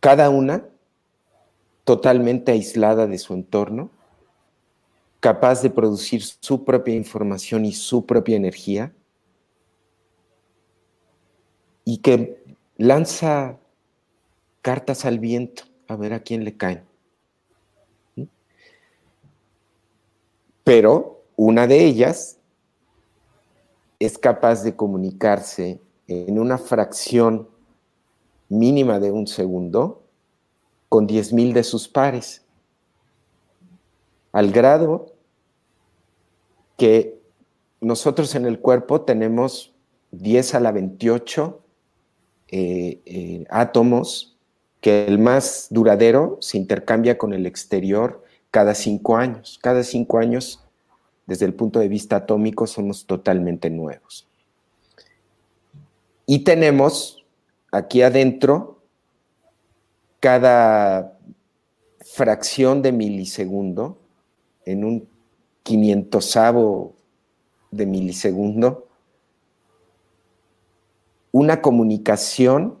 cada 0.00 0.30
una 0.30 0.64
totalmente 1.84 2.52
aislada 2.52 3.06
de 3.06 3.18
su 3.18 3.34
entorno, 3.34 3.90
capaz 5.26 5.60
de 5.60 5.70
producir 5.70 6.22
su 6.22 6.64
propia 6.64 6.94
información 6.94 7.64
y 7.64 7.72
su 7.72 8.06
propia 8.06 8.36
energía, 8.36 8.94
y 11.84 11.98
que 11.98 12.44
lanza 12.76 13.58
cartas 14.62 15.04
al 15.04 15.18
viento 15.18 15.64
a 15.88 15.96
ver 15.96 16.12
a 16.12 16.20
quién 16.20 16.44
le 16.44 16.56
caen. 16.56 16.84
Pero 20.62 21.24
una 21.34 21.66
de 21.66 21.84
ellas 21.84 22.38
es 23.98 24.18
capaz 24.18 24.62
de 24.62 24.76
comunicarse 24.76 25.80
en 26.06 26.38
una 26.38 26.56
fracción 26.56 27.48
mínima 28.48 29.00
de 29.00 29.10
un 29.10 29.26
segundo 29.26 30.04
con 30.88 31.08
10.000 31.08 31.52
de 31.52 31.64
sus 31.64 31.88
pares, 31.88 32.44
al 34.30 34.52
grado 34.52 35.15
que 36.76 37.18
nosotros 37.80 38.34
en 38.34 38.46
el 38.46 38.58
cuerpo 38.60 39.02
tenemos 39.02 39.74
10 40.12 40.54
a 40.54 40.60
la 40.60 40.72
28 40.72 41.60
eh, 42.48 43.00
eh, 43.04 43.44
átomos 43.50 44.36
que 44.80 45.06
el 45.06 45.18
más 45.18 45.66
duradero 45.70 46.38
se 46.40 46.58
intercambia 46.58 47.18
con 47.18 47.32
el 47.32 47.46
exterior 47.46 48.22
cada 48.50 48.74
cinco 48.74 49.16
años. 49.16 49.58
Cada 49.62 49.82
cinco 49.82 50.18
años 50.18 50.62
desde 51.26 51.44
el 51.44 51.54
punto 51.54 51.80
de 51.80 51.88
vista 51.88 52.16
atómico 52.16 52.66
somos 52.66 53.04
totalmente 53.06 53.68
nuevos. 53.68 54.28
Y 56.24 56.44
tenemos 56.44 57.24
aquí 57.72 58.02
adentro 58.02 58.80
cada 60.20 61.18
fracción 62.00 62.82
de 62.82 62.92
milisegundo, 62.92 63.98
en 64.64 64.84
un 64.84 65.08
quinientosavo 65.66 66.94
de 67.72 67.86
milisegundo, 67.86 68.86
una 71.32 71.60
comunicación 71.60 72.78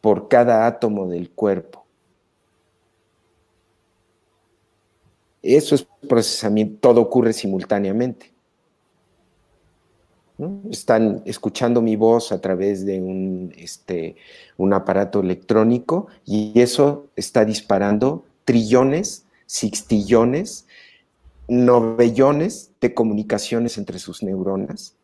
por 0.00 0.26
cada 0.26 0.66
átomo 0.66 1.06
del 1.06 1.30
cuerpo. 1.30 1.86
Eso 5.40 5.76
es 5.76 5.86
procesamiento, 6.08 6.78
todo 6.80 7.00
ocurre 7.00 7.32
simultáneamente. 7.32 8.32
Están 10.68 11.22
escuchando 11.26 11.80
mi 11.80 11.94
voz 11.94 12.32
a 12.32 12.40
través 12.40 12.84
de 12.84 13.00
un, 13.00 13.54
este, 13.56 14.16
un 14.56 14.72
aparato 14.72 15.20
electrónico 15.20 16.08
y 16.24 16.60
eso 16.60 17.06
está 17.14 17.44
disparando 17.44 18.24
trillones, 18.44 19.26
sextillones, 19.46 20.66
novellones 21.48 22.72
de 22.80 22.94
comunicaciones 22.94 23.78
entre 23.78 23.98
sus 23.98 24.22
neuronas, 24.22 24.96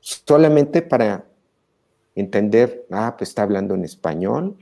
solamente 0.00 0.82
para 0.82 1.24
entender, 2.14 2.86
ah, 2.90 3.14
pues 3.16 3.30
está 3.30 3.42
hablando 3.42 3.74
en 3.74 3.84
español, 3.84 4.56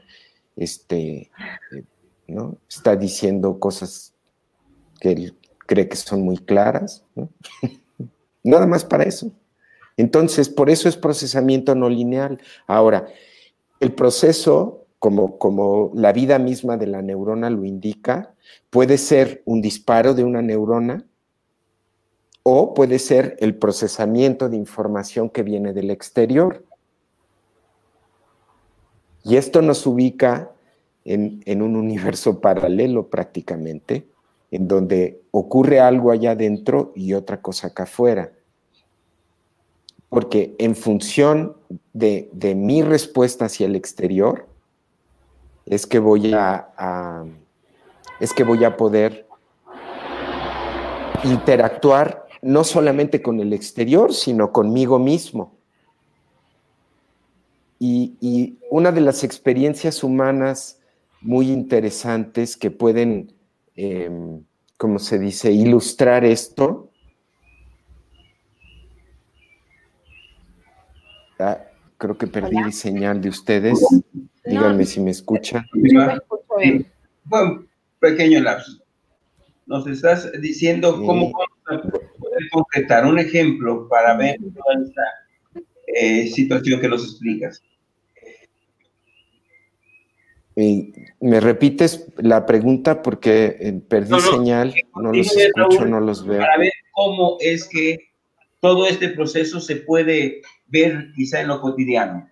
este, 0.56 1.30
eh, 1.72 1.84
¿no? 2.28 2.56
está 2.68 2.96
diciendo 2.96 3.58
cosas 3.58 4.12
que 5.00 5.12
él 5.12 5.36
cree 5.66 5.88
que 5.88 5.96
son 5.96 6.22
muy 6.22 6.38
claras. 6.38 7.04
Nada 8.42 8.66
más 8.66 8.84
para 8.84 9.04
eso. 9.04 9.32
Entonces, 9.96 10.48
por 10.48 10.70
eso 10.70 10.88
es 10.88 10.96
procesamiento 10.96 11.74
no 11.74 11.88
lineal. 11.88 12.40
Ahora, 12.66 13.06
el 13.80 13.92
proceso, 13.92 14.86
como, 14.98 15.38
como 15.38 15.90
la 15.94 16.12
vida 16.12 16.38
misma 16.38 16.76
de 16.76 16.86
la 16.86 17.02
neurona 17.02 17.50
lo 17.50 17.64
indica, 17.64 18.34
puede 18.70 18.98
ser 18.98 19.42
un 19.44 19.60
disparo 19.60 20.14
de 20.14 20.24
una 20.24 20.42
neurona 20.42 21.04
o 22.42 22.74
puede 22.74 22.98
ser 22.98 23.36
el 23.40 23.56
procesamiento 23.56 24.48
de 24.48 24.56
información 24.56 25.28
que 25.28 25.42
viene 25.42 25.72
del 25.72 25.90
exterior. 25.90 26.64
Y 29.24 29.36
esto 29.36 29.60
nos 29.60 29.86
ubica 29.86 30.50
en, 31.04 31.42
en 31.44 31.62
un 31.62 31.76
universo 31.76 32.40
paralelo 32.40 33.08
prácticamente, 33.08 34.06
en 34.50 34.66
donde 34.66 35.20
ocurre 35.30 35.80
algo 35.80 36.10
allá 36.10 36.32
adentro 36.32 36.92
y 36.94 37.12
otra 37.14 37.40
cosa 37.40 37.68
acá 37.68 37.84
afuera. 37.84 38.32
Porque 40.08 40.56
en 40.58 40.74
función 40.74 41.56
de, 41.92 42.30
mi 42.56 42.82
respuesta 42.82 43.46
hacia 43.46 43.66
el 43.66 43.76
exterior, 43.76 44.46
es 45.66 45.86
que 45.86 46.00
voy 46.00 46.32
a, 46.34 47.24
es 48.20 48.34
que 48.34 48.44
voy 48.44 48.64
a 48.64 48.76
poder 48.76 49.26
interactuar 51.24 52.26
no 52.42 52.64
solamente 52.64 53.22
con 53.22 53.40
el 53.40 53.52
exterior, 53.52 54.14
sino 54.14 54.52
conmigo 54.52 54.98
mismo. 54.98 55.58
Y, 57.78 58.58
una 58.70 58.92
de 58.92 59.00
las 59.00 59.24
experiencias 59.24 60.04
humanas 60.04 60.78
muy 61.22 61.50
interesantes 61.50 62.56
que 62.56 62.70
pueden, 62.70 63.32
em, 63.74 64.44
como 64.76 64.98
se 64.98 65.18
dice, 65.18 65.50
ilustrar 65.50 66.24
esto, 66.24 66.90
ah, 71.38 71.58
creo 71.96 72.16
que 72.16 72.26
perdí 72.26 72.70
señal 72.70 73.20
de 73.20 73.30
ustedes. 73.30 73.80
Díganme 74.44 74.84
si 74.84 75.00
me 75.00 75.10
escucha. 75.10 75.64
Bueno, 77.24 77.64
pequeño 78.00 78.40
lapso. 78.40 78.82
Nos 79.66 79.86
estás 79.86 80.32
diciendo 80.40 80.96
cómo 81.04 81.30
poder 81.30 82.48
concretar 82.50 83.06
un 83.06 83.18
ejemplo 83.18 83.88
para 83.88 84.16
ver 84.16 84.36
toda 84.38 84.84
esta 84.84 85.02
eh, 85.86 86.26
situación 86.28 86.80
que 86.80 86.88
nos 86.88 87.04
explicas. 87.04 87.62
¿Me 91.20 91.40
repites 91.40 92.06
la 92.18 92.44
pregunta? 92.44 93.02
Porque 93.02 93.56
eh, 93.60 93.80
perdí 93.88 94.20
señal, 94.20 94.74
no 94.94 95.12
los 95.12 95.36
escucho, 95.36 95.86
no 95.86 96.00
los 96.00 96.26
veo. 96.26 96.40
Para 96.40 96.58
ver 96.58 96.72
cómo 96.92 97.36
es 97.40 97.68
que 97.68 98.10
todo 98.60 98.86
este 98.86 99.08
proceso 99.10 99.60
se 99.60 99.76
puede 99.76 100.42
ver 100.66 101.12
quizá 101.14 101.40
en 101.40 101.48
lo 101.48 101.60
cotidiano. 101.60 102.28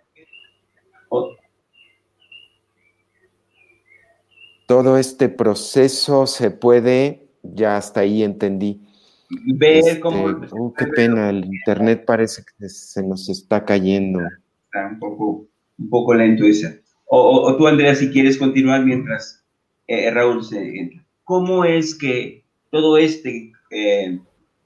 Todo 4.69 4.99
este 4.99 5.31
proceso 5.31 6.27
se 6.27 6.51
puede, 6.51 7.31
ya 7.43 7.79
hasta 7.79 8.01
ahí 8.01 8.23
entendí. 8.23 8.87
Ver 9.31 9.79
este, 9.79 9.99
cómo... 9.99 10.27
Oh, 10.51 10.75
qué 10.75 10.87
pena, 10.89 11.31
el 11.31 11.47
internet 11.47 12.05
parece 12.05 12.43
que 12.43 12.69
se 12.69 13.03
nos 13.03 13.31
está 13.31 13.65
cayendo. 13.65 14.21
Está 14.67 14.89
un 14.93 14.99
poco, 14.99 15.47
un 15.79 15.89
poco 15.89 16.13
lento 16.13 16.45
ese. 16.45 16.83
O, 17.07 17.57
tú, 17.57 17.67
Andrea, 17.67 17.95
si 17.95 18.11
quieres 18.11 18.37
continuar 18.37 18.85
mientras 18.85 19.43
eh, 19.87 20.11
Raúl 20.11 20.45
se 20.45 20.59
entra. 20.59 21.03
¿Cómo 21.25 21.65
es 21.65 21.95
que 21.95 22.45
todo 22.71 22.99
este 22.99 23.51
eh, 23.71 24.21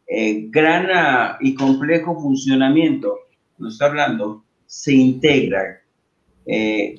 eh, 0.08 0.48
gran 0.50 0.88
y 1.38 1.54
complejo 1.54 2.20
funcionamiento, 2.20 3.14
nos 3.56 3.74
está 3.74 3.86
hablando, 3.86 4.42
se 4.66 4.94
integra 4.94 5.81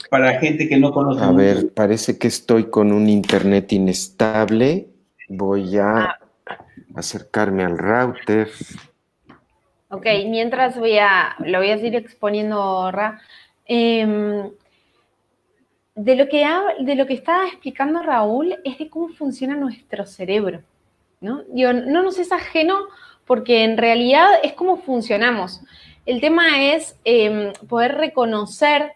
para 0.09 0.39
gente 0.39 0.67
que 0.67 0.77
no 0.77 0.91
conoce? 0.91 1.23
A 1.23 1.31
ver, 1.31 1.73
parece 1.73 2.17
que 2.17 2.27
estoy 2.27 2.65
con 2.69 2.91
un 2.91 3.09
internet 3.09 3.71
inestable. 3.73 4.87
Voy 5.27 5.77
a 5.77 5.97
ah. 5.97 6.19
acercarme 6.95 7.63
al 7.63 7.77
router. 7.77 8.49
Ok, 9.89 10.05
mientras 10.27 10.77
voy 10.77 10.97
a, 10.97 11.35
lo 11.39 11.59
voy 11.59 11.71
a 11.71 11.77
seguir 11.77 11.95
exponiendo, 11.95 12.91
Ra. 12.91 13.21
Em, 13.65 14.49
de 15.95 16.15
lo, 16.15 16.27
que 16.27 16.45
de 16.79 16.95
lo 16.95 17.05
que 17.05 17.13
está 17.13 17.47
explicando 17.47 18.01
Raúl 18.01 18.55
es 18.63 18.79
de 18.79 18.89
cómo 18.89 19.09
funciona 19.09 19.55
nuestro 19.55 20.05
cerebro. 20.05 20.61
¿no? 21.21 21.43
no 21.53 22.03
nos 22.03 22.19
es 22.19 22.31
ajeno 22.31 22.75
porque 23.25 23.63
en 23.63 23.77
realidad 23.77 24.27
es 24.43 24.53
cómo 24.53 24.77
funcionamos. 24.77 25.61
El 26.05 26.19
tema 26.19 26.73
es 26.73 26.97
em, 27.05 27.53
poder 27.69 27.95
reconocer 27.95 28.91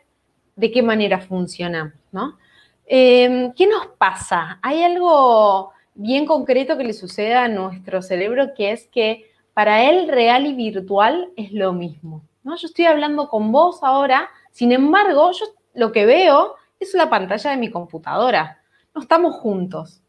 de 0.57 0.71
qué 0.71 0.81
manera 0.83 1.19
funcionamos. 1.19 1.93
¿no? 2.11 2.37
Em, 2.85 3.53
¿Qué 3.53 3.67
nos 3.67 3.87
pasa? 3.97 4.59
Hay 4.61 4.83
algo 4.83 5.71
bien 5.95 6.25
concreto 6.25 6.77
que 6.77 6.83
le 6.83 6.93
sucede 6.93 7.35
a 7.35 7.47
nuestro 7.47 8.01
cerebro 8.01 8.53
que 8.55 8.71
es 8.71 8.87
que 8.87 9.31
para 9.53 9.89
él 9.89 10.09
real 10.09 10.45
y 10.45 10.53
virtual 10.53 11.29
es 11.37 11.53
lo 11.53 11.71
mismo. 11.71 12.23
¿no? 12.43 12.55
Yo 12.57 12.67
estoy 12.67 12.85
hablando 12.85 13.29
con 13.29 13.51
vos 13.51 13.79
ahora, 13.83 14.29
sin 14.51 14.71
embargo, 14.71 15.31
yo 15.31 15.45
lo 15.73 15.91
que 15.91 16.05
veo 16.05 16.55
es 16.79 16.93
la 16.93 17.09
pantalla 17.09 17.51
de 17.51 17.57
mi 17.57 17.71
computadora. 17.71 18.61
No 18.93 19.01
estamos 19.01 19.35
juntos. 19.35 20.01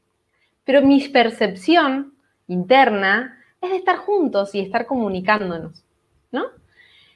Pero 0.64 0.82
mi 0.82 1.00
percepción 1.08 2.14
interna 2.46 3.38
es 3.60 3.70
de 3.70 3.76
estar 3.76 3.96
juntos 3.96 4.54
y 4.54 4.60
estar 4.60 4.86
comunicándonos, 4.86 5.84
¿no? 6.30 6.44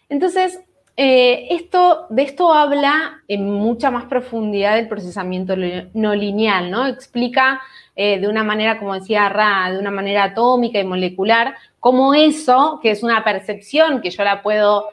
Entonces, 0.08 0.60
eh, 0.97 1.47
esto, 1.51 2.07
de 2.11 2.22
esto 2.22 2.53
habla 2.53 3.22
en 3.26 3.51
mucha 3.51 3.90
más 3.90 4.05
profundidad 4.05 4.78
el 4.78 4.88
procesamiento 4.88 5.55
no 5.95 6.14
lineal, 6.14 6.70
¿no? 6.70 6.86
Explica 6.86 7.62
eh, 7.97 8.20
de 8.20 8.28
una 8.28 8.45
manera, 8.45 8.78
como 8.78 8.95
decía 8.95 9.28
Ra, 9.30 9.70
de 9.72 9.78
una 9.78 9.90
manera 9.90 10.24
atómica 10.24 10.78
y 10.78 10.84
molecular, 10.84 11.55
cómo 11.80 12.14
eso, 12.14 12.78
que 12.82 12.90
es 12.90 13.03
una 13.03 13.24
percepción 13.24 14.03
que 14.03 14.11
yo 14.11 14.22
la 14.22 14.43
puedo 14.43 14.88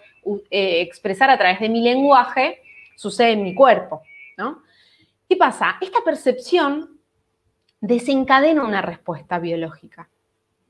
eh, 0.49 0.81
expresar 0.81 1.29
a 1.29 1.37
través 1.37 1.59
de 1.59 1.67
mi 1.67 1.81
lenguaje, 1.81 2.61
sucede 2.95 3.31
en 3.31 3.43
mi 3.43 3.53
cuerpo. 3.53 4.01
¿Qué 5.27 5.35
pasa? 5.35 5.75
Esta 5.81 5.99
percepción 6.03 6.97
desencadena 7.81 8.63
una 8.63 8.81
respuesta 8.81 9.37
biológica, 9.37 10.09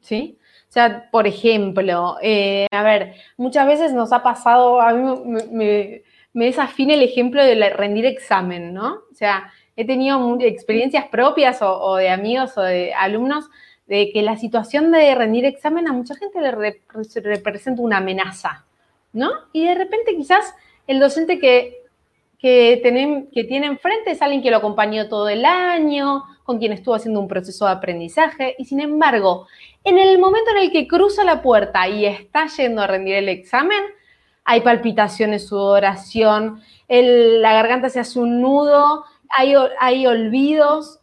¿sí? 0.01 0.38
O 0.69 0.71
sea, 0.71 1.09
por 1.09 1.25
ejemplo, 1.25 2.17
eh, 2.21 2.67
a 2.69 2.83
ver, 2.83 3.15
muchas 3.37 3.65
veces 3.65 3.91
nos 3.91 4.13
ha 4.13 4.21
pasado, 4.21 4.79
a 4.79 4.93
mí 4.93 5.19
me, 5.51 6.03
desafina 6.33 6.93
el 6.93 7.01
ejemplo 7.01 7.43
de 7.43 7.55
rendir 7.71 8.05
examen, 8.05 8.71
¿no? 8.71 9.01
O 9.11 9.15
sea, 9.15 9.51
he 9.75 9.85
tenido 9.85 10.37
experiencias 10.41 11.07
propias 11.07 11.59
o, 11.63 11.95
de 11.95 12.09
amigos 12.09 12.55
o 12.55 12.61
de 12.61 12.93
alumnos 12.93 13.49
de 13.87 14.11
que 14.13 14.21
la 14.21 14.37
situación 14.37 14.91
de 14.91 15.15
rendir 15.15 15.45
examen 15.45 15.87
a 15.87 15.93
mucha 15.93 16.15
gente 16.15 16.39
le 16.39 16.51
representa 17.21 17.81
una 17.81 17.97
amenaza, 17.97 18.65
¿no? 19.11 19.31
Y 19.53 19.65
de 19.65 19.73
repente 19.73 20.15
quizás 20.15 20.53
el 20.85 20.99
docente 20.99 21.39
que 21.39 21.78
que, 22.39 22.79
tienen, 22.81 23.29
que 23.31 23.43
tiene 23.43 23.67
enfrente 23.67 24.11
es 24.11 24.21
alguien 24.21 24.41
que 24.41 24.49
lo 24.49 24.57
acompañó 24.57 25.09
todo 25.09 25.27
el 25.27 25.45
año, 25.45 26.23
con 26.43 26.57
quien 26.57 26.71
estuvo 26.71 26.95
haciendo 26.95 27.19
un 27.19 27.27
proceso 27.27 27.65
de 27.65 27.73
aprendizaje, 27.73 28.55
y 28.57 28.65
sin 28.65 28.79
embargo, 28.79 29.47
en 29.83 29.99
el 29.99 30.17
momento 30.17 30.51
en 30.51 30.57
el 30.57 30.71
que 30.71 30.87
cruza 30.87 31.23
la 31.23 31.41
puerta 31.41 31.87
y 31.87 32.05
está 32.05 32.47
yendo 32.47 32.81
a 32.81 32.87
rendir 32.87 33.15
el 33.15 33.29
examen, 33.29 33.81
hay 34.45 34.61
palpitaciones, 34.61 35.47
sudoración, 35.47 36.61
la 36.87 37.53
garganta 37.53 37.89
se 37.89 37.99
hace 37.99 38.19
un 38.19 38.41
nudo, 38.41 39.03
hay, 39.29 39.53
hay 39.79 40.07
olvidos. 40.07 41.01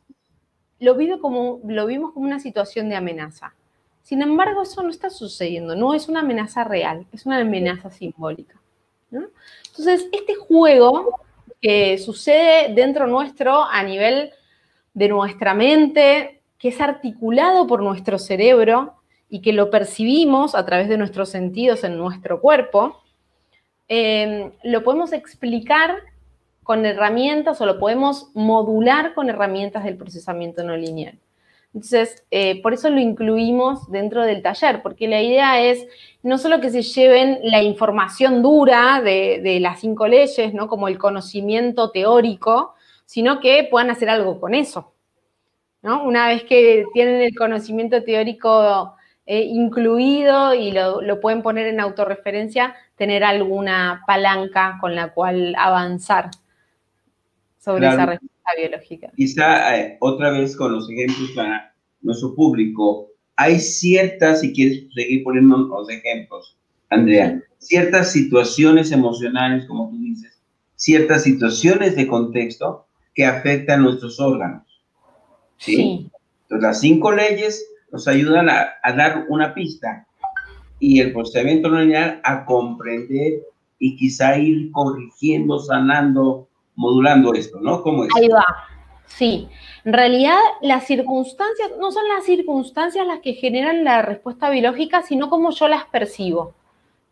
Lo, 0.81 0.97
como, 1.21 1.61
lo 1.65 1.87
vimos 1.87 2.13
como 2.13 2.27
una 2.27 2.41
situación 2.41 2.89
de 2.89 2.97
amenaza. 2.97 3.55
Sin 4.03 4.21
embargo, 4.21 4.63
eso 4.63 4.83
no 4.83 4.91
está 4.91 5.11
sucediendo, 5.11 5.77
no 5.77 5.95
es 5.95 6.09
una 6.09 6.21
amenaza 6.21 6.65
real, 6.65 7.07
es 7.13 7.25
una 7.25 7.39
amenaza 7.39 7.91
simbólica. 7.91 8.61
Entonces, 9.13 10.09
este 10.13 10.35
juego 10.35 11.21
que 11.61 11.99
sucede 11.99 12.75
dentro 12.75 13.07
nuestro 13.07 13.65
a 13.65 13.83
nivel 13.83 14.31
de 14.95 15.09
nuestra 15.09 15.55
mente, 15.55 16.43
que 16.59 16.69
es 16.69 16.81
articulado 16.81 17.67
por 17.67 17.83
nuestro 17.83 18.19
cerebro 18.19 18.95
y 19.29 19.41
que 19.41 19.53
lo 19.53 19.71
percibimos 19.71 20.55
a 20.55 20.65
través 20.65 20.89
de 20.89 20.97
nuestros 20.97 21.29
sentidos 21.29 21.85
en 21.85 21.99
nuestro 21.99 22.41
cuerpo, 22.41 23.03
em, 23.89 24.53
lo 24.63 24.83
podemos 24.83 25.13
explicar 25.13 25.97
con 26.63 26.85
herramientas 26.85 27.61
o 27.61 27.67
lo 27.67 27.79
podemos 27.79 28.31
modular 28.35 29.15
con 29.15 29.29
herramientas 29.31 29.85
del 29.85 29.97
procesamiento 29.97 30.65
no 30.65 30.77
lineal. 30.77 31.19
Entonces, 31.77 32.25
eh, 32.31 32.63
por 32.63 32.73
eso 32.73 32.89
lo 32.89 32.99
incluimos 32.99 33.91
dentro 33.91 34.25
del 34.25 34.41
taller, 34.41 34.81
porque 34.81 35.07
la 35.09 35.21
idea 35.21 35.61
es 35.61 35.87
no 36.23 36.39
solo 36.39 36.59
que 36.59 36.71
se 36.71 36.81
lleven 36.81 37.39
la 37.43 37.63
información 37.63 38.41
dura 38.41 39.03
de, 39.03 39.59
las 39.61 39.81
cinco 39.81 40.09
leyes, 40.09 40.55
¿no? 40.55 40.69
Como 40.69 40.89
el 40.89 40.97
conocimiento 40.97 41.91
teórico, 41.91 42.75
sino 43.05 43.41
que 43.41 43.69
puedan 43.71 43.91
hacer 43.91 44.09
algo 44.09 44.41
con 44.41 44.55
eso. 44.55 44.95
¿no? 45.83 46.03
Una 46.03 46.29
vez 46.29 46.45
que 46.45 46.87
tienen 46.95 47.21
el 47.21 47.37
conocimiento 47.37 48.03
teórico 48.03 48.97
eh, 49.27 49.43
incluido 49.43 50.55
y 50.55 50.73
lo, 50.73 51.21
pueden 51.21 51.43
poner 51.43 51.67
en 51.67 51.81
autorreferencia, 51.81 52.75
tener 52.97 53.23
alguna 53.23 54.03
palanca 54.07 54.79
con 54.81 54.95
la 54.95 55.13
cual 55.13 55.55
avanzar 55.59 56.31
sobre 57.67 57.89
esa 57.89 58.07
respuesta 58.07 58.51
biológica. 58.57 59.13
Quizá 59.17 59.77
eh, 59.77 59.97
otra 60.01 60.31
vez 60.31 60.57
con 60.57 60.73
los 60.73 60.89
ejemplos 60.89 61.33
para 61.35 61.75
nuestro 62.01 62.33
público, 62.37 63.09
hay 63.35 63.59
ciertas, 63.59 64.41
si 64.41 64.53
quieres 64.53 64.85
seguir 64.95 65.25
poniendo 65.25 65.57
los 65.59 65.91
ejemplos, 65.91 66.57
Andrea, 66.91 67.43
ciertas 67.59 68.13
situaciones 68.13 68.93
emocionales, 68.93 69.67
como 69.67 69.91
tú 69.91 69.99
dices, 69.99 70.41
ciertas 70.77 71.25
situaciones 71.25 71.97
de 71.97 72.07
contexto 72.07 72.87
que 73.15 73.27
afectan 73.27 73.83
nuestros 73.83 74.21
órganos. 74.21 74.63
¿sí? 75.57 76.09
Entonces, 76.43 76.63
las 76.63 76.81
cinco 76.81 77.11
leyes 77.11 77.67
nos 77.91 78.07
ayudan 78.07 78.49
a, 78.49 78.75
dar 78.97 79.27
una 79.29 79.53
pista 79.55 80.07
y 80.79 81.01
el 81.01 81.13
procedimiento 81.13 81.69
lineal 81.69 82.21
a 82.23 82.45
comprender 82.45 83.43
y 83.81 83.97
quizá 83.97 84.39
ir 84.39 84.71
corrigiendo, 84.71 85.59
sanando, 85.59 86.46
modulando 86.77 87.35
esto, 87.35 87.59
¿no? 87.61 87.83
¿Cómo 87.83 88.05
es? 88.05 88.11
Ahí 88.17 88.29
va. 88.29 88.45
Sí, 89.07 89.49
en 89.85 89.93
realidad 89.93 90.39
las 90.61 90.87
circunstancias, 90.87 91.71
no 91.79 91.91
son 91.91 92.09
las 92.09 92.25
circunstancias 92.25 93.07
las 93.07 93.21
que 93.21 93.35
generan 93.35 93.85
la 93.85 94.03
respuesta 94.03 94.51
biológica, 94.51 95.03
sino 95.03 95.31
cómo 95.31 95.51
yo 95.51 95.69
las 95.69 95.85
percibo, 95.87 96.55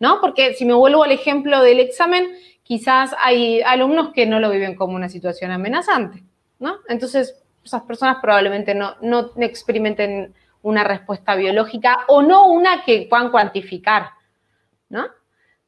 ¿no? 0.00 0.20
Porque 0.20 0.54
si 0.54 0.64
me 0.64 0.74
vuelvo 0.74 1.04
al 1.04 1.12
ejemplo 1.12 1.62
del 1.62 1.80
examen, 1.80 2.28
quizás 2.62 3.14
hay 3.20 3.62
alumnos 3.62 4.12
que 4.12 4.26
no 4.26 4.40
lo 4.40 4.50
viven 4.50 4.74
como 4.74 4.96
una 4.96 5.08
situación 5.08 5.50
amenazante, 5.50 6.24
¿no? 6.58 6.78
Entonces, 6.88 7.42
esas 7.64 7.82
personas 7.82 8.18
probablemente 8.20 8.74
no, 8.74 8.96
no 9.00 9.30
experimenten 9.38 10.34
una 10.62 10.82
respuesta 10.82 11.36
biológica 11.36 12.00
o 12.08 12.22
no 12.22 12.48
una 12.48 12.84
que 12.84 13.06
puedan 13.08 13.30
cuantificar, 13.30 14.10
¿no? 14.88 15.06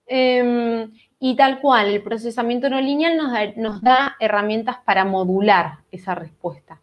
Em, 0.07 0.93
y 1.19 1.35
tal 1.35 1.61
cual, 1.61 1.89
el 1.89 2.03
procesamiento 2.03 2.69
no 2.69 2.81
lineal 2.81 3.17
nos 3.57 3.83
da, 3.83 4.17
herramientas 4.21 4.77
para 4.85 5.05
modular 5.05 5.79
esa 5.91 6.15
respuesta. 6.15 6.81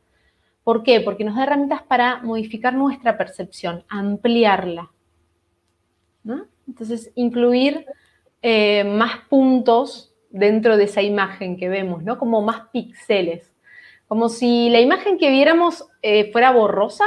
¿Por 0.63 0.83
qué? 0.83 1.01
Porque 1.01 1.23
nos 1.23 1.35
da 1.35 1.43
herramientas 1.43 1.83
para 1.83 2.17
modificar 2.21 2.73
nuestra 2.73 3.17
percepción, 3.17 3.83
ampliarla. 3.89 4.89
Entonces, 6.67 7.11
incluir 7.15 7.85
eh, 8.41 8.83
más 8.83 9.19
puntos 9.29 10.13
dentro 10.29 10.77
de 10.77 10.85
esa 10.85 11.01
imagen 11.01 11.57
que 11.57 11.69
vemos, 11.69 12.03
¿no? 12.03 12.17
Como 12.17 12.41
más 12.41 12.69
píxeles. 12.71 13.51
Como 14.07 14.29
si 14.29 14.69
la 14.69 14.81
imagen 14.81 15.17
que 15.17 15.29
viéramos 15.29 15.87
eh, 16.01 16.31
fuera 16.31 16.51
borrosa, 16.51 17.05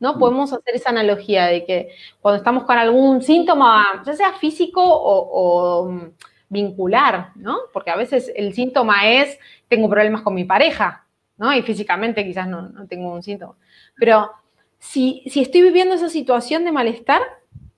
¿no? 0.00 0.14
Mm. 0.14 0.18
Podemos 0.18 0.52
hacer 0.52 0.76
esa 0.76 0.90
analogía 0.90 1.46
de 1.46 1.64
que 1.64 1.90
cuando 2.20 2.38
estamos 2.38 2.64
con 2.64 2.78
algún 2.78 3.22
síntoma, 3.22 4.02
ya 4.04 4.14
sea 4.14 4.32
físico 4.34 4.82
o 4.84 6.12
vincular, 6.48 7.32
¿no? 7.36 7.58
Porque 7.72 7.90
a 7.90 7.96
veces 7.96 8.32
el 8.34 8.54
síntoma 8.54 9.08
es, 9.08 9.38
tengo 9.68 9.88
problemas 9.88 10.22
con 10.22 10.34
mi 10.34 10.44
pareja, 10.44 11.06
¿no? 11.36 11.54
Y 11.54 11.62
físicamente 11.62 12.24
quizás 12.24 12.48
no, 12.48 12.70
tengo 12.88 13.12
un 13.12 13.22
síntoma. 13.22 13.54
Pero 13.96 14.30
si, 14.78 15.22
si 15.26 15.40
estoy 15.40 15.62
viviendo 15.62 15.94
esa 15.94 16.08
situación 16.08 16.64
de 16.64 16.72
malestar, 16.72 17.20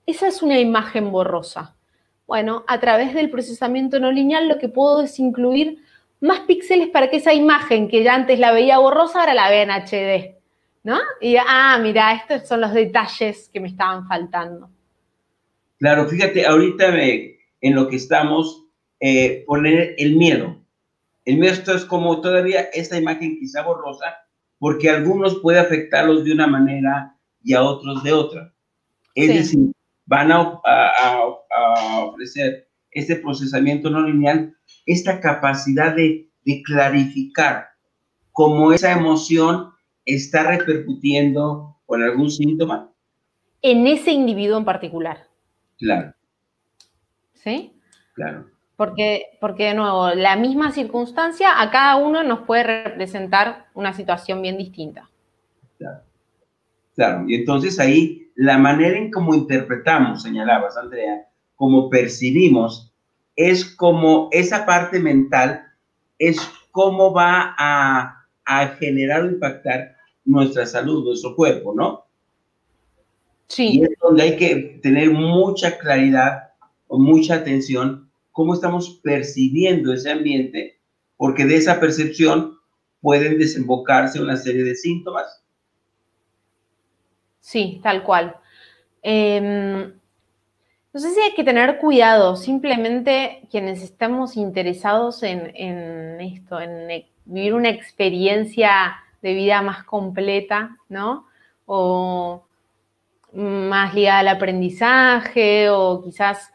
esa 0.05 0.27
es 0.27 0.41
una 0.41 0.59
imagen 0.59 1.11
borrosa. 1.11 1.75
Bueno, 2.27 2.63
a 2.67 2.79
través 2.79 3.13
del 3.13 3.29
procesamiento 3.29 3.99
no 3.99 4.11
lineal 4.11 4.47
lo 4.47 4.57
que 4.57 4.69
puedo 4.69 5.01
es 5.01 5.19
incluir 5.19 5.83
más 6.21 6.41
píxeles 6.41 6.89
para 6.89 7.09
que 7.09 7.17
esa 7.17 7.33
imagen 7.33 7.89
que 7.89 8.03
ya 8.03 8.13
antes 8.13 8.39
la 8.39 8.51
veía 8.51 8.77
borrosa, 8.77 9.19
ahora 9.19 9.33
la 9.33 9.49
vea 9.49 9.63
en 9.63 9.71
HD, 9.71 10.40
¿no? 10.83 10.99
Y, 11.19 11.35
ah, 11.37 11.79
mira, 11.81 12.13
estos 12.13 12.47
son 12.47 12.61
los 12.61 12.73
detalles 12.73 13.49
que 13.53 13.59
me 13.59 13.67
estaban 13.67 14.07
faltando. 14.07 14.69
Claro, 15.79 16.07
fíjate, 16.07 16.45
ahorita 16.45 16.91
me, 16.91 17.37
en 17.61 17.75
lo 17.75 17.87
que 17.87 17.95
estamos, 17.95 18.65
eh, 18.99 19.43
poner 19.47 19.95
el 19.97 20.15
miedo. 20.15 20.57
El 21.25 21.37
miedo 21.37 21.53
esto 21.53 21.75
es 21.75 21.85
como 21.85 22.21
todavía 22.21 22.61
esta 22.73 22.97
imagen 22.97 23.37
quizá 23.39 23.63
borrosa, 23.63 24.15
porque 24.59 24.89
a 24.89 24.95
algunos 24.95 25.39
puede 25.39 25.59
afectarlos 25.59 26.23
de 26.23 26.33
una 26.33 26.47
manera 26.47 27.15
y 27.43 27.53
a 27.53 27.63
otros 27.63 28.03
de 28.03 28.11
otra. 28.11 28.53
Es 29.15 29.27
decir, 29.27 29.71
van 30.05 30.31
a, 30.31 30.59
ofrecer 32.03 32.67
este 32.91 33.15
procesamiento 33.15 33.89
no 33.89 34.01
lineal, 34.01 34.55
esta 34.85 35.19
capacidad 35.19 35.95
de, 35.95 36.29
de 36.45 36.61
clarificar 36.63 37.69
cómo 38.31 38.73
esa 38.73 38.91
emoción 38.91 39.71
está 40.05 40.43
repercutiendo 40.43 41.77
con 41.85 42.03
algún 42.03 42.29
síntoma. 42.29 42.91
En 43.61 43.85
ese 43.87 44.11
individuo 44.11 44.57
en 44.57 44.65
particular. 44.65 45.27
Claro. 45.77 46.13
¿Sí? 47.33 47.73
Claro. 48.13 48.47
Porque, 48.75 49.25
porque, 49.39 49.65
de 49.65 49.73
nuevo, 49.75 50.09
la 50.09 50.35
misma 50.35 50.71
circunstancia 50.71 51.61
a 51.61 51.69
cada 51.69 51.97
uno 51.97 52.23
nos 52.23 52.41
puede 52.41 52.83
representar 52.85 53.67
una 53.73 53.93
situación 53.93 54.41
bien 54.41 54.57
distinta. 54.57 55.09
Claro. 55.77 56.01
Claro, 56.95 57.23
y 57.27 57.35
entonces 57.35 57.79
ahí 57.79 58.31
la 58.35 58.57
manera 58.57 58.97
en 58.97 59.11
cómo 59.11 59.33
interpretamos, 59.33 60.23
señalabas, 60.23 60.77
Andrea, 60.77 61.27
como 61.55 61.89
percibimos, 61.89 62.93
es 63.35 63.65
como 63.65 64.29
esa 64.31 64.65
parte 64.65 64.99
mental, 64.99 65.63
es 66.19 66.39
cómo 66.71 67.13
va 67.13 67.55
a, 67.57 68.25
a 68.45 68.67
generar 68.79 69.23
o 69.23 69.29
impactar 69.29 69.90
nuestra 70.25 70.65
salud, 70.65 71.03
nuestro 71.03 71.35
cuerpo, 71.35 71.73
¿no? 71.73 72.05
Sí. 73.47 73.79
Y 73.79 73.83
es 73.83 73.91
donde 74.01 74.23
hay 74.23 74.37
que 74.37 74.79
tener 74.81 75.11
mucha 75.11 75.77
claridad 75.77 76.51
o 76.87 76.99
mucha 76.99 77.35
atención 77.35 78.09
cómo 78.31 78.53
estamos 78.53 78.99
percibiendo 79.03 79.93
ese 79.93 80.11
ambiente, 80.11 80.79
porque 81.17 81.45
de 81.45 81.57
esa 81.57 81.79
percepción 81.79 82.57
pueden 83.01 83.37
desembocarse 83.37 84.21
una 84.21 84.37
serie 84.37 84.63
de 84.63 84.75
síntomas. 84.75 85.43
Sí, 87.41 87.79
tal 87.83 88.03
cual. 88.03 88.35
Em, 89.01 89.93
no 90.93 90.99
sé 90.99 91.11
si 91.11 91.19
hay 91.19 91.33
que 91.33 91.43
tener 91.43 91.79
cuidado, 91.79 92.35
simplemente 92.35 93.47
quienes 93.49 93.81
estamos 93.81 94.37
interesados 94.37 95.23
en, 95.23 95.51
en 95.55 96.21
esto, 96.21 96.59
en 96.59 97.05
vivir 97.25 97.53
una 97.53 97.69
experiencia 97.69 98.95
de 99.21 99.33
vida 99.33 99.61
más 99.61 99.83
completa, 99.83 100.77
¿no? 100.89 101.27
O 101.65 102.43
más 103.33 103.93
ligada 103.93 104.19
al 104.19 104.27
aprendizaje 104.27 105.69
o 105.69 106.01
quizás 106.03 106.51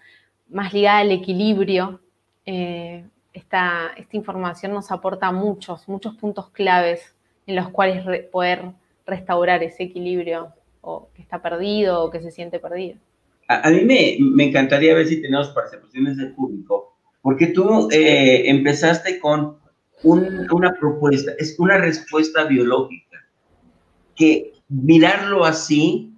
más 0.48 0.72
ligada 0.72 0.98
al 0.98 1.12
equilibrio. 1.12 2.00
Eh, 2.44 3.04
esta, 3.32 3.92
información 4.12 4.72
nos 4.72 4.90
aporta 4.90 5.30
muchos, 5.32 5.88
muchos 5.88 6.16
puntos 6.16 6.50
claves 6.50 7.14
en 7.46 7.56
los 7.56 7.68
cuales 7.68 8.26
poder 8.30 8.62
restaurar 9.06 9.62
ese 9.62 9.84
equilibrio 9.84 10.52
o 10.80 11.08
que 11.14 11.22
está 11.22 11.42
perdido 11.42 12.04
o 12.04 12.10
que 12.10 12.20
se 12.20 12.30
siente 12.30 12.58
perdido. 12.58 12.98
A, 13.48 13.70
mí 13.70 13.84
me, 13.84 14.44
encantaría 14.44 14.94
ver 14.94 15.06
si 15.06 15.22
tenemos 15.22 15.50
percepciones 15.50 16.16
del 16.16 16.32
público, 16.32 16.96
porque 17.22 17.48
tú 17.48 17.88
eh, 17.92 18.48
empezaste 18.50 19.20
con 19.20 19.58
una 20.14 20.74
propuesta, 20.78 21.32
es 21.38 21.58
una 21.58 21.78
respuesta 21.78 22.44
biológica, 22.44 23.24
que 24.14 24.52
mirarlo 24.68 25.44
así 25.44 26.12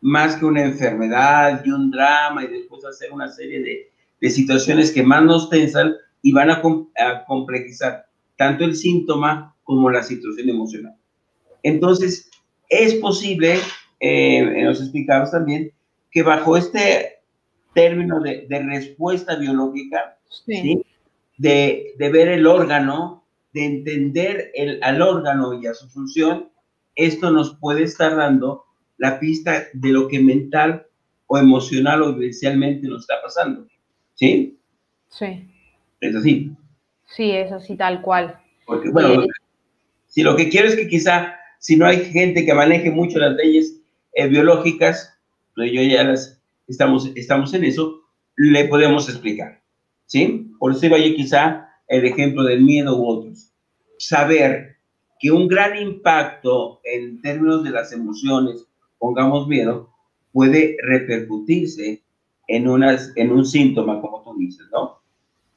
más 0.00 0.36
que 0.36 0.44
una 0.44 0.64
enfermedad 0.64 1.62
y 1.64 1.70
un 1.70 1.90
drama 1.90 2.44
y 2.44 2.48
después 2.48 2.84
hacer 2.84 3.12
una 3.12 3.28
serie 3.28 3.62
de, 3.62 3.92
de 4.20 4.30
situaciones 4.30 4.90
que 4.90 5.02
más 5.02 5.22
nos 5.22 5.48
tensan 5.48 5.94
y 6.22 6.32
van 6.32 6.50
a, 6.50 6.62
complejizar 7.26 8.06
tanto 8.36 8.64
el 8.64 8.74
síntoma 8.74 9.54
como 9.64 9.90
la 9.90 10.02
situación 10.02 10.48
emocional. 10.48 10.94
Entonces, 11.62 12.30
es 12.68 12.94
posible, 12.94 13.58
eh, 14.00 14.62
nos 14.64 14.80
explicabas 14.80 15.32
también, 15.32 15.72
que 16.10 16.22
bajo 16.22 16.56
este 16.56 17.20
término 17.74 18.20
de, 18.20 18.46
de 18.48 18.58
respuesta 18.60 19.36
biológica, 19.36 20.18
sí. 20.46 20.82
De, 21.38 21.94
de, 21.98 22.10
ver 22.10 22.28
el 22.28 22.46
órgano, 22.46 23.21
de 23.52 23.64
entender 23.66 24.50
el, 24.54 24.82
al 24.82 25.02
órgano 25.02 25.60
y 25.60 25.66
a 25.66 25.74
su 25.74 25.88
función, 25.88 26.50
esto 26.94 27.30
nos 27.30 27.56
puede 27.56 27.84
estar 27.84 28.16
dando 28.16 28.64
la 28.98 29.18
pista 29.18 29.64
de 29.72 29.88
lo 29.90 30.08
que 30.08 30.20
mental 30.20 30.86
o 31.26 31.38
emocional 31.38 32.02
o 32.02 32.14
vivencialmente 32.14 32.86
nos 32.86 33.02
está 33.02 33.14
pasando. 33.22 33.66
¿Sí? 34.14 34.58
Sí. 35.08 35.48
Es 36.00 36.14
así. 36.14 36.52
Sí, 37.06 37.30
es 37.30 37.52
así 37.52 37.76
tal 37.76 38.02
cual. 38.02 38.38
Porque, 38.66 38.90
bueno, 38.90 39.26
si 40.06 40.22
lo 40.22 40.36
que 40.36 40.48
quiero 40.48 40.68
es 40.68 40.76
que 40.76 40.88
quizá, 40.88 41.34
si 41.58 41.76
no 41.76 41.86
hay 41.86 42.04
gente 42.04 42.44
que 42.44 42.54
maneje 42.54 42.90
mucho 42.90 43.18
las 43.18 43.34
leyes 43.34 43.80
eh, 44.14 44.28
biológicas, 44.28 45.18
pues 45.54 45.72
yo 45.72 45.82
ya 45.82 46.04
las, 46.04 46.40
estamos, 46.68 47.10
estamos 47.14 47.52
en 47.54 47.64
eso, 47.64 48.02
le 48.36 48.66
podemos 48.66 49.08
explicar. 49.08 49.60
¿Sí? 50.06 50.50
Por 50.58 50.72
eso 50.72 50.86
iba 50.86 50.98
yo 50.98 51.14
quizá 51.14 51.68
el 51.92 52.06
ejemplo 52.06 52.42
del 52.44 52.62
miedo 52.62 52.98
u 52.98 53.06
otros. 53.06 53.52
Saber 53.98 54.76
que 55.20 55.30
un 55.30 55.46
gran 55.46 55.76
impacto 55.76 56.80
en 56.84 57.20
términos 57.20 57.62
de 57.62 57.70
las 57.70 57.92
emociones 57.92 58.66
pongamos 58.98 59.46
miedo, 59.46 59.90
puede 60.32 60.76
repercutirse 60.82 62.02
en, 62.48 62.66
unas, 62.66 63.12
en 63.16 63.30
un 63.30 63.44
síntoma, 63.44 64.00
como 64.00 64.22
tú 64.22 64.34
dices, 64.38 64.66
¿no? 64.72 65.00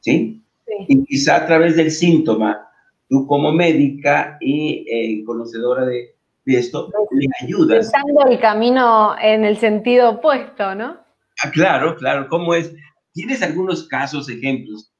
¿Sí? 0.02 0.44
Y 0.88 1.06
quizá 1.06 1.38
a 1.38 1.46
través 1.46 1.78
del 1.78 1.90
síntoma, 1.90 2.68
tú 3.08 3.26
como 3.28 3.54
médica 3.54 4.38
y 4.42 4.86
eh, 4.90 5.24
conocedora 5.24 5.86
de, 5.86 6.16
de, 6.46 6.58
esto, 6.58 6.92
le 7.12 7.28
ayudas. 7.42 7.92
Pensando 7.92 8.26
el 8.30 8.40
camino 8.42 9.16
en 9.22 9.46
el 9.46 9.58
sentido 9.58 10.10
opuesto, 10.10 10.76
¿no? 10.76 10.98
Ah, 11.44 11.52
claro, 11.52 11.96
claro. 11.96 12.28
¿Cómo 12.28 12.54
es? 12.54 12.76
¿Tienes 13.14 13.42
algunos 13.42 13.88
casos, 13.88 14.28
ejemplos 14.28 14.92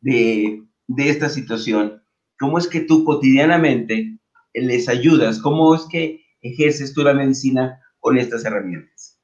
de, 0.00 0.62
de 0.90 1.08
esta 1.08 1.28
situación? 1.28 2.02
¿Cómo 2.38 2.58
es 2.58 2.66
que 2.66 2.80
tú 2.80 3.04
cotidianamente 3.04 4.18
les 4.54 4.88
ayudas? 4.88 5.38
¿Cómo 5.40 5.74
es 5.74 5.86
que 5.90 6.24
ejerces 6.42 6.92
tú 6.92 7.02
la 7.02 7.14
medicina 7.14 7.80
con 8.00 8.18
estas 8.18 8.44
herramientas? 8.44 9.18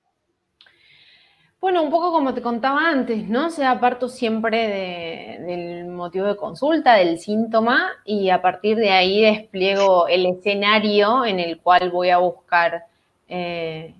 Bueno, 1.60 1.82
un 1.82 1.90
poco 1.90 2.12
como 2.12 2.32
te 2.34 2.42
contaba 2.42 2.88
antes, 2.88 3.28
¿no? 3.28 3.46
O 3.46 3.50
sea, 3.50 3.80
siempre 4.08 5.38
del 5.40 5.86
motivo 5.88 6.26
de 6.26 6.36
consulta, 6.36 6.94
del 6.94 7.18
síntoma, 7.18 7.90
y 8.04 8.30
a 8.30 8.40
partir 8.40 8.76
de 8.76 8.90
ahí 8.90 9.22
despliego 9.22 10.06
el 10.06 10.26
escenario 10.26 11.24
en 11.24 11.40
el 11.40 11.58
cual 11.58 11.90
voy 11.90 12.10
a 12.10 12.18
buscar, 12.18 12.84
eh, 13.26 13.92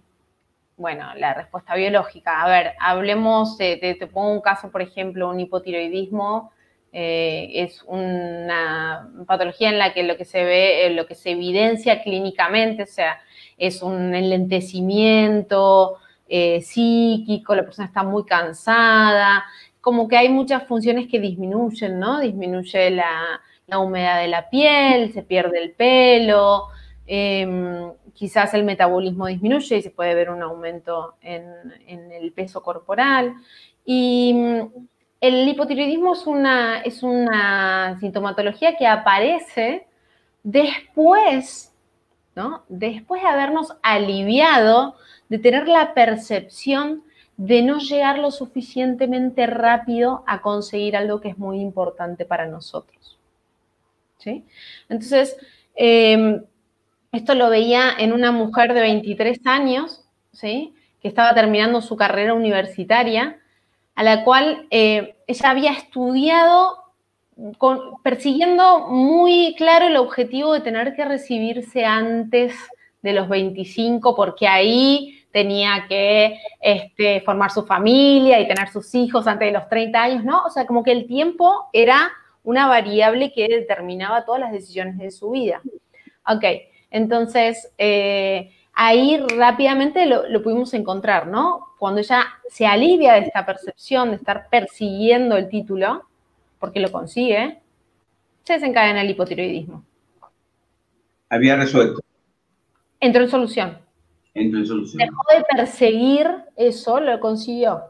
bueno, 0.76 1.14
la 1.16 1.34
respuesta 1.34 1.74
biológica. 1.74 2.42
A 2.42 2.48
ver, 2.48 2.74
hablemos, 2.78 3.56
te, 3.56 3.96
pongo 4.12 4.32
un 4.34 4.42
caso, 4.42 4.70
por 4.70 4.82
ejemplo, 4.82 5.28
un 5.28 5.40
hipotiroidismo. 5.40 6.52
Eh, 6.92 7.50
es 7.62 7.82
una 7.86 9.10
patología 9.26 9.68
en 9.68 9.78
la 9.78 9.92
que 9.92 10.02
lo 10.02 10.16
que 10.16 10.24
se 10.24 10.44
ve, 10.44 10.86
eh, 10.86 10.90
lo 10.90 11.06
que 11.06 11.14
se 11.14 11.32
evidencia 11.32 12.02
clínicamente, 12.02 12.84
o 12.84 12.86
sea, 12.86 13.20
es 13.58 13.82
un 13.82 14.14
enlentecimiento, 14.14 15.98
eh, 16.28 16.60
psíquico, 16.62 17.54
la 17.54 17.64
persona 17.64 17.86
está 17.86 18.02
muy 18.02 18.24
cansada, 18.24 19.44
como 19.80 20.08
que 20.08 20.16
hay 20.16 20.28
muchas 20.28 20.66
funciones 20.66 21.06
que 21.08 21.20
disminuyen, 21.20 22.00
¿no? 22.00 22.20
Disminuye 22.20 22.90
la, 22.90 23.40
humedad 23.78 24.20
de 24.20 24.28
la 24.28 24.48
piel, 24.50 25.12
se 25.12 25.22
pierde 25.22 25.62
el 25.62 25.72
pelo, 25.72 26.68
em, 27.06 27.92
quizás 28.14 28.54
el 28.54 28.64
metabolismo 28.64 29.26
disminuye 29.26 29.76
y 29.76 29.82
se 29.82 29.90
puede 29.90 30.14
ver 30.14 30.30
un 30.30 30.42
aumento 30.42 31.16
en, 31.20 31.44
el 31.86 32.32
peso 32.32 32.62
corporal. 32.62 33.34
Y 33.84 34.34
el 35.20 35.48
hipotiroidismo 35.48 36.12
es 36.12 36.26
una, 36.26 36.80
es 36.80 37.02
una 37.02 37.98
sintomatología 38.00 38.76
que 38.76 38.86
aparece 38.86 39.86
después, 40.42 41.72
¿no? 42.34 42.64
Después 42.68 43.22
de 43.22 43.28
habernos 43.28 43.76
aliviado 43.82 44.96
de 45.28 45.38
tener 45.38 45.68
la 45.68 45.94
percepción 45.94 47.02
de 47.36 47.62
no 47.62 47.78
llegar 47.78 48.18
lo 48.18 48.30
suficientemente 48.30 49.46
rápido 49.46 50.24
a 50.26 50.40
conseguir 50.40 50.96
algo 50.96 51.20
que 51.20 51.28
es 51.28 51.38
muy 51.38 51.60
importante 51.60 52.24
para 52.24 52.46
nosotros. 52.46 53.18
¿Sí? 54.18 54.44
Entonces, 54.88 55.36
em, 55.74 56.42
esto 57.12 57.34
lo 57.34 57.50
veía 57.50 57.92
en 57.98 58.12
una 58.12 58.32
mujer 58.32 58.72
de 58.74 58.80
23 58.80 59.40
años, 59.46 60.04
¿sí? 60.32 60.74
que 61.00 61.08
estaba 61.08 61.34
terminando 61.34 61.80
su 61.82 61.96
carrera 61.96 62.34
universitaria, 62.34 63.38
a 63.96 64.02
la 64.02 64.22
cual 64.22 64.68
eh, 64.70 65.16
ella 65.26 65.50
había 65.50 65.72
estudiado 65.72 66.84
persiguiendo 68.02 68.88
muy 68.88 69.54
claro 69.58 69.88
el 69.88 69.96
objetivo 69.96 70.54
de 70.54 70.60
tener 70.60 70.94
que 70.94 71.04
recibirse 71.04 71.84
antes 71.84 72.54
de 73.02 73.12
los 73.12 73.28
25, 73.28 74.14
porque 74.14 74.46
ahí 74.46 75.22
tenía 75.32 75.84
que 75.88 76.38
este, 76.60 77.20
formar 77.22 77.50
su 77.50 77.66
familia 77.66 78.40
y 78.40 78.48
tener 78.48 78.68
sus 78.68 78.94
hijos 78.94 79.26
antes 79.26 79.48
de 79.48 79.58
los 79.58 79.68
30 79.68 80.02
años, 80.02 80.24
¿no? 80.24 80.42
O 80.44 80.50
sea, 80.50 80.66
como 80.66 80.82
que 80.82 80.92
el 80.92 81.06
tiempo 81.06 81.68
era 81.72 82.10
una 82.42 82.68
variable 82.68 83.32
que 83.32 83.48
determinaba 83.48 84.24
todas 84.24 84.40
las 84.40 84.52
decisiones 84.52 84.96
de 84.98 85.10
su 85.10 85.30
vida. 85.30 85.60
Ok, 86.26 86.44
entonces 86.90 87.70
eh, 87.76 88.50
ahí 88.72 89.18
rápidamente 89.36 90.06
lo, 90.06 90.26
lo, 90.28 90.42
pudimos 90.42 90.72
encontrar, 90.74 91.26
¿no? 91.26 91.65
Cuando 91.78 92.00
ella 92.00 92.26
se 92.48 92.66
alivia 92.66 93.14
de 93.14 93.20
esta 93.20 93.44
percepción 93.44 94.10
de 94.10 94.16
estar 94.16 94.48
persiguiendo 94.50 95.36
el 95.36 95.48
título, 95.48 96.04
porque 96.58 96.80
lo 96.80 96.90
consigue, 96.90 97.60
se 98.44 98.54
desencadena 98.54 99.02
el 99.02 99.10
hipotiroidismo. 99.10 99.84
Había 101.28 101.56
resuelto. 101.56 102.00
Entró 103.00 103.22
en 103.22 103.28
solución. 103.28 103.78
Dejó 104.34 105.22
de 105.34 105.44
perseguir 105.56 106.30
eso, 106.56 107.00
lo 107.00 107.18
consiguió. 107.20 107.84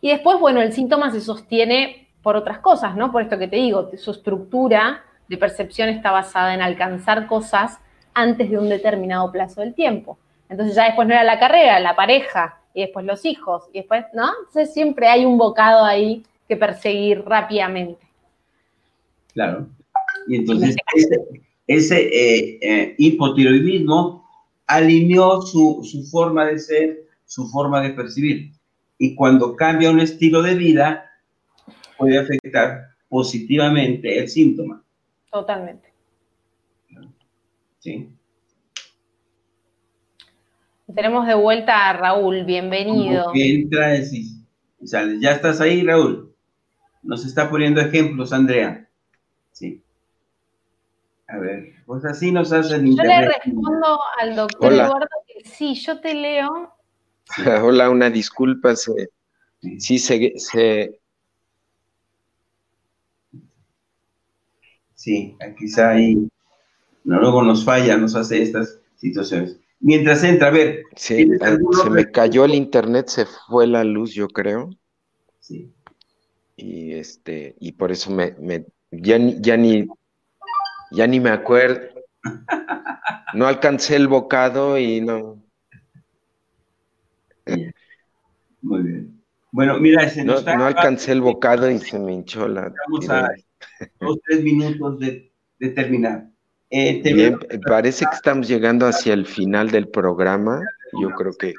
Y 0.00 0.08
después, 0.08 0.38
bueno, 0.38 0.60
el 0.60 0.72
síntoma 0.72 1.10
se 1.10 1.20
sostiene 1.20 2.08
por 2.22 2.36
otras 2.36 2.58
cosas, 2.60 2.96
¿no? 2.96 3.10
Por 3.10 3.22
esto 3.22 3.38
que 3.38 3.48
te 3.48 3.56
digo, 3.56 3.90
su 3.96 4.10
estructura 4.12 5.04
de 5.28 5.36
percepción 5.36 5.88
está 5.88 6.12
basada 6.12 6.54
en 6.54 6.62
alcanzar 6.62 7.26
cosas 7.26 7.80
antes 8.14 8.50
de 8.50 8.58
un 8.58 8.68
determinado 8.68 9.30
plazo 9.32 9.60
del 9.60 9.74
tiempo. 9.74 10.18
Entonces 10.48 10.76
ya 10.76 10.84
después 10.84 11.08
no 11.08 11.14
era 11.14 11.24
la 11.24 11.38
carrera, 11.38 11.80
la 11.80 11.96
pareja, 11.96 12.60
y 12.74 12.82
después 12.82 13.04
los 13.04 13.24
hijos, 13.24 13.64
y 13.72 13.78
después, 13.78 14.04
¿no? 14.12 14.28
Entonces 14.46 14.72
siempre 14.72 15.08
hay 15.08 15.24
un 15.24 15.38
bocado 15.38 15.84
ahí 15.84 16.22
que 16.46 16.56
perseguir 16.56 17.22
rápidamente. 17.24 18.06
Claro. 19.32 19.66
Y 20.28 20.36
entonces 20.36 20.76
ese, 21.66 22.00
eh, 22.00 22.58
eh, 22.62 22.94
hipotiroidismo 22.98 24.24
alineó 24.66 25.42
su, 25.42 25.82
forma 26.10 26.46
de 26.46 26.58
ser, 26.58 27.06
su 27.24 27.48
forma 27.48 27.80
de 27.82 27.90
percibir. 27.90 28.52
Y 28.98 29.14
cuando 29.14 29.56
cambia 29.56 29.90
un 29.90 30.00
estilo 30.00 30.42
de 30.42 30.54
vida, 30.54 31.10
puede 31.98 32.18
afectar 32.18 32.88
positivamente 33.08 34.18
el 34.18 34.28
síntoma. 34.28 34.82
Totalmente. 35.30 35.92
Sí. 37.78 38.08
Tenemos 40.94 41.26
de 41.26 41.34
vuelta 41.34 41.90
a 41.90 41.92
Raúl, 41.94 42.44
bienvenido. 42.44 43.32
Entra 43.34 43.96
y 43.96 44.44
sale. 44.84 45.18
Ya 45.20 45.32
estás 45.32 45.60
ahí, 45.60 45.82
Raúl. 45.82 46.32
Nos 47.02 47.24
está 47.24 47.50
poniendo 47.50 47.80
ejemplos, 47.80 48.32
Andrea. 48.32 48.88
Sí. 49.52 49.82
A 51.28 51.38
ver, 51.38 51.72
pues 51.86 52.04
así 52.04 52.30
nos 52.30 52.52
hacen 52.52 52.96
Yo 52.96 53.02
le 53.02 53.28
respondo 53.28 53.98
al 54.20 54.36
doctor 54.36 54.72
Eduardo 54.72 55.08
que 55.26 55.48
sí, 55.48 55.74
yo 55.74 56.00
te 56.00 56.14
leo. 56.14 56.72
Hola, 57.62 57.90
una 57.90 58.08
disculpa, 58.08 58.76
se, 58.76 59.08
sí 59.78 59.98
se, 59.98 61.00
Sí, 64.94 65.36
quizá 65.58 65.90
ahí 65.90 66.28
no, 67.04 67.20
luego 67.20 67.42
nos 67.42 67.64
falla, 67.64 67.96
nos 67.96 68.16
hace 68.16 68.42
estas 68.42 68.80
situaciones. 68.96 69.58
Mientras 69.86 70.24
entra, 70.24 70.48
a 70.48 70.50
ver. 70.50 70.82
Sí, 70.96 71.30
se 71.38 71.90
me 71.90 72.10
cayó 72.10 72.44
el 72.44 72.54
internet, 72.54 73.06
se 73.06 73.24
fue 73.24 73.68
la 73.68 73.84
luz, 73.84 74.12
yo 74.12 74.26
creo. 74.26 74.70
Sí. 75.38 75.72
Y 76.56 76.94
este, 76.94 77.54
y 77.60 77.70
por 77.70 77.92
eso 77.92 78.10
me, 78.10 78.34
me 78.40 78.66
ya, 78.90 79.16
ya 79.16 79.56
ni 79.56 79.86
ya 80.90 81.06
ni 81.06 81.20
me 81.20 81.30
acuerdo. 81.30 81.86
No 83.32 83.46
alcancé 83.46 83.94
el 83.94 84.08
bocado 84.08 84.76
y 84.76 85.00
no. 85.02 85.40
Muy 88.62 88.82
bien. 88.82 89.22
Bueno, 89.52 89.78
mira, 89.78 90.02
ese 90.02 90.24
no, 90.24 90.40
no 90.40 90.64
alcancé 90.64 91.12
el 91.12 91.20
bocado 91.20 91.70
y 91.70 91.78
se 91.78 92.00
me 92.00 92.12
hinchó 92.12 92.48
la. 92.48 92.74
Vamos 92.88 93.08
a 93.08 93.28
dos, 94.00 94.18
tres 94.26 94.42
minutos 94.42 94.98
de, 94.98 95.32
terminar. 95.76 96.28
Eh, 96.70 97.00
bien, 97.02 97.38
parece 97.66 98.04
que 98.06 98.14
estamos 98.14 98.48
llegando 98.48 98.86
hacia 98.86 99.14
el 99.14 99.26
final 99.26 99.70
del 99.70 99.88
programa. 99.88 100.60
Yo 101.00 101.10
creo 101.10 101.32
que 101.32 101.54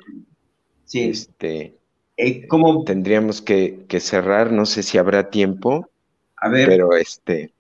sí. 0.85 1.09
este, 1.09 1.75
eh, 2.17 2.47
¿cómo? 2.47 2.83
tendríamos 2.83 3.41
que, 3.41 3.85
que, 3.87 3.99
cerrar. 3.99 4.51
No 4.51 4.65
sé 4.65 4.83
si 4.83 4.97
habrá 4.97 5.29
tiempo. 5.29 5.89
A 6.35 6.49
ver. 6.49 6.67
Pero 6.67 6.95
este 6.95 7.53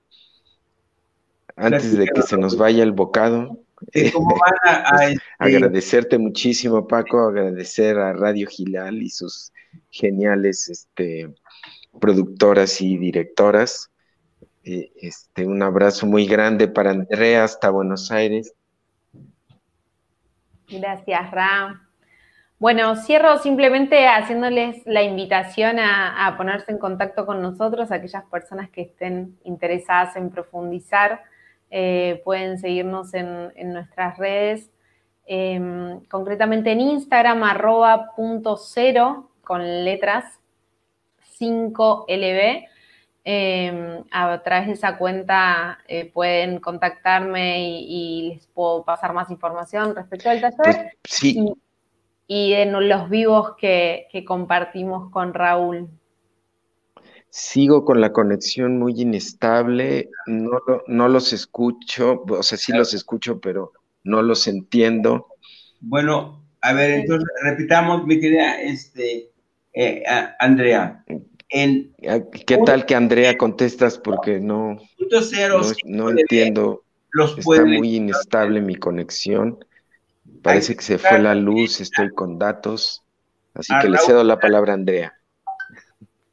antes 1.57 1.97
de 1.97 2.05
que 2.07 2.21
se 2.21 2.37
nos 2.37 2.55
vaya 2.57 2.83
el 2.83 2.93
bocado. 2.93 3.59
¿Cómo 4.13 4.35
van 4.65 4.75
a, 4.75 4.89
pues, 4.95 5.09
este 5.09 5.21
agradecerte 5.39 6.17
muchísimo, 6.17 6.87
Paco, 6.87 7.19
agradecer 7.27 7.97
a 7.97 8.13
Radio 8.13 8.47
Gilal 8.47 9.01
y 9.01 9.09
sus 9.09 9.51
geniales 9.89 10.69
este, 10.69 11.33
productoras 11.99 12.79
y 12.81 12.97
directoras. 12.97 13.89
Eh, 14.69 14.91
este, 14.97 15.45
un 15.45 15.63
abrazo 15.63 16.05
muy 16.05 16.25
grande 16.25 16.67
para 16.67 16.91
Andrea 16.91 17.45
hasta 17.45 17.69
Buenos 17.69 18.11
Aires. 18.11 18.53
Gracias, 20.67 21.31
Ram. 21.31 21.87
Bueno, 22.59 22.97
cierro 22.97 23.37
simplemente 23.37 24.07
haciéndoles 24.07 24.85
la 24.85 25.03
invitación 25.03 25.77
a, 25.79 26.33
ponerse 26.35 26.73
en 26.73 26.79
contacto 26.79 27.25
con 27.25 27.41
nosotros, 27.41 27.91
aquellas 27.91 28.25
personas 28.25 28.69
que 28.69 28.81
estén 28.81 29.37
interesadas 29.45 30.17
en 30.17 30.31
profundizar 30.31 31.23
eh, 31.69 32.21
pueden 32.25 32.57
seguirnos 32.59 33.13
en, 33.13 33.53
nuestras 33.71 34.17
redes, 34.17 34.69
em, 35.27 36.01
concretamente 36.09 36.73
en 36.73 36.81
Instagram, 36.81 37.41
arroba 37.43 38.13
punto 38.17 38.57
cero, 38.57 39.31
con 39.45 39.85
letras 39.85 40.25
5LB. 41.39 42.67
Em, 43.29 44.05
a 44.09 44.41
través 44.41 44.67
de 44.67 44.73
esa 44.73 44.97
cuenta 44.97 45.79
eh, 45.89 46.09
pueden 46.13 46.61
contactarme 46.61 47.81
y, 47.81 48.35
les 48.35 48.47
puedo 48.47 48.85
pasar 48.85 49.11
más 49.11 49.29
información 49.29 49.93
respecto 49.93 50.29
al 50.29 50.39
taller. 50.39 50.55
Pues, 50.63 50.77
sí. 51.03 51.53
Y, 52.25 52.53
en 52.53 52.71
los 52.87 53.09
vivos 53.09 53.57
que 53.59 54.07
compartimos 54.25 55.11
con 55.11 55.33
Raúl. 55.33 55.89
Sigo 57.29 57.83
con 57.83 57.99
la 57.99 58.13
conexión 58.13 58.79
muy 58.79 59.01
inestable, 59.01 60.09
no, 60.27 60.61
no 60.87 61.09
los 61.09 61.33
escucho, 61.33 62.23
o 62.29 62.43
sea, 62.43 62.57
sí 62.57 62.71
los 62.71 62.93
escucho, 62.93 63.41
pero 63.41 63.73
no 64.05 64.21
los 64.21 64.47
entiendo. 64.47 65.27
Bueno, 65.81 66.45
A 66.61 66.71
ver, 66.71 66.91
entonces 66.91 67.27
repitamos, 67.43 68.05
mi 68.05 68.21
querida 68.21 68.61
este, 68.61 69.31
eh, 69.73 70.03
Andrea. 70.39 71.03
¿Qué 71.49 72.57
tal 72.65 72.85
que 72.85 72.95
Andrea 72.95 73.37
contestas? 73.37 73.97
Porque 73.97 74.39
no, 74.39 74.77
no, 75.85 76.09
entiendo. 76.09 76.83
Está 77.37 77.65
muy 77.65 77.95
inestable 77.95 78.61
mi 78.61 78.75
conexión. 78.75 79.63
Parece 80.41 80.75
que 80.75 80.83
se 80.83 80.97
fue 80.97 81.19
la 81.19 81.35
luz, 81.35 81.79
estoy 81.79 82.13
con 82.13 82.37
datos. 82.37 83.03
Así 83.53 83.73
que 83.81 83.89
le 83.89 83.97
cedo 83.97 84.23
la 84.23 84.39
palabra 84.39 84.73
a 84.73 84.75
Andrea. 84.75 85.13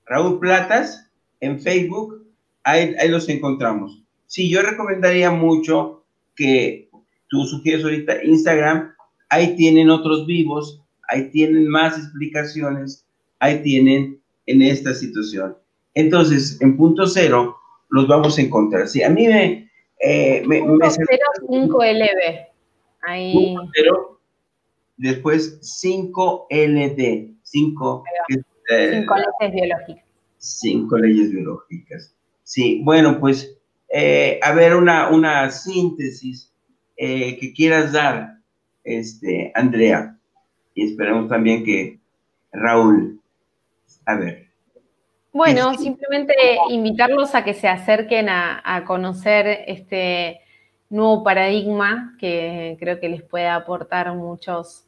Raúl 0.06 0.38
Platas, 0.40 1.10
en 1.40 1.60
Facebook, 1.60 2.26
ahí, 2.64 2.94
ahí 2.98 3.08
los 3.08 3.28
encontramos. 3.28 4.02
Sí, 4.26 4.50
yo 4.50 4.62
recomendaría 4.62 5.30
mucho 5.30 6.04
que 6.34 6.90
tú 7.28 7.44
sugieres 7.44 7.84
ahorita 7.84 8.22
Instagram, 8.24 8.94
ahí 9.28 9.56
tienen 9.56 9.90
otros 9.90 10.26
vivos, 10.26 10.82
ahí 11.08 11.30
tienen 11.30 11.68
más 11.68 11.96
explicaciones, 11.96 13.06
ahí 13.38 13.62
tienen 13.62 14.20
en 14.46 14.62
esta 14.62 14.94
situación. 14.94 15.56
Entonces, 15.94 16.60
en 16.60 16.76
punto 16.76 17.06
cero, 17.06 17.56
los 17.90 18.08
vamos 18.08 18.38
a 18.38 18.42
encontrar. 18.42 18.88
Sí, 18.88 19.02
a 19.02 19.10
mí 19.10 19.26
me... 19.26 19.70
Eh, 20.00 20.42
me, 20.46 20.60
me 20.60 20.76
5LB. 20.76 22.46
Ahí. 23.02 23.54
Cero, 23.74 24.20
después 24.96 25.60
5LD. 25.82 27.34
5 27.42 28.04
eh, 28.70 28.90
cinco 28.90 29.16
leyes 29.16 29.54
biológicas. 29.54 30.04
Cinco 30.38 30.98
leyes 30.98 31.30
biológicas. 31.30 32.14
Sí, 32.42 32.80
bueno, 32.84 33.20
pues, 33.20 33.56
eh, 33.92 34.38
a 34.42 34.52
ver, 34.52 34.74
una, 34.74 35.08
una 35.10 35.50
síntesis 35.50 36.52
eh, 36.96 37.38
que 37.38 37.52
quieras 37.52 37.92
dar, 37.92 38.38
este, 38.82 39.52
Andrea, 39.54 40.18
y 40.74 40.84
esperemos 40.84 41.28
también 41.28 41.64
que 41.64 42.00
Raúl, 42.52 43.20
a 44.06 44.16
ver. 44.16 44.48
Bueno, 45.32 45.74
simplemente 45.74 46.34
invitarlos 46.70 47.34
a 47.34 47.42
que 47.42 47.54
se 47.54 47.66
acerquen 47.66 48.28
a, 48.28 48.62
a, 48.64 48.84
conocer 48.84 49.64
este 49.66 50.40
nuevo 50.90 51.24
paradigma 51.24 52.14
que 52.20 52.76
creo 52.78 53.00
que 53.00 53.08
les 53.08 53.22
puede 53.22 53.48
aportar 53.48 54.14
muchos, 54.14 54.86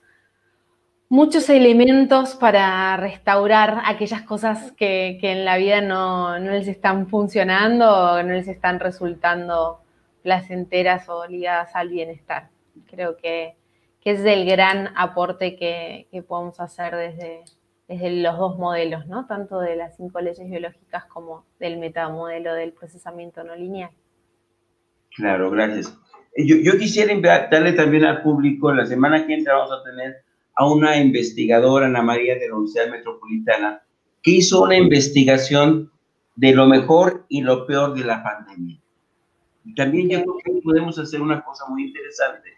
muchos 1.08 1.48
elementos 1.50 2.34
para 2.34 2.96
restaurar 2.96 3.82
aquellas 3.86 4.22
cosas 4.22 4.72
que, 4.72 5.18
en 5.20 5.44
la 5.44 5.56
vida 5.56 5.80
no, 5.80 6.38
no, 6.38 6.52
les 6.52 6.68
están 6.68 7.08
funcionando 7.08 7.88
o 7.90 8.22
no 8.22 8.32
les 8.32 8.48
están 8.48 8.80
resultando 8.80 9.80
placenteras 10.22 11.08
o 11.08 11.26
ligadas 11.26 11.74
al 11.74 11.88
bienestar. 11.88 12.50
Creo 12.86 13.16
que, 13.16 13.56
es 14.04 14.24
el 14.24 14.46
gran 14.46 14.92
aporte 14.96 15.56
que, 15.56 16.06
podemos 16.28 16.60
hacer 16.60 16.94
desde, 16.94 17.42
desde 17.88 18.10
los 18.22 18.36
dos 18.36 18.58
modelos, 18.58 19.06
¿no? 19.06 19.26
Tanto 19.26 19.60
de 19.60 19.76
las 19.76 19.96
cinco 19.96 20.20
leyes 20.20 20.48
biológicas 20.48 21.04
como 21.06 21.46
del 21.60 21.78
metamodelo 21.78 22.54
del 22.54 22.72
procesamiento 22.72 23.44
no 23.44 23.54
lineal. 23.54 23.90
Claro, 25.14 25.50
gracias. 25.50 25.96
Yo, 26.36 26.56
yo 26.56 26.78
quisiera 26.78 27.14
darle 27.50 27.72
también 27.72 28.04
al 28.04 28.22
público, 28.22 28.72
la 28.72 28.86
semana 28.86 29.26
que 29.26 29.34
entra 29.34 29.54
vamos 29.54 29.72
a 29.72 29.82
tener 29.84 30.16
a 30.56 30.68
una 30.68 30.96
investigadora, 30.96 31.86
Ana 31.86 32.02
María 32.02 32.34
de 32.34 32.48
la 32.48 32.54
Universidad 32.54 32.90
Metropolitana, 32.90 33.82
que 34.22 34.32
hizo 34.32 34.62
una 34.62 34.76
investigación 34.76 35.90
de 36.34 36.54
lo 36.54 36.66
mejor 36.66 37.24
y 37.28 37.42
lo 37.42 37.66
peor 37.66 37.94
de 37.94 38.04
la 38.04 38.22
pandemia. 38.22 38.78
Y 39.64 39.74
también 39.74 40.08
yo 40.08 40.22
creo 40.22 40.36
que 40.44 40.62
podemos 40.62 40.98
hacer 40.98 41.20
una 41.20 41.42
cosa 41.42 41.66
muy 41.68 41.86
interesante, 41.86 42.50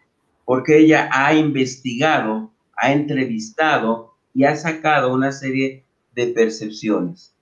porque 0.45 0.79
ella 0.79 1.09
ha 1.13 1.35
investigado, 1.35 2.53
ha 2.77 2.93
entrevistado 2.93 4.08
y 4.39 4.45
ha 4.45 4.55
sacado 4.55 5.13
una 5.13 5.33
serie 5.33 5.83
de 6.15 6.29
percepciones. 6.29 7.35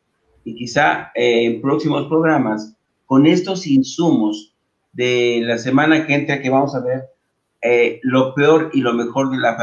Y 0.44 0.54
quizá 0.54 1.12
eh, 1.14 1.44
en 1.44 1.60
próximos 1.60 2.08
programas, 2.08 2.74
con 3.04 3.26
estos 3.26 3.66
insumos 3.66 4.54
de 4.94 5.42
la 5.42 5.58
semana 5.58 6.06
que 6.06 6.14
entra, 6.14 6.40
que 6.40 6.48
vamos 6.48 6.74
a 6.74 6.80
ver 6.80 7.02
eh, 7.60 8.00
lo 8.02 8.34
peor 8.34 8.70
y 8.72 8.80
lo 8.80 8.94
mejor 8.94 9.30
de 9.30 9.36
la 9.36 9.58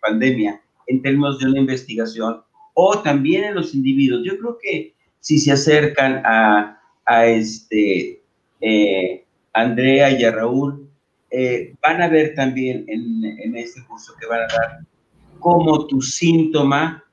pandemia 0.00 0.60
en 0.88 1.02
términos 1.02 1.38
de 1.38 1.46
una 1.46 1.60
investigación, 1.60 2.42
o 2.74 2.98
también 2.98 3.44
en 3.44 3.54
los 3.54 3.72
individuos. 3.72 4.22
Yo 4.24 4.36
creo 4.36 4.58
que 4.60 4.94
si 5.20 5.38
se 5.38 5.52
acercan 5.52 6.20
a, 6.24 6.80
a 7.04 7.26
este, 7.26 8.22
eh, 8.60 9.24
Andrea 9.52 10.10
y 10.10 10.24
a 10.24 10.32
Raúl, 10.32 10.90
eh, 11.30 11.74
van 11.80 12.02
a 12.02 12.08
ver 12.08 12.34
también 12.34 12.84
en, 12.88 13.24
en, 13.24 13.56
este 13.56 13.84
curso 13.86 14.14
que 14.18 14.26
van 14.26 14.40
a 14.40 14.46
dar 14.48 14.80
cómo 15.38 15.86
tu 15.86 16.00
síntoma 16.00 17.04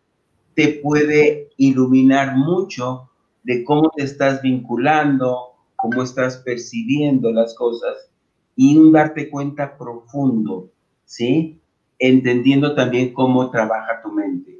te 0.56 0.80
puede 0.84 1.50
iluminar 1.58 2.36
mucho 2.36 3.10
de 3.44 3.64
cómo 3.64 3.92
te 3.96 4.04
estás 4.04 4.42
vinculando, 4.42 5.54
cómo 5.76 6.04
estás 6.04 6.38
percibiendo 6.38 7.32
las 7.32 7.56
cosas 7.56 8.10
y 8.56 8.78
un 8.78 8.92
darte 8.92 9.30
cuenta 9.30 9.78
profundo, 9.78 10.70
¿sí? 11.06 11.60
Entendiendo 12.00 12.76
también 12.76 13.14
cómo 13.14 13.50
trabaja 13.50 14.02
tu 14.02 14.12
mente. 14.12 14.60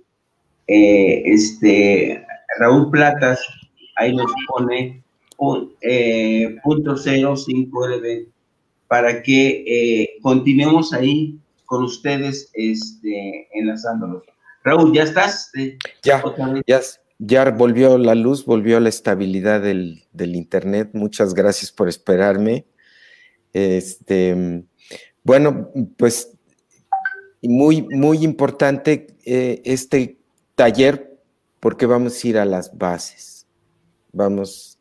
Eh, 0.68 1.24
este, 1.26 2.26
Raúl 2.60 2.90
Platas 2.90 3.40
ahí 3.96 4.16
nos 4.16 4.32
pone 4.48 5.04
eh, 5.82 6.56
punto 6.64 6.96
05 6.96 7.88
LB 7.88 8.28
para 8.88 9.22
que 9.22 9.64
eh, 9.66 10.10
continuemos 10.22 10.94
ahí 10.94 11.38
con 11.74 11.86
ustedes 11.86 12.52
este, 12.54 13.48
enlazándolos. 13.52 14.22
Raúl, 14.64 14.94
¿ya 14.94 15.02
estás? 15.02 15.52
ya, 16.04 16.24
ya, 16.68 16.82
ya, 17.18 17.50
volvió 17.50 17.98
la 17.98 18.14
luz, 18.14 18.46
volvió 18.46 18.80
la 18.80 18.90
estabilidad 18.90 19.60
del, 19.60 20.04
del, 20.12 20.36
internet. 20.36 20.92
Muchas 20.94 21.34
gracias 21.34 21.72
por 21.72 21.90
esperarme. 21.90 22.68
Este, 23.54 24.64
bueno, 25.24 25.72
pues 25.98 26.38
muy, 27.42 27.82
muy 27.82 28.24
importante 28.24 29.08
eh, 29.26 29.64
este 29.66 30.20
taller 30.54 31.20
porque 31.60 31.88
vamos 31.88 32.24
a 32.24 32.28
ir 32.28 32.38
a 32.38 32.46
las 32.46 32.78
bases. 32.78 33.48
Vamos 34.12 34.78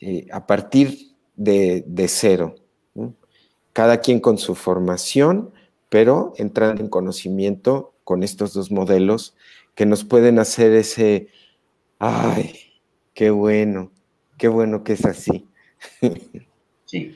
eh, 0.00 0.26
a 0.32 0.46
partir 0.46 1.12
de, 1.36 1.84
cero. 2.08 2.54
Cada 3.74 4.00
quien 4.00 4.20
con 4.20 4.38
su 4.38 4.56
formación, 4.56 5.52
pero 5.88 6.32
entrando 6.36 6.82
en 6.82 6.88
conocimiento 6.88 7.94
con 8.04 8.22
estos 8.22 8.54
dos 8.54 8.70
modelos 8.70 9.34
que 9.74 9.86
nos 9.86 10.04
pueden 10.04 10.38
hacer 10.38 10.72
ese, 10.72 11.28
ay, 11.98 12.52
qué 13.14 13.30
bueno, 13.30 13.92
qué 14.36 14.48
bueno 14.48 14.84
que 14.84 14.94
es 14.94 15.04
así. 15.04 15.46
Sí, 16.84 17.14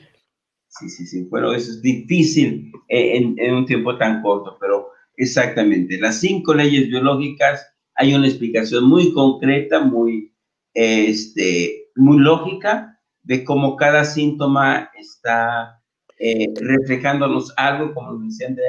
sí, 0.67 0.87
sí, 0.87 1.07
sí. 1.07 1.23
Bueno, 1.31 1.51
eso 1.51 1.71
es 1.71 1.81
difícil 1.81 2.71
en, 2.89 3.33
en 3.39 3.55
un 3.55 3.65
tiempo 3.65 3.97
tan 3.97 4.21
corto, 4.21 4.55
pero 4.61 4.91
exactamente. 5.17 5.97
Las 5.97 6.19
cinco 6.19 6.53
leyes 6.53 6.89
biológicas, 6.89 7.73
hay 7.95 8.13
una 8.13 8.27
explicación 8.27 8.87
muy 8.87 9.11
concreta, 9.13 9.79
muy, 9.79 10.31
este, 10.75 11.89
muy 11.95 12.19
lógica 12.19 12.99
de 13.23 13.43
cómo 13.43 13.75
cada 13.75 14.05
síntoma 14.05 14.91
está 14.95 15.82
eh, 16.19 16.53
reflejándonos 16.55 17.53
algo, 17.57 17.93
como 17.93 18.17
decían 18.19 18.55
de 18.55 18.63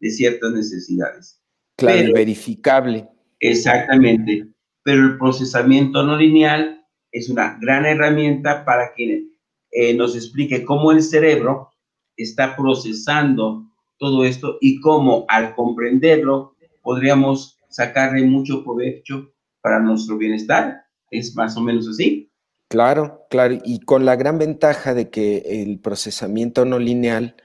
de 0.00 0.10
ciertas 0.10 0.52
necesidades. 0.52 1.42
Claro, 1.76 2.12
verificable. 2.12 3.08
Exactamente. 3.40 4.46
Pero 4.82 5.04
el 5.04 5.18
procesamiento 5.18 6.02
no 6.02 6.16
lineal 6.16 6.84
es 7.12 7.28
una 7.28 7.58
gran 7.60 7.86
herramienta 7.86 8.64
para 8.64 8.92
que 8.94 9.26
eh, 9.72 9.94
nos 9.94 10.14
explique 10.16 10.64
cómo 10.64 10.92
el 10.92 11.02
cerebro 11.02 11.70
está 12.16 12.56
procesando 12.56 13.64
todo 13.98 14.24
esto 14.24 14.58
y 14.60 14.80
cómo 14.80 15.24
al 15.28 15.54
comprenderlo 15.54 16.54
podríamos 16.82 17.58
sacarle 17.68 18.22
mucho 18.24 18.62
provecho 18.62 19.32
para 19.60 19.80
nuestro 19.80 20.16
bienestar. 20.16 20.82
Es 21.10 21.34
más 21.34 21.56
o 21.56 21.60
menos 21.60 21.88
así. 21.88 22.25
Claro, 22.68 23.26
claro, 23.30 23.58
y 23.64 23.80
con 23.80 24.04
la 24.04 24.16
gran 24.16 24.38
ventaja 24.38 24.92
de 24.92 25.08
que 25.08 25.62
el 25.62 25.78
procesamiento 25.78 26.64
no 26.64 26.78
lineal, 26.78 27.36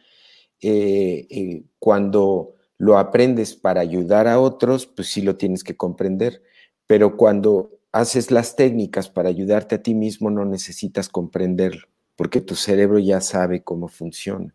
eh, 0.62 1.28
eh, 1.30 1.64
cuando 1.78 2.56
lo 2.78 2.98
aprendes 2.98 3.56
para 3.56 3.82
ayudar 3.82 4.28
a 4.28 4.40
otros, 4.40 4.88
pues 4.88 5.10
sí 5.10 5.22
lo 5.22 5.36
tienes 5.38 5.64
que 5.64 5.78
comprender, 5.78 6.42
pero 6.88 7.18
cuando 7.18 7.70
haces 7.92 8.32
las 8.32 8.56
técnicas 8.56 9.10
para 9.10 9.30
ayudarte 9.30 9.76
a 9.76 9.84
ti 9.84 9.94
mismo, 9.94 10.32
no 10.32 10.46
necesitas 10.46 11.08
comprenderlo, 11.08 11.88
porque 12.16 12.42
tu 12.42 12.56
cerebro 12.56 12.98
ya 12.98 13.22
sabe 13.22 13.62
cómo 13.62 13.88
funciona. 13.88 14.54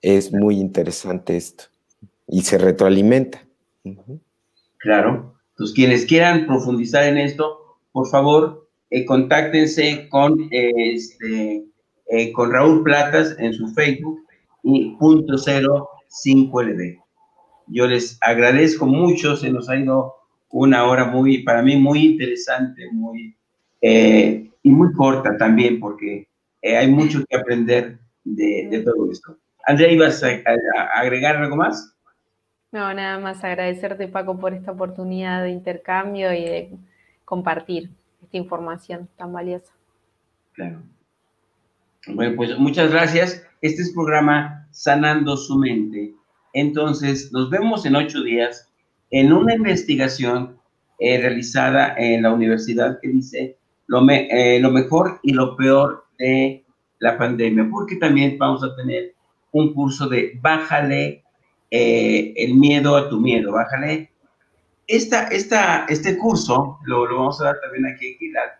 Es 0.00 0.32
muy 0.32 0.58
interesante 0.58 1.36
esto 1.36 1.64
y 2.26 2.42
se 2.42 2.56
retroalimenta. 2.56 3.46
Claro. 4.78 5.34
Entonces, 5.50 5.74
quienes 5.74 6.06
quieran 6.06 6.46
profundizar 6.46 7.04
en 7.04 7.18
esto, 7.18 7.63
por 7.94 8.08
favor, 8.08 8.68
eh, 8.90 9.04
contáctense 9.04 10.08
con, 10.08 10.48
este, 10.50 11.64
eh, 12.08 12.32
con 12.32 12.52
Raúl 12.52 12.82
Platas 12.82 13.36
en 13.38 13.52
su 13.52 13.68
Facebook 13.68 14.26
y 14.64 14.96
punto 14.96 15.38
cero 15.38 15.88
5LB. 16.08 16.98
Yo 17.68 17.86
les 17.86 18.18
agradezco 18.20 18.84
mucho, 18.84 19.36
se 19.36 19.48
nos 19.48 19.70
ha 19.70 19.76
ido 19.76 20.12
una 20.50 20.86
hora 20.86 21.04
muy, 21.04 21.44
para 21.44 21.62
mí, 21.62 21.76
muy 21.76 22.04
interesante, 22.04 22.82
muy, 22.90 23.36
eh, 23.80 24.50
y 24.64 24.70
muy 24.70 24.92
corta 24.92 25.36
también, 25.36 25.78
porque 25.78 26.26
hay 26.64 26.90
mucho 26.90 27.24
que 27.28 27.36
aprender 27.36 28.00
de, 28.24 28.82
todo 28.84 29.08
esto. 29.08 29.38
Andrea, 29.66 29.92
¿ibas 29.92 30.20
a, 30.24 30.30
agregar 30.96 31.36
algo 31.36 31.54
más? 31.54 31.96
No, 32.72 32.92
nada 32.92 33.20
más 33.20 33.44
agradecerte, 33.44 34.08
Paco, 34.08 34.36
por 34.36 34.52
esta 34.52 34.72
oportunidad 34.72 35.44
de 35.44 35.50
intercambio 35.50 36.32
y 36.32 36.42
de 36.42 36.78
compartir 37.24 37.90
esta 38.22 38.36
información 38.36 39.08
tan 39.16 39.32
valiosa. 39.32 39.72
Claro. 40.52 40.82
Bueno, 42.06 42.36
pues 42.36 42.58
muchas 42.58 42.90
gracias. 42.90 43.42
Este 43.60 43.82
es 43.82 43.92
programa 43.92 44.68
Sanando 44.70 45.36
su 45.36 45.56
Mente. 45.56 46.14
Entonces, 46.52 47.32
nos 47.32 47.50
vemos 47.50 47.86
en 47.86 47.96
ocho 47.96 48.22
días 48.22 48.70
en 49.10 49.32
una 49.32 49.54
investigación 49.54 50.58
eh, 50.98 51.20
realizada 51.20 51.94
en 51.96 52.22
la 52.22 52.32
universidad 52.32 52.98
que 53.00 53.08
dice 53.08 53.58
lo, 53.86 54.08
eh, 54.10 54.58
lo 54.60 54.70
mejor 54.70 55.20
y 55.22 55.32
lo 55.32 55.56
peor 55.56 56.04
de 56.18 56.64
la 56.98 57.18
pandemia, 57.18 57.68
porque 57.70 57.96
también 57.96 58.38
vamos 58.38 58.62
a 58.62 58.74
tener 58.76 59.14
un 59.52 59.74
curso 59.74 60.08
de 60.08 60.38
bájale 60.40 61.24
eh, 61.70 62.32
el 62.36 62.54
miedo 62.54 62.96
a 62.96 63.08
tu 63.08 63.20
miedo, 63.20 63.52
bájale. 63.52 64.10
Esta, 64.86 65.28
esta, 65.28 65.86
este 65.88 66.18
curso, 66.18 66.78
lo, 66.84 67.06
lo 67.06 67.16
vamos 67.18 67.40
a 67.40 67.44
dar 67.44 67.60
también 67.60 67.86
aquí 67.86 68.08
en 68.08 68.18
Gilad, 68.18 68.50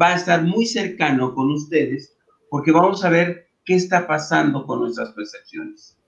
va 0.00 0.08
a 0.08 0.16
estar 0.16 0.42
muy 0.42 0.66
cercano 0.66 1.34
con 1.34 1.50
ustedes 1.50 2.16
porque 2.50 2.72
vamos 2.72 3.04
a 3.04 3.10
ver 3.10 3.48
qué 3.64 3.74
está 3.74 4.06
pasando 4.06 4.66
con 4.66 4.80
nuestras 4.80 5.10
percepciones. 5.12 5.98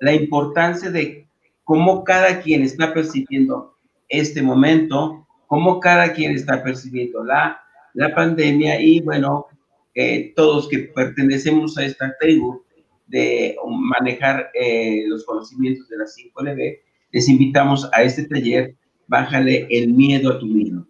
La 0.00 0.12
importancia 0.12 0.90
de 0.90 1.28
cómo 1.64 2.04
cada 2.04 2.40
quien 2.40 2.62
está 2.62 2.92
percibiendo 2.92 3.76
este 4.08 4.42
momento, 4.42 5.26
cómo 5.46 5.80
cada 5.80 6.12
quien 6.12 6.32
está 6.32 6.62
percibiendo 6.62 7.24
la, 7.24 7.60
la 7.94 8.14
pandemia 8.14 8.80
y 8.80 9.00
bueno, 9.00 9.46
eh, 9.94 10.32
todos 10.34 10.68
que 10.68 10.78
pertenecemos 10.78 11.76
a 11.76 11.84
esta 11.84 12.16
tribu 12.18 12.62
de 13.06 13.56
manejar 13.66 14.50
eh, 14.54 15.04
los 15.06 15.24
conocimientos 15.24 15.88
de 15.88 15.98
la 15.98 16.04
5LB, 16.04 16.78
les 17.10 17.28
invitamos 17.28 17.88
a 17.92 18.02
este 18.02 18.24
taller, 18.24 18.74
Bájale 19.12 19.66
el 19.68 19.92
miedo 19.92 20.32
a 20.32 20.38
tu 20.38 20.46
miedo, 20.46 20.86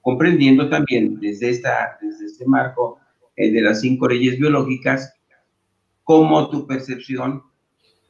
comprendiendo 0.00 0.68
también 0.68 1.18
desde, 1.18 1.50
esta, 1.50 1.98
desde 2.00 2.26
este 2.26 2.46
marco 2.46 3.00
eh, 3.34 3.50
de 3.50 3.60
las 3.60 3.80
cinco 3.80 4.06
leyes 4.06 4.38
biológicas, 4.38 5.12
cómo 6.04 6.48
tu 6.50 6.68
percepción 6.68 7.42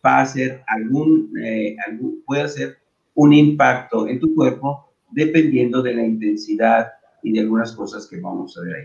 va 0.05 0.19
a 0.19 0.21
hacer 0.21 0.63
algún, 0.67 1.33
algún, 1.87 2.23
puede 2.27 2.43
hacer 2.43 2.77
un 3.15 3.33
impacto 3.33 4.07
en 4.07 4.21
tu 4.21 4.35
cuerpo 4.35 4.93
dependiendo 5.13 5.81
de 5.81 5.95
la 5.95 6.05
intensidad 6.05 6.89
y 7.23 7.33
de 7.33 7.41
algunas 7.41 7.73
cosas 7.73 8.07
que 8.07 8.21
vamos 8.21 8.55
a 8.59 8.61
ver 8.65 8.77
ahí. 8.77 8.85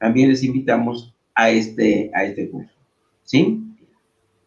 También 0.00 0.30
les 0.30 0.42
invitamos 0.42 1.14
a 1.36 1.50
este, 1.50 2.10
a 2.14 2.24
este 2.24 2.50
curso. 2.50 2.74
¿Sí? 3.22 3.62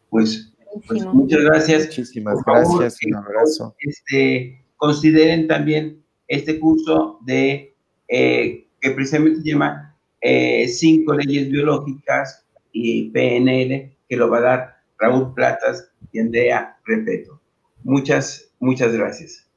Pues, 0.09 0.53
pues 0.89 1.05
muchas 1.05 1.39
gracias. 1.39 1.85
Muchísimas 1.85 2.43
gracias. 2.45 2.99
un 3.07 3.15
abrazo. 3.15 3.75
Este, 3.79 4.62
consideren 4.83 5.47
también 5.47 6.03
este 6.27 6.59
curso 6.59 7.17
de 7.21 7.73
eh, 8.09 8.67
que 8.81 8.91
precisamente 8.91 9.39
se 9.41 9.51
llama 9.51 9.95
eh, 10.19 10.67
Cinco 10.67 11.13
Leyes 11.13 11.49
Biológicas 11.49 12.45
y 12.73 13.09
PNL, 13.11 13.95
que 14.09 14.17
lo 14.17 14.29
va 14.29 14.39
a 14.39 14.41
dar 14.41 14.77
Raúl 14.99 15.33
Platas 15.33 15.89
y 16.11 16.19
Andrea 16.19 16.77
Repeto. 16.83 17.39
Muchas, 17.85 18.51
muchas 18.59 18.91
gracias. 18.91 19.47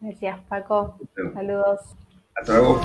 Gracias, 0.00 0.38
Paco. 0.48 0.96
Saludos. 1.34 1.80
Hasta 2.36 2.52
luego. 2.52 2.80